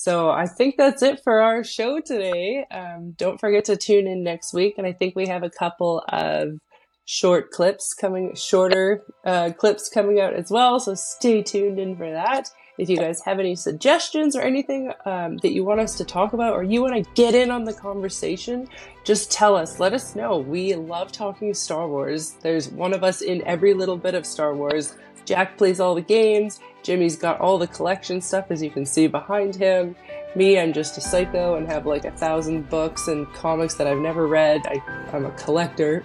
So 0.00 0.30
I 0.30 0.46
think 0.46 0.78
that's 0.78 1.02
it 1.02 1.22
for 1.22 1.42
our 1.42 1.62
show 1.62 2.00
today. 2.00 2.64
Um, 2.70 3.10
don't 3.18 3.38
forget 3.38 3.66
to 3.66 3.76
tune 3.76 4.06
in 4.06 4.24
next 4.24 4.54
week, 4.54 4.76
and 4.78 4.86
I 4.86 4.94
think 4.94 5.14
we 5.14 5.26
have 5.26 5.42
a 5.42 5.50
couple 5.50 6.02
of 6.08 6.58
short 7.04 7.50
clips 7.50 7.92
coming, 7.92 8.34
shorter 8.34 9.02
uh, 9.26 9.50
clips 9.50 9.90
coming 9.90 10.18
out 10.18 10.32
as 10.32 10.50
well. 10.50 10.80
So 10.80 10.94
stay 10.94 11.42
tuned 11.42 11.78
in 11.78 11.98
for 11.98 12.10
that. 12.10 12.48
If 12.78 12.88
you 12.88 12.96
guys 12.96 13.20
have 13.26 13.38
any 13.38 13.54
suggestions 13.54 14.34
or 14.34 14.40
anything 14.40 14.90
um, 15.04 15.36
that 15.42 15.52
you 15.52 15.66
want 15.66 15.80
us 15.80 15.96
to 15.96 16.04
talk 16.06 16.32
about, 16.32 16.54
or 16.54 16.62
you 16.62 16.80
want 16.80 16.94
to 16.94 17.10
get 17.12 17.34
in 17.34 17.50
on 17.50 17.64
the 17.64 17.74
conversation, 17.74 18.68
just 19.04 19.30
tell 19.30 19.54
us. 19.54 19.78
Let 19.78 19.92
us 19.92 20.16
know. 20.16 20.38
We 20.38 20.76
love 20.76 21.12
talking 21.12 21.52
Star 21.52 21.86
Wars. 21.86 22.36
There's 22.40 22.70
one 22.70 22.94
of 22.94 23.04
us 23.04 23.20
in 23.20 23.46
every 23.46 23.74
little 23.74 23.98
bit 23.98 24.14
of 24.14 24.24
Star 24.24 24.54
Wars. 24.54 24.94
Jack 25.24 25.56
plays 25.58 25.80
all 25.80 25.94
the 25.94 26.00
games. 26.00 26.60
Jimmy's 26.82 27.16
got 27.16 27.40
all 27.40 27.58
the 27.58 27.66
collection 27.66 28.20
stuff, 28.20 28.46
as 28.50 28.62
you 28.62 28.70
can 28.70 28.86
see 28.86 29.06
behind 29.06 29.54
him. 29.54 29.94
Me, 30.34 30.58
I'm 30.58 30.72
just 30.72 30.96
a 30.96 31.00
psycho 31.00 31.56
and 31.56 31.66
have 31.66 31.86
like 31.86 32.04
a 32.04 32.10
thousand 32.12 32.68
books 32.70 33.08
and 33.08 33.30
comics 33.34 33.74
that 33.74 33.86
I've 33.86 33.98
never 33.98 34.26
read. 34.26 34.62
I, 34.66 34.82
I'm 35.12 35.26
a 35.26 35.30
collector. 35.32 36.04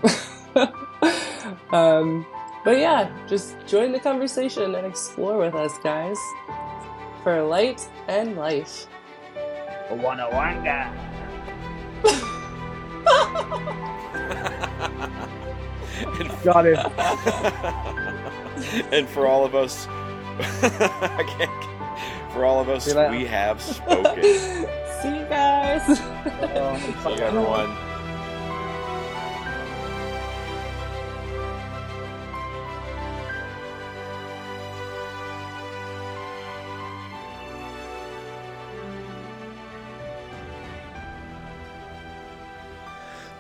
um, 1.72 2.26
but 2.64 2.78
yeah, 2.78 3.10
just 3.28 3.56
join 3.68 3.92
the 3.92 4.00
conversation 4.00 4.76
and 4.76 4.88
explore 4.88 5.38
with 5.38 5.54
us, 5.54 5.78
guys. 5.84 6.18
For 7.24 7.42
light 7.44 7.88
and 8.08 8.36
life. 8.36 8.88
Wanna 9.92 10.28
wanga. 10.32 10.92
Got 16.44 16.66
it. 16.66 17.96
and 18.92 19.08
for 19.08 19.28
all 19.28 19.46
of 19.46 19.56
us, 19.56 19.88
I 20.40 21.24
can't. 21.38 22.32
For 22.34 22.44
all 22.46 22.60
of 22.60 22.68
us, 22.70 22.84
See 22.86 22.92
you 22.92 22.98
later. 22.98 23.12
we 23.12 23.26
have 23.26 23.62
spoken. 23.62 24.24
See 25.02 25.10
you 25.20 25.26
guys. 25.30 25.84
Oh, 25.88 27.04
See 27.04 27.14
you, 27.16 27.22
everyone. 27.22 27.76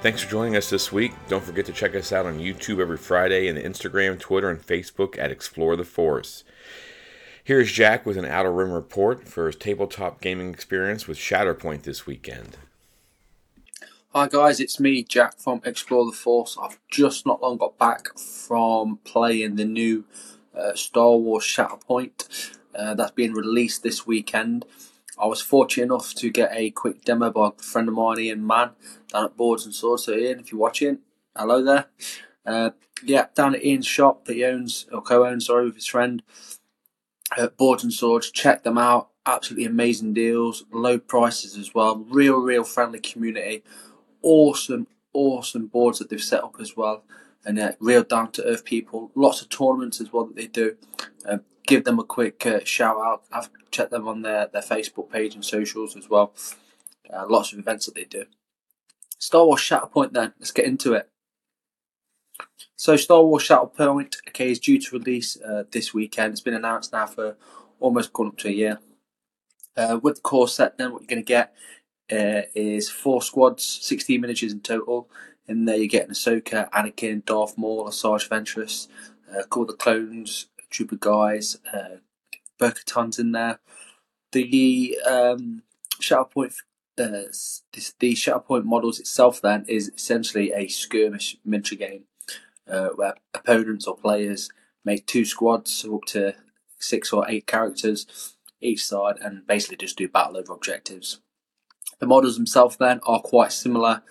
Thanks 0.06 0.22
for 0.22 0.30
joining 0.30 0.56
us 0.56 0.70
this 0.70 0.92
week. 0.92 1.14
Don't 1.30 1.44
forget 1.44 1.66
to 1.66 1.72
check 1.74 1.96
us 1.96 2.12
out 2.12 2.28
on 2.28 2.38
YouTube 2.38 2.80
every 2.80 2.96
Friday 2.96 3.48
and 3.48 3.58
Instagram, 3.58 4.20
Twitter, 4.20 4.52
and 4.52 4.62
Facebook 4.62 5.18
at 5.18 5.32
Explore 5.32 5.76
the 5.76 5.84
Force. 5.84 6.44
Here's 7.44 7.72
Jack 7.72 8.06
with 8.06 8.16
an 8.16 8.24
Outer 8.24 8.52
Rim 8.52 8.72
report 8.72 9.28
for 9.28 9.48
his 9.48 9.56
tabletop 9.56 10.22
gaming 10.22 10.52
experience 10.52 11.08
with 11.08 11.18
Shatterpoint 11.18 11.82
this 11.82 12.06
weekend. 12.06 12.56
Hi 14.14 14.28
guys, 14.28 14.60
it's 14.60 14.80
me, 14.80 15.02
Jack 15.02 15.40
from 15.40 15.60
Explore 15.66 16.06
the 16.06 16.12
Force. 16.12 16.56
I've 16.62 16.78
just 16.92 17.26
not 17.26 17.42
long 17.42 17.58
got 17.58 17.80
back 17.80 18.16
from 18.16 19.00
playing 19.06 19.56
the 19.56 19.66
new 19.66 20.06
uh, 20.56 20.76
Star 20.76 21.18
Wars 21.18 21.46
Shatterpoint. 21.46 22.56
Uh, 22.76 22.94
that's 22.94 23.14
being 23.14 23.34
released 23.34 23.82
this 23.82 24.06
weekend. 24.06 24.66
I 25.18 25.28
was 25.28 25.42
fortunate 25.42 25.86
enough 25.86 26.14
to 26.16 26.30
get 26.30 26.52
a 26.54 26.72
quick 26.72 27.06
demo 27.06 27.32
by 27.32 27.48
a 27.48 27.64
friend 27.64 27.88
of 27.88 27.94
mine, 27.94 28.20
Ian 28.20 28.46
Mann, 28.46 28.72
down 29.16 29.26
at 29.26 29.38
Boards 29.38 29.66
and 29.66 29.74
Swords. 29.74 30.04
So 30.04 30.14
Ian, 30.14 30.40
if 30.40 30.52
you're 30.52 30.60
watching, 30.60 31.00
hello 31.36 31.64
there. 31.64 31.86
Uh, 32.46 32.72
yeah, 33.04 33.28
down 33.34 33.56
at 33.56 33.66
Ian's 33.66 33.88
shop 33.88 34.26
that 34.26 34.36
he 34.36 34.44
owns, 34.44 34.86
or 34.92 35.02
co-owns, 35.02 35.46
sorry, 35.46 35.66
with 35.66 35.76
his 35.76 35.88
friend, 35.88 36.22
uh, 37.38 37.48
Boards 37.48 37.84
and 37.84 37.94
Swords. 37.94 38.30
Check 38.30 38.64
them 38.64 38.78
out. 38.78 39.10
Absolutely 39.26 39.66
amazing 39.66 40.14
deals, 40.14 40.66
low 40.72 41.00
prices 41.00 41.58
as 41.58 41.74
well. 41.74 42.06
Real, 42.10 42.38
real 42.38 42.64
friendly 42.64 43.00
community. 43.00 43.64
Awesome, 44.22 44.86
awesome 45.14 45.68
boards 45.68 45.98
that 45.98 46.10
they've 46.10 46.22
set 46.22 46.44
up 46.44 46.58
as 46.60 46.78
well. 46.78 47.04
And 47.44 47.58
uh, 47.58 47.72
real 47.80 48.04
down 48.04 48.32
to 48.34 48.44
earth 48.44 48.66
people. 48.66 49.12
Lots 49.16 49.42
of 49.42 49.50
tournaments 49.50 50.00
as 50.00 50.14
well 50.14 50.26
that 50.26 50.36
they 50.36 50.48
do. 50.48 50.78
Uh, 51.28 51.38
give 51.66 51.86
them 51.86 52.00
a 52.00 52.04
quick 52.04 52.46
uh, 52.46 52.60
shout 52.64 52.98
out. 52.98 53.24
I've 53.32 53.50
checked 53.72 53.92
them 53.92 54.08
on 54.08 54.22
their, 54.22 54.48
their 54.48 54.62
Facebook 54.62 55.10
page 55.10 55.34
and 55.34 55.44
socials 55.44 55.96
as 55.96 56.08
well. 56.10 56.34
Uh, 57.12 57.26
lots 57.28 57.54
of 57.54 57.60
events 57.60 57.86
that 57.88 57.96
they 57.96 58.04
do. 58.04 58.26
Star 59.18 59.46
Wars 59.46 59.62
Shatterpoint 59.62 60.14
then. 60.14 60.34
Let's 60.40 60.52
get 60.52 60.66
into 60.66 60.94
it. 60.94 61.10
So 62.76 62.96
Star 62.96 63.24
Wars 63.24 63.44
Shatterpoint 63.44 64.16
okay, 64.30 64.52
is 64.52 64.60
due 64.60 64.80
to 64.80 64.98
release 64.98 65.40
uh, 65.42 65.64
this 65.72 65.94
weekend. 65.94 66.34
It's 66.34 66.42
been 66.42 66.54
announced 66.54 66.92
now 66.94 67.06
for 67.06 67.38
almost 67.80 68.14
gone 68.14 68.28
up 68.28 68.38
to 68.38 68.50
a 68.50 68.52
year. 68.52 68.80
Uh, 69.78 70.00
with 70.02 70.16
the 70.16 70.22
core 70.22 70.48
set, 70.48 70.78
then 70.78 70.92
what 70.92 71.02
you're 71.02 71.08
going 71.08 71.22
to 71.22 71.26
get 71.26 71.54
uh, 72.12 72.48
is 72.54 72.90
four 72.90 73.22
squads, 73.22 73.66
16 73.66 74.22
miniatures 74.22 74.54
in 74.54 74.62
total. 74.62 75.10
In 75.48 75.66
there, 75.66 75.76
you're 75.76 75.88
getting 75.88 76.12
Ahsoka, 76.12 76.70
Anakin, 76.72 77.26
Darth 77.26 77.58
Maul, 77.58 77.88
Asajj 77.88 78.30
Ventress, 78.30 78.88
uh, 79.32 79.44
called 79.44 79.68
the 79.68 79.74
clones, 79.74 80.48
Trooper 80.70 80.96
guys, 80.96 81.58
uh, 81.74 81.98
Bo-Katan's 82.58 83.20
in 83.20 83.32
there. 83.32 83.60
The 84.32 84.98
um, 85.06 85.64
Shatterpoint, 86.02 86.56
s- 87.04 87.64
this, 87.74 87.94
the 88.00 88.14
Shatterpoint 88.14 88.66
models 88.66 89.00
itself 89.00 89.42
then 89.42 89.66
is 89.68 89.90
essentially 89.90 90.52
a 90.52 90.68
skirmish 90.68 91.38
miniature 91.46 91.78
game 91.78 92.04
uh, 92.70 92.90
where 92.96 93.16
opponents 93.34 93.88
or 93.88 93.98
players 93.98 94.50
make 94.84 95.06
two 95.06 95.26
squads 95.26 95.86
up 95.86 96.02
to 96.08 96.36
six 96.80 97.12
or 97.12 97.26
eight 97.28 97.48
characters 97.48 98.36
each 98.62 98.86
side 98.86 99.16
and 99.22 99.46
basically 99.48 99.78
just 99.78 99.98
do 99.98 100.08
battle 100.08 100.38
over 100.38 100.54
objectives. 100.54 101.20
The 102.00 102.08
models 102.08 102.36
themselves 102.38 102.78
then 102.78 103.00
are 103.06 103.22
quite 103.22 103.52
similar 103.52 104.02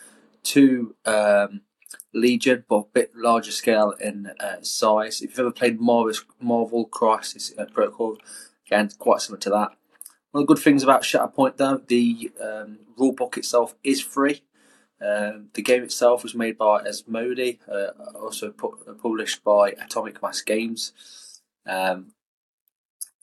to 0.44 0.94
um, 1.04 1.62
Legion, 2.12 2.64
but 2.68 2.76
a 2.76 2.84
bit 2.92 3.12
larger 3.16 3.50
scale 3.50 3.94
in 4.00 4.32
uh, 4.40 4.62
size. 4.62 5.20
If 5.20 5.30
you've 5.30 5.40
ever 5.40 5.50
played 5.50 5.80
Marvel, 5.80 6.14
Marvel 6.40 6.86
Crisis 6.86 7.52
uh, 7.58 7.66
Protocol, 7.66 8.18
again, 8.66 8.90
quite 8.98 9.20
similar 9.20 9.40
to 9.40 9.50
that. 9.50 9.68
One 10.34 10.42
of 10.42 10.48
the 10.48 10.54
good 10.54 10.64
things 10.64 10.82
about 10.82 11.02
Shatterpoint, 11.04 11.58
though, 11.58 11.80
the 11.86 12.32
um, 12.42 12.80
rulebook 12.98 13.36
itself 13.36 13.76
is 13.84 14.00
free. 14.00 14.42
Um, 15.00 15.50
the 15.54 15.62
game 15.62 15.84
itself 15.84 16.24
was 16.24 16.34
made 16.34 16.58
by 16.58 16.82
Asmodee, 16.82 17.60
uh, 17.68 18.18
also 18.18 18.50
pu- 18.50 18.76
published 19.00 19.44
by 19.44 19.74
Atomic 19.80 20.20
Mass 20.20 20.40
Games. 20.40 20.92
Um, 21.64 22.14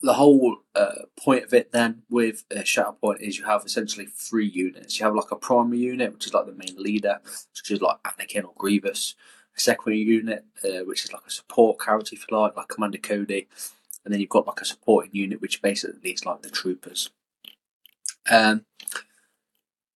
the 0.00 0.14
whole 0.14 0.62
uh, 0.74 1.02
point 1.22 1.44
of 1.44 1.52
it 1.52 1.70
then 1.70 2.04
with 2.08 2.44
uh, 2.50 2.60
Shatterpoint 2.60 3.20
is 3.20 3.36
you 3.36 3.44
have 3.44 3.66
essentially 3.66 4.06
three 4.06 4.48
units. 4.48 4.98
You 4.98 5.04
have 5.04 5.14
like 5.14 5.32
a 5.32 5.36
primary 5.36 5.80
unit, 5.80 6.14
which 6.14 6.24
is 6.24 6.32
like 6.32 6.46
the 6.46 6.52
main 6.52 6.82
leader, 6.82 7.20
such 7.52 7.72
as 7.72 7.82
like 7.82 8.02
Anakin 8.04 8.44
or 8.44 8.54
Grievous. 8.56 9.16
A 9.54 9.60
secondary 9.60 10.00
unit, 10.00 10.46
uh, 10.64 10.86
which 10.86 11.04
is 11.04 11.12
like 11.12 11.26
a 11.26 11.30
support 11.30 11.78
character, 11.78 12.14
if 12.14 12.24
you 12.30 12.38
like, 12.38 12.56
like 12.56 12.68
Commander 12.68 12.96
Cody. 12.96 13.48
And 14.04 14.12
then 14.12 14.20
you've 14.20 14.30
got 14.30 14.46
like 14.46 14.60
a 14.60 14.64
supporting 14.64 15.12
unit, 15.14 15.40
which 15.40 15.62
basically 15.62 16.10
is 16.10 16.26
like 16.26 16.42
the 16.42 16.50
troopers. 16.50 17.10
Um, 18.30 18.64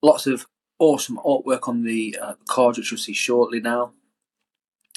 lots 0.02 0.26
of 0.26 0.46
awesome 0.78 1.18
artwork 1.18 1.68
on 1.68 1.82
the 1.82 2.18
uh, 2.20 2.34
cards, 2.48 2.78
which 2.78 2.90
you'll 2.90 2.98
see 2.98 3.12
shortly 3.12 3.61
now. 3.61 3.92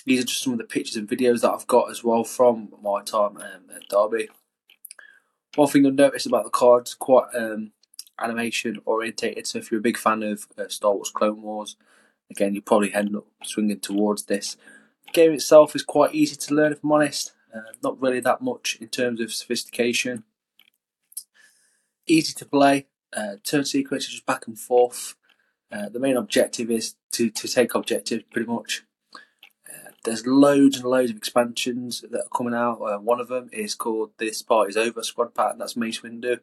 These 0.06 0.22
are 0.22 0.28
just 0.28 0.44
some 0.44 0.54
of 0.54 0.60
the 0.60 0.66
pictures 0.66 0.96
and 0.96 1.08
videos 1.08 1.42
that 1.42 1.52
I've 1.52 1.68
got 1.68 1.92
as 1.92 2.04
well 2.04 2.24
from 2.24 2.74
my 2.82 3.02
time 3.04 3.38
um, 3.38 3.70
at 3.76 3.88
Derby. 3.90 4.30
One 5.56 5.68
thing 5.68 5.84
you'll 5.84 5.94
notice 5.94 6.26
about 6.26 6.46
the 6.46 6.50
cards, 6.50 6.94
quite 6.94 7.28
um, 7.36 7.72
animation 8.20 8.80
orientated. 8.86 9.48
So 9.48 9.60
if 9.60 9.72
you're 9.72 9.80
a 9.80 9.84
big 9.84 9.98
fan 9.98 10.24
of 10.24 10.48
uh, 10.58 10.68
Star 10.68 10.94
Wars 10.94 11.12
Clone 11.12 11.42
Wars, 11.42 11.76
again 12.32 12.54
you 12.54 12.62
probably 12.62 12.94
end 12.94 13.16
up 13.16 13.26
swinging 13.44 13.80
towards 13.80 14.24
this. 14.24 14.58
The 15.06 15.12
game 15.12 15.34
itself 15.34 15.76
is 15.76 15.84
quite 15.84 16.14
easy 16.14 16.36
to 16.36 16.54
learn, 16.54 16.72
if 16.72 16.84
I'm 16.84 16.92
honest. 16.92 17.34
Uh, 17.54 17.72
not 17.82 18.00
really 18.02 18.20
that 18.20 18.42
much 18.42 18.78
in 18.80 18.88
terms 18.88 19.20
of 19.20 19.34
sophistication. 19.34 20.24
Easy 22.08 22.34
to 22.34 22.46
play. 22.46 22.88
Uh, 23.16 23.36
turn 23.44 23.66
sequence 23.66 24.06
is 24.06 24.12
just 24.12 24.26
back 24.26 24.48
and 24.48 24.60
forth. 24.60 25.16
Uh, 25.72 25.90
the 25.90 26.00
main 26.00 26.18
objective 26.18 26.70
is 26.72 26.96
to, 27.12 27.30
to 27.30 27.48
take 27.48 27.76
objectives 27.76 28.24
pretty 28.32 28.52
much. 28.52 28.84
Uh, 29.68 29.92
there's 30.04 30.26
loads 30.26 30.78
and 30.78 30.86
loads 30.86 31.12
of 31.12 31.18
expansions 31.18 32.02
that 32.10 32.22
are 32.22 32.38
coming 32.38 32.54
out. 32.54 32.80
Uh, 32.82 32.98
one 32.98 33.20
of 33.20 33.28
them 33.28 33.50
is 33.52 33.76
called 33.76 34.12
This 34.18 34.42
Party's 34.42 34.78
Over 34.78 35.04
Squad 35.04 35.34
Pack, 35.34 35.58
that's 35.58 35.76
Mace 35.76 36.02
Windu. 36.02 36.40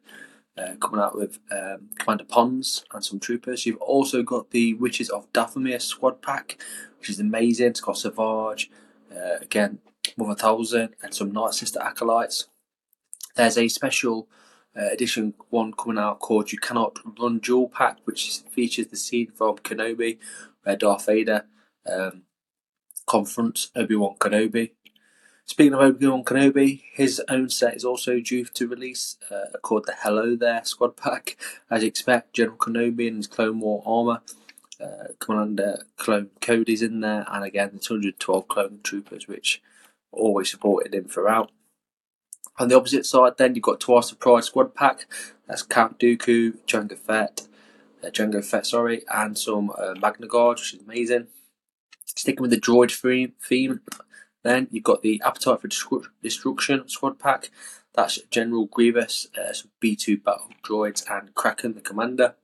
Uh, 0.59 0.75
coming 0.77 1.01
out 1.01 1.15
with 1.15 1.39
um, 1.53 1.91
Commander 1.99 2.25
Ponds 2.25 2.83
and 2.95 3.05
some 3.05 3.21
troopers. 3.21 3.67
You've 3.67 3.77
also 3.77 4.23
got 4.23 4.53
the 4.53 4.73
Witches 4.73 5.11
of 5.11 5.31
Dathomir 5.35 5.83
squad 5.83 6.23
pack, 6.23 6.59
which 6.99 7.11
is 7.11 7.21
amazing. 7.21 7.67
It's 7.67 7.81
got 7.83 7.99
Savage, 7.99 8.71
again, 9.43 9.81
Mother 10.17 10.35
Talzin, 10.35 10.93
and 11.03 11.15
some 11.15 11.33
Night 11.33 11.55
Sister 11.55 11.81
acolytes. 11.81 12.49
There's 13.35 13.59
a 13.59 13.69
special 13.69 14.29
uh, 14.77 14.89
edition 14.93 15.35
one 15.51 15.73
coming 15.73 15.99
out 15.99 16.21
called 16.21 16.53
You 16.53 16.59
Cannot 16.59 16.99
Run 17.19 17.39
Duel 17.39 17.69
Pack, 17.69 17.99
which 18.05 18.41
features 18.51 18.89
the 18.89 18.97
scene 18.97 19.31
from 19.35 19.57
Kenobi, 19.59 20.19
where 20.63 20.77
Darth 20.77 21.07
Vader 21.07 21.47
um, 21.91 22.23
confronts 23.07 23.71
Obi 23.75 23.97
Wan 23.97 24.17
Kenobi. 24.19 24.73
Speaking 25.45 25.75
of 25.75 25.81
Obi 25.81 26.07
Wan 26.07 26.25
Kenobi, 26.25 26.83
his 26.93 27.23
own 27.29 27.49
set 27.49 27.77
is 27.77 27.85
also 27.85 28.21
due 28.21 28.45
to 28.45 28.69
release, 28.69 29.17
uh, 29.31 29.57
called 29.63 29.87
the 29.87 29.95
Hello 30.03 30.35
There 30.35 30.65
Squad 30.65 30.97
Pack. 30.97 31.37
As 31.71 31.83
you 31.83 31.89
expect, 31.89 32.35
General 32.35 32.59
Kenobi 32.59 33.07
in 33.07 33.17
his 33.17 33.29
Clone 33.29 33.61
War 33.61 33.83
armor, 33.87 34.23
uh, 34.81 35.13
Commander 35.21 35.85
Clone 35.97 36.31
Cody's 36.41 36.83
in 36.83 37.01
there, 37.01 37.25
and 37.29 37.45
again 37.45 37.71
the 37.73 37.79
212 37.79 38.49
Clone 38.49 38.81
Troopers, 38.83 39.29
which 39.29 39.63
always 40.13 40.51
supported 40.51 40.95
him 40.95 41.05
throughout. 41.09 41.51
On 42.59 42.69
the 42.69 42.77
opposite 42.77 43.05
side, 43.05 43.35
then 43.37 43.55
you've 43.55 43.63
got 43.63 43.81
twice 43.81 44.11
the 44.11 44.17
prize 44.17 44.47
squad 44.47 44.75
pack. 44.75 45.07
That's 45.47 45.63
Count 45.63 45.99
Dooku, 45.99 46.59
Jango 46.67 46.97
Fett, 46.99 47.47
uh, 48.03 48.09
Jango 48.09 48.45
Fett, 48.45 48.67
sorry, 48.67 49.03
and 49.13 49.37
some 49.37 49.71
uh, 49.77 49.95
Magna 50.01 50.27
Guard, 50.27 50.59
which 50.59 50.75
is 50.75 50.81
amazing. 50.81 51.27
Sticking 52.07 52.41
with 52.41 52.51
the 52.51 52.61
droid 52.61 52.93
theme, 52.93 53.33
theme 53.43 53.81
then 54.43 54.69
you've 54.71 54.85
got 54.85 55.03
the 55.03 55.21
Appetite 55.25 55.61
for 55.61 56.03
Destruction 56.23 56.89
squad 56.89 57.19
pack. 57.19 57.51
That's 57.95 58.21
General 58.31 58.67
Grievous, 58.67 59.27
uh, 59.37 59.53
some 59.53 59.71
B2 59.83 60.23
battle 60.23 60.51
droids, 60.63 61.05
and 61.11 61.35
Kraken, 61.35 61.75
the 61.75 61.81
commander. 61.81 62.37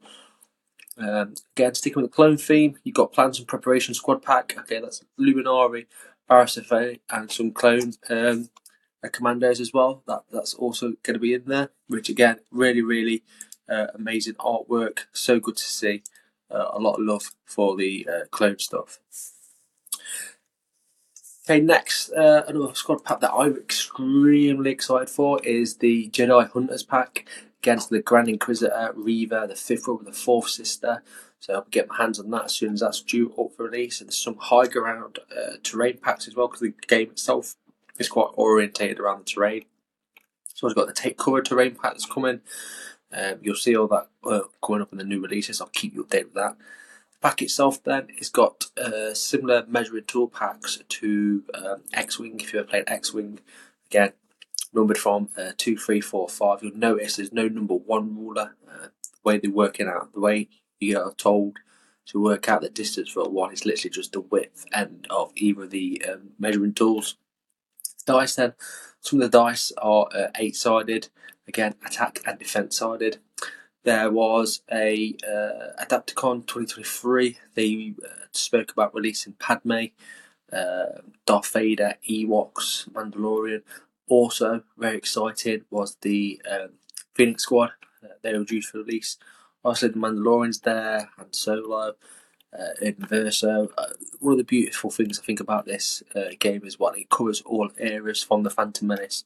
Um, 0.99 1.35
again, 1.57 1.75
sticking 1.75 2.03
with 2.03 2.11
the 2.11 2.15
clone 2.15 2.37
theme, 2.37 2.77
you've 2.83 2.97
got 2.97 3.13
Plans 3.13 3.39
and 3.39 3.47
Preparation 3.47 3.95
squad 3.95 4.23
pack. 4.23 4.55
Okay, 4.59 4.81
that's 4.81 5.05
Luminara, 5.19 5.87
Barriss 6.33 6.99
and 7.11 7.31
some 7.31 7.53
clone 7.53 7.93
um, 8.09 8.49
uh, 9.05 9.09
commandos 9.13 9.61
as 9.61 9.73
well. 9.73 10.03
That 10.07 10.23
That's 10.33 10.55
also 10.55 10.95
going 11.03 11.15
to 11.15 11.21
be 11.21 11.35
in 11.35 11.45
there, 11.47 11.71
which 11.89 12.09
again, 12.09 12.41
really, 12.51 12.83
really 12.83 13.23
uh, 13.69 13.89
amazing 13.95 14.35
artwork. 14.35 15.01
So 15.13 15.41
good 15.41 15.57
to 15.57 15.65
see. 15.65 16.03
Uh, 16.51 16.71
a 16.73 16.79
lot 16.79 16.95
of 16.95 17.01
love 17.01 17.31
for 17.47 17.77
the 17.77 18.07
uh, 18.11 18.27
clone 18.31 18.59
stuff. 18.59 18.99
Okay, 21.45 21.61
next, 21.61 22.13
uh, 22.13 22.45
another 22.47 22.75
squad 22.75 23.05
pack 23.05 23.21
that 23.21 23.33
I'm 23.33 23.57
extremely 23.57 24.71
excited 24.71 25.11
for 25.11 25.41
is 25.43 25.79
the 25.79 26.09
Jedi 26.11 26.51
Hunters 26.51 26.83
pack 26.85 27.27
against 27.63 27.91
the 27.91 28.01
Grand 28.01 28.29
Inquisitor, 28.29 28.93
Reva, 28.95 29.47
the 29.49 29.57
fifth 29.57 29.87
brother, 29.87 30.05
the 30.05 30.13
fourth 30.13 30.51
sister. 30.51 31.03
So 31.43 31.55
I'll 31.55 31.67
get 31.71 31.89
my 31.89 31.97
hands 31.97 32.21
on 32.21 32.31
that 32.31 32.45
as 32.45 32.55
soon 32.55 32.75
as 32.75 32.81
that's 32.81 33.03
due 33.03 33.35
up 33.39 33.53
for 33.57 33.65
release. 33.65 34.01
And 34.01 34.09
there's 34.09 34.17
some 34.17 34.37
high 34.39 34.69
ground 34.69 35.19
uh, 35.37 35.57
terrain 35.63 35.99
packs 35.99 36.29
as 36.29 36.37
well 36.37 36.47
because 36.47 36.61
the 36.61 36.73
game 36.87 37.11
itself 37.11 37.57
is 37.99 38.09
quite 38.09 38.31
orientated 38.35 39.01
around 39.01 39.21
the 39.21 39.25
terrain. 39.25 39.65
So 40.55 40.69
I've 40.69 40.77
got 40.77 40.87
the 40.87 40.93
Take 40.93 41.19
Cover 41.19 41.43
terrain 41.43 41.75
pack 41.75 41.95
that's 41.95 42.07
coming. 42.07 42.43
Um, 43.13 43.39
you'll 43.43 43.57
see 43.57 43.77
all 43.77 43.89
that 43.89 44.07
uh, 44.25 44.43
coming 44.65 44.83
up 44.83 44.93
in 44.93 44.99
the 44.99 45.05
new 45.05 45.21
releases. 45.21 45.61
I'll 45.61 45.67
keep 45.67 45.95
you 45.95 46.05
updated 46.05 46.27
with 46.27 46.35
that 46.35 46.57
pack 47.23 47.41
itself 47.41 47.83
then 47.85 48.09
has 48.19 48.29
got 48.29 48.67
uh, 48.77 49.15
similar 49.15 49.65
measuring 49.69 50.05
tool 50.05 50.27
packs 50.29 50.81
to 50.89 51.45
um, 51.55 51.83
X-Wing. 51.95 52.41
If 52.41 52.53
you 52.53 52.59
ever 52.59 52.69
played 52.69 52.85
X-Wing, 52.89 53.39
again 53.87 54.13
numbered 54.75 54.99
from 54.99 55.29
uh, 55.37 55.53
two, 55.57 55.77
three, 55.77 56.01
four, 56.01 56.29
five. 56.29 56.63
You'll 56.63 56.77
notice 56.77 57.17
there's 57.17 57.33
no 57.33 57.47
number 57.47 57.75
one 57.75 58.17
ruler. 58.17 58.57
Uh, 58.67 58.89
the 59.03 59.21
way 59.23 59.39
they're 59.39 59.51
working 59.51 59.87
out, 59.87 60.13
the 60.15 60.21
way 60.21 60.49
you 60.83 60.99
are 60.99 61.15
told 61.15 61.59
to 62.07 62.23
work 62.23 62.49
out 62.49 62.63
the 62.63 62.69
distance 62.69 63.11
for 63.11 63.29
one 63.29 63.53
is 63.53 63.65
literally 63.65 63.91
just 63.91 64.13
the 64.13 64.21
width 64.21 64.67
end 64.73 65.07
of 65.09 65.33
either 65.37 65.65
of 65.65 65.71
the 65.71 66.05
um, 66.11 66.31
measuring 66.39 66.75
tools. 66.75 67.17
Dice 68.05 68.35
then, 68.35 68.55
some 69.01 69.21
of 69.21 69.31
the 69.31 69.39
dice 69.39 69.73
are 69.79 70.09
uh, 70.15 70.29
eight 70.37 70.57
sided. 70.57 71.09
Again, 71.47 71.75
attack 71.87 72.21
and 72.27 72.39
defense 72.39 72.79
sided. 72.79 73.19
There 73.85 74.11
was 74.11 74.63
a 74.71 75.17
uh, 75.27 75.83
Adepticon 75.85 76.47
2023. 76.47 77.39
They 77.55 77.95
uh, 78.05 78.09
spoke 78.33 78.73
about 78.73 78.95
releasing 78.95 79.33
Padme, 79.35 79.87
uh, 80.53 81.01
Darth 81.27 81.53
Vader, 81.53 81.95
Ewoks, 82.09 82.89
Mandalorian. 82.91 83.63
Also, 84.09 84.63
very 84.77 84.97
excited 84.97 85.65
was 85.71 85.97
the 86.01 86.41
um, 86.51 86.71
Phoenix 87.15 87.43
Squad. 87.43 87.71
Uh, 88.03 88.09
they 88.23 88.37
were 88.37 88.45
due 88.45 88.63
for 88.63 88.79
release. 88.79 89.17
Also, 89.65 89.89
the 89.89 89.99
Mandalorians 89.99 90.63
there 90.63 91.11
and 91.19 91.35
Solo. 91.35 91.95
Uh, 92.55 92.75
in 92.83 92.97
Verso. 92.99 93.71
Uh, 93.79 93.87
one 94.21 94.33
of 94.33 94.37
the 94.37 94.45
beautiful 94.45 94.91
things 94.91 95.19
I 95.19 95.23
think 95.23 95.41
about 95.41 95.65
this 95.65 96.03
uh, 96.15 96.33
game 96.39 96.67
is 96.67 96.79
what 96.79 96.99
it 96.99 97.09
covers 97.09 97.41
all 97.47 97.71
areas 97.79 98.23
from 98.23 98.43
the 98.43 98.51
Phantom 98.51 98.89
Menace 98.89 99.25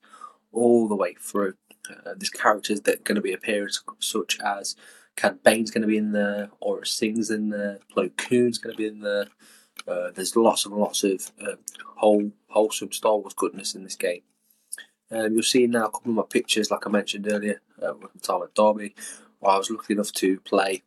all 0.53 0.87
the 0.87 0.95
way 0.95 1.17
through. 1.21 1.55
Uh, 1.91 2.15
there's 2.17 2.31
characters 2.31 2.83
that 2.83 3.01
are 3.01 3.03
going 3.03 3.17
to 3.17 3.21
be 3.21 3.33
appearing, 3.33 3.73
such 3.99 4.39
as 4.45 4.77
Cad 5.17 5.43
Bane's 5.43 5.71
going 5.71 5.83
to 5.83 5.89
be 5.89 5.97
in 5.97 6.13
there, 6.13 6.51
Aurra 6.63 6.87
Sing's 6.87 7.31
in 7.31 7.51
there, 7.51 7.81
Plo 7.95 8.15
Koon's 8.17 8.59
going 8.59 8.77
to 8.77 8.79
be 8.79 8.87
in 8.87 9.01
there. 9.01 9.27
Uh, 9.89 10.11
there's 10.15 10.37
lots 10.37 10.65
and 10.65 10.75
lots 10.75 11.05
of 11.05 11.33
uh, 11.41 11.57
whole, 11.97 12.31
wholesome 12.49 12.93
Star 12.93 13.17
Wars 13.17 13.35
goodness 13.35 13.75
in 13.75 13.85
this 13.85 13.97
game. 13.97 14.23
Um, 15.11 15.35
you'll 15.35 15.43
see 15.43 15.67
now 15.67 15.87
a 15.87 15.91
couple 15.91 16.11
of 16.11 16.17
my 16.17 16.23
pictures, 16.29 16.71
like 16.71 16.87
I 16.87 16.91
mentioned 16.91 17.31
earlier, 17.31 17.61
uh, 17.81 17.95
with 17.95 18.23
time 18.23 18.43
at 18.43 18.55
I 19.45 19.59
was 19.59 19.71
lucky 19.71 19.95
enough 19.95 20.13
to 20.13 20.41
play 20.41 20.83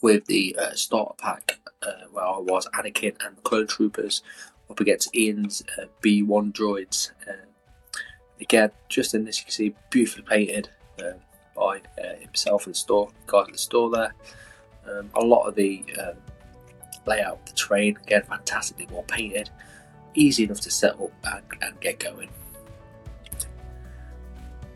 with 0.00 0.26
the 0.26 0.56
uh, 0.58 0.72
starter 0.74 1.14
pack, 1.16 1.60
uh, 1.82 2.06
where 2.10 2.24
I 2.24 2.38
was 2.38 2.66
Anakin 2.74 3.16
and 3.24 3.36
the 3.36 3.42
Clone 3.42 3.66
Troopers 3.66 4.22
up 4.68 4.80
against 4.80 5.14
Ian's 5.14 5.62
uh, 5.78 5.84
B1 6.02 6.52
droids. 6.52 7.10
Uh, 7.28 7.46
Again, 8.42 8.72
just 8.88 9.14
in 9.14 9.24
this, 9.24 9.38
you 9.38 9.44
can 9.44 9.52
see 9.52 9.74
beautifully 9.88 10.24
painted 10.24 10.68
um, 10.98 11.14
by 11.54 11.80
uh, 12.02 12.16
himself 12.18 12.66
in 12.66 12.72
the 12.72 12.78
store, 12.78 13.08
guys 13.28 13.46
in 13.46 13.52
the 13.52 13.58
store 13.58 13.88
there. 13.88 14.14
Um, 14.84 15.10
a 15.14 15.20
lot 15.20 15.46
of 15.46 15.54
the 15.54 15.84
um, 16.00 16.16
layout 17.06 17.38
of 17.38 17.44
the 17.46 17.52
terrain, 17.52 17.96
again, 18.02 18.24
fantastically 18.24 18.88
well 18.90 19.04
painted, 19.04 19.48
easy 20.14 20.42
enough 20.42 20.60
to 20.62 20.72
set 20.72 20.94
up 20.94 21.12
and, 21.24 21.44
and 21.60 21.80
get 21.80 22.00
going. 22.00 22.30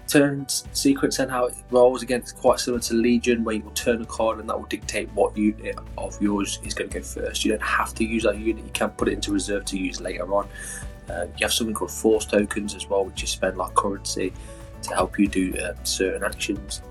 Turns 0.09 0.69
sequence 0.73 1.19
and 1.19 1.29
how 1.29 1.47
it 1.47 1.55
rolls 1.71 2.03
again, 2.03 2.21
it's 2.21 2.31
quite 2.31 2.61
similar 2.61 2.81
to 2.83 2.95
Legion, 2.95 3.43
where 3.43 3.57
you 3.57 3.63
will 3.63 3.73
turn 3.73 4.01
a 4.01 4.07
card 4.07 4.39
and 4.39 4.49
that 4.49 4.57
will 4.57 4.67
dictate 4.67 5.11
what 5.15 5.37
unit 5.37 5.77
of 5.99 6.21
yours 6.23 6.61
is 6.63 6.75
going 6.75 6.89
to 6.91 7.01
go 7.01 7.05
first. 7.05 7.45
You 7.45 7.53
don't 7.53 7.63
have 7.63 7.93
to 7.95 8.05
use 8.05 8.23
that 8.23 8.39
unit, 8.39 8.65
you 8.65 8.71
can 8.73 8.91
put 8.91 9.09
it 9.09 9.13
into 9.15 9.33
reserve 9.33 9.65
to 9.67 9.79
use 9.79 10.01
later 10.01 10.33
on. 10.33 10.49
Um, 11.09 11.29
you 11.39 11.45
have 11.45 11.53
something 11.53 11.75
called 11.75 11.91
force 11.91 12.25
tokens 12.25 12.75
as 12.77 12.89
well, 12.89 13.05
which 13.05 13.21
you 13.21 13.27
spend 13.27 13.57
like 13.57 13.75
currency 13.75 14.33
to 14.83 14.95
help 14.95 15.19
you 15.19 15.27
do 15.27 15.55
uh, 15.59 15.75
certain 15.83 16.23
actions. 16.23 16.83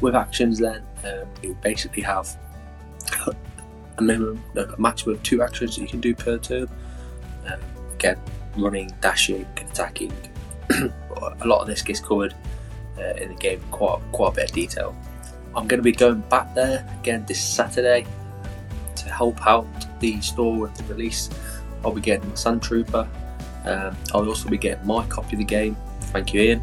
With 0.00 0.14
actions, 0.14 0.58
then 0.58 0.82
um, 1.04 1.28
you 1.42 1.56
basically 1.62 2.02
have 2.02 2.34
a 3.98 4.02
minimum, 4.02 4.42
a 4.56 4.74
maximum 4.80 5.16
of 5.16 5.22
two 5.22 5.42
actions 5.42 5.76
that 5.76 5.82
you 5.82 5.88
can 5.88 6.00
do 6.00 6.14
per 6.14 6.38
turn. 6.38 6.68
Um, 7.46 7.60
again, 7.92 8.18
running, 8.56 8.90
dashing, 9.02 9.46
attacking. 9.56 10.12
a 10.70 11.46
lot 11.46 11.60
of 11.60 11.66
this 11.66 11.82
gets 11.82 12.00
covered 12.00 12.34
uh, 12.98 13.14
in 13.14 13.28
the 13.28 13.34
game 13.34 13.60
quite 13.70 14.00
quite 14.12 14.32
a 14.32 14.34
bit 14.36 14.50
of 14.50 14.54
detail. 14.54 14.96
I'm 15.56 15.68
going 15.68 15.78
to 15.78 15.84
be 15.84 15.92
going 15.92 16.20
back 16.22 16.54
there 16.54 16.86
again 17.00 17.24
this 17.26 17.42
Saturday 17.42 18.06
to 18.96 19.08
help 19.08 19.46
out 19.46 19.66
the 20.00 20.20
store 20.20 20.56
with 20.56 20.74
the 20.74 20.84
release. 20.84 21.30
I'll 21.84 21.92
be 21.92 22.00
getting 22.00 22.28
the 22.30 22.36
Sand 22.36 22.62
Trooper 22.62 23.08
um, 23.64 23.96
I'll 24.12 24.28
also 24.28 24.48
be 24.48 24.58
getting 24.58 24.86
my 24.86 25.06
copy 25.06 25.36
of 25.36 25.38
the 25.38 25.44
game. 25.44 25.76
Thank 26.12 26.34
you, 26.34 26.40
Ian. 26.42 26.62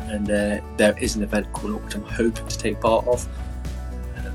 And 0.00 0.30
uh, 0.30 0.60
there 0.76 0.96
is 0.98 1.16
an 1.16 1.22
event 1.22 1.52
coming 1.54 1.76
up 1.76 1.84
which 1.84 1.94
I'm 1.94 2.02
hoping 2.02 2.46
to 2.46 2.58
take 2.58 2.80
part 2.80 3.06
of. 3.06 3.26
Um, 4.18 4.34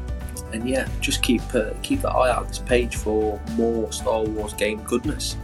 and 0.54 0.68
yeah, 0.68 0.88
just 1.02 1.22
keep 1.22 1.42
uh, 1.54 1.72
keep 1.84 2.02
the 2.02 2.10
eye 2.10 2.32
out 2.32 2.40
on 2.40 2.48
this 2.48 2.60
page 2.60 2.96
for 2.96 3.40
more 3.52 3.92
Star 3.92 4.24
Wars 4.24 4.54
game 4.54 4.82
goodness. 4.84 5.36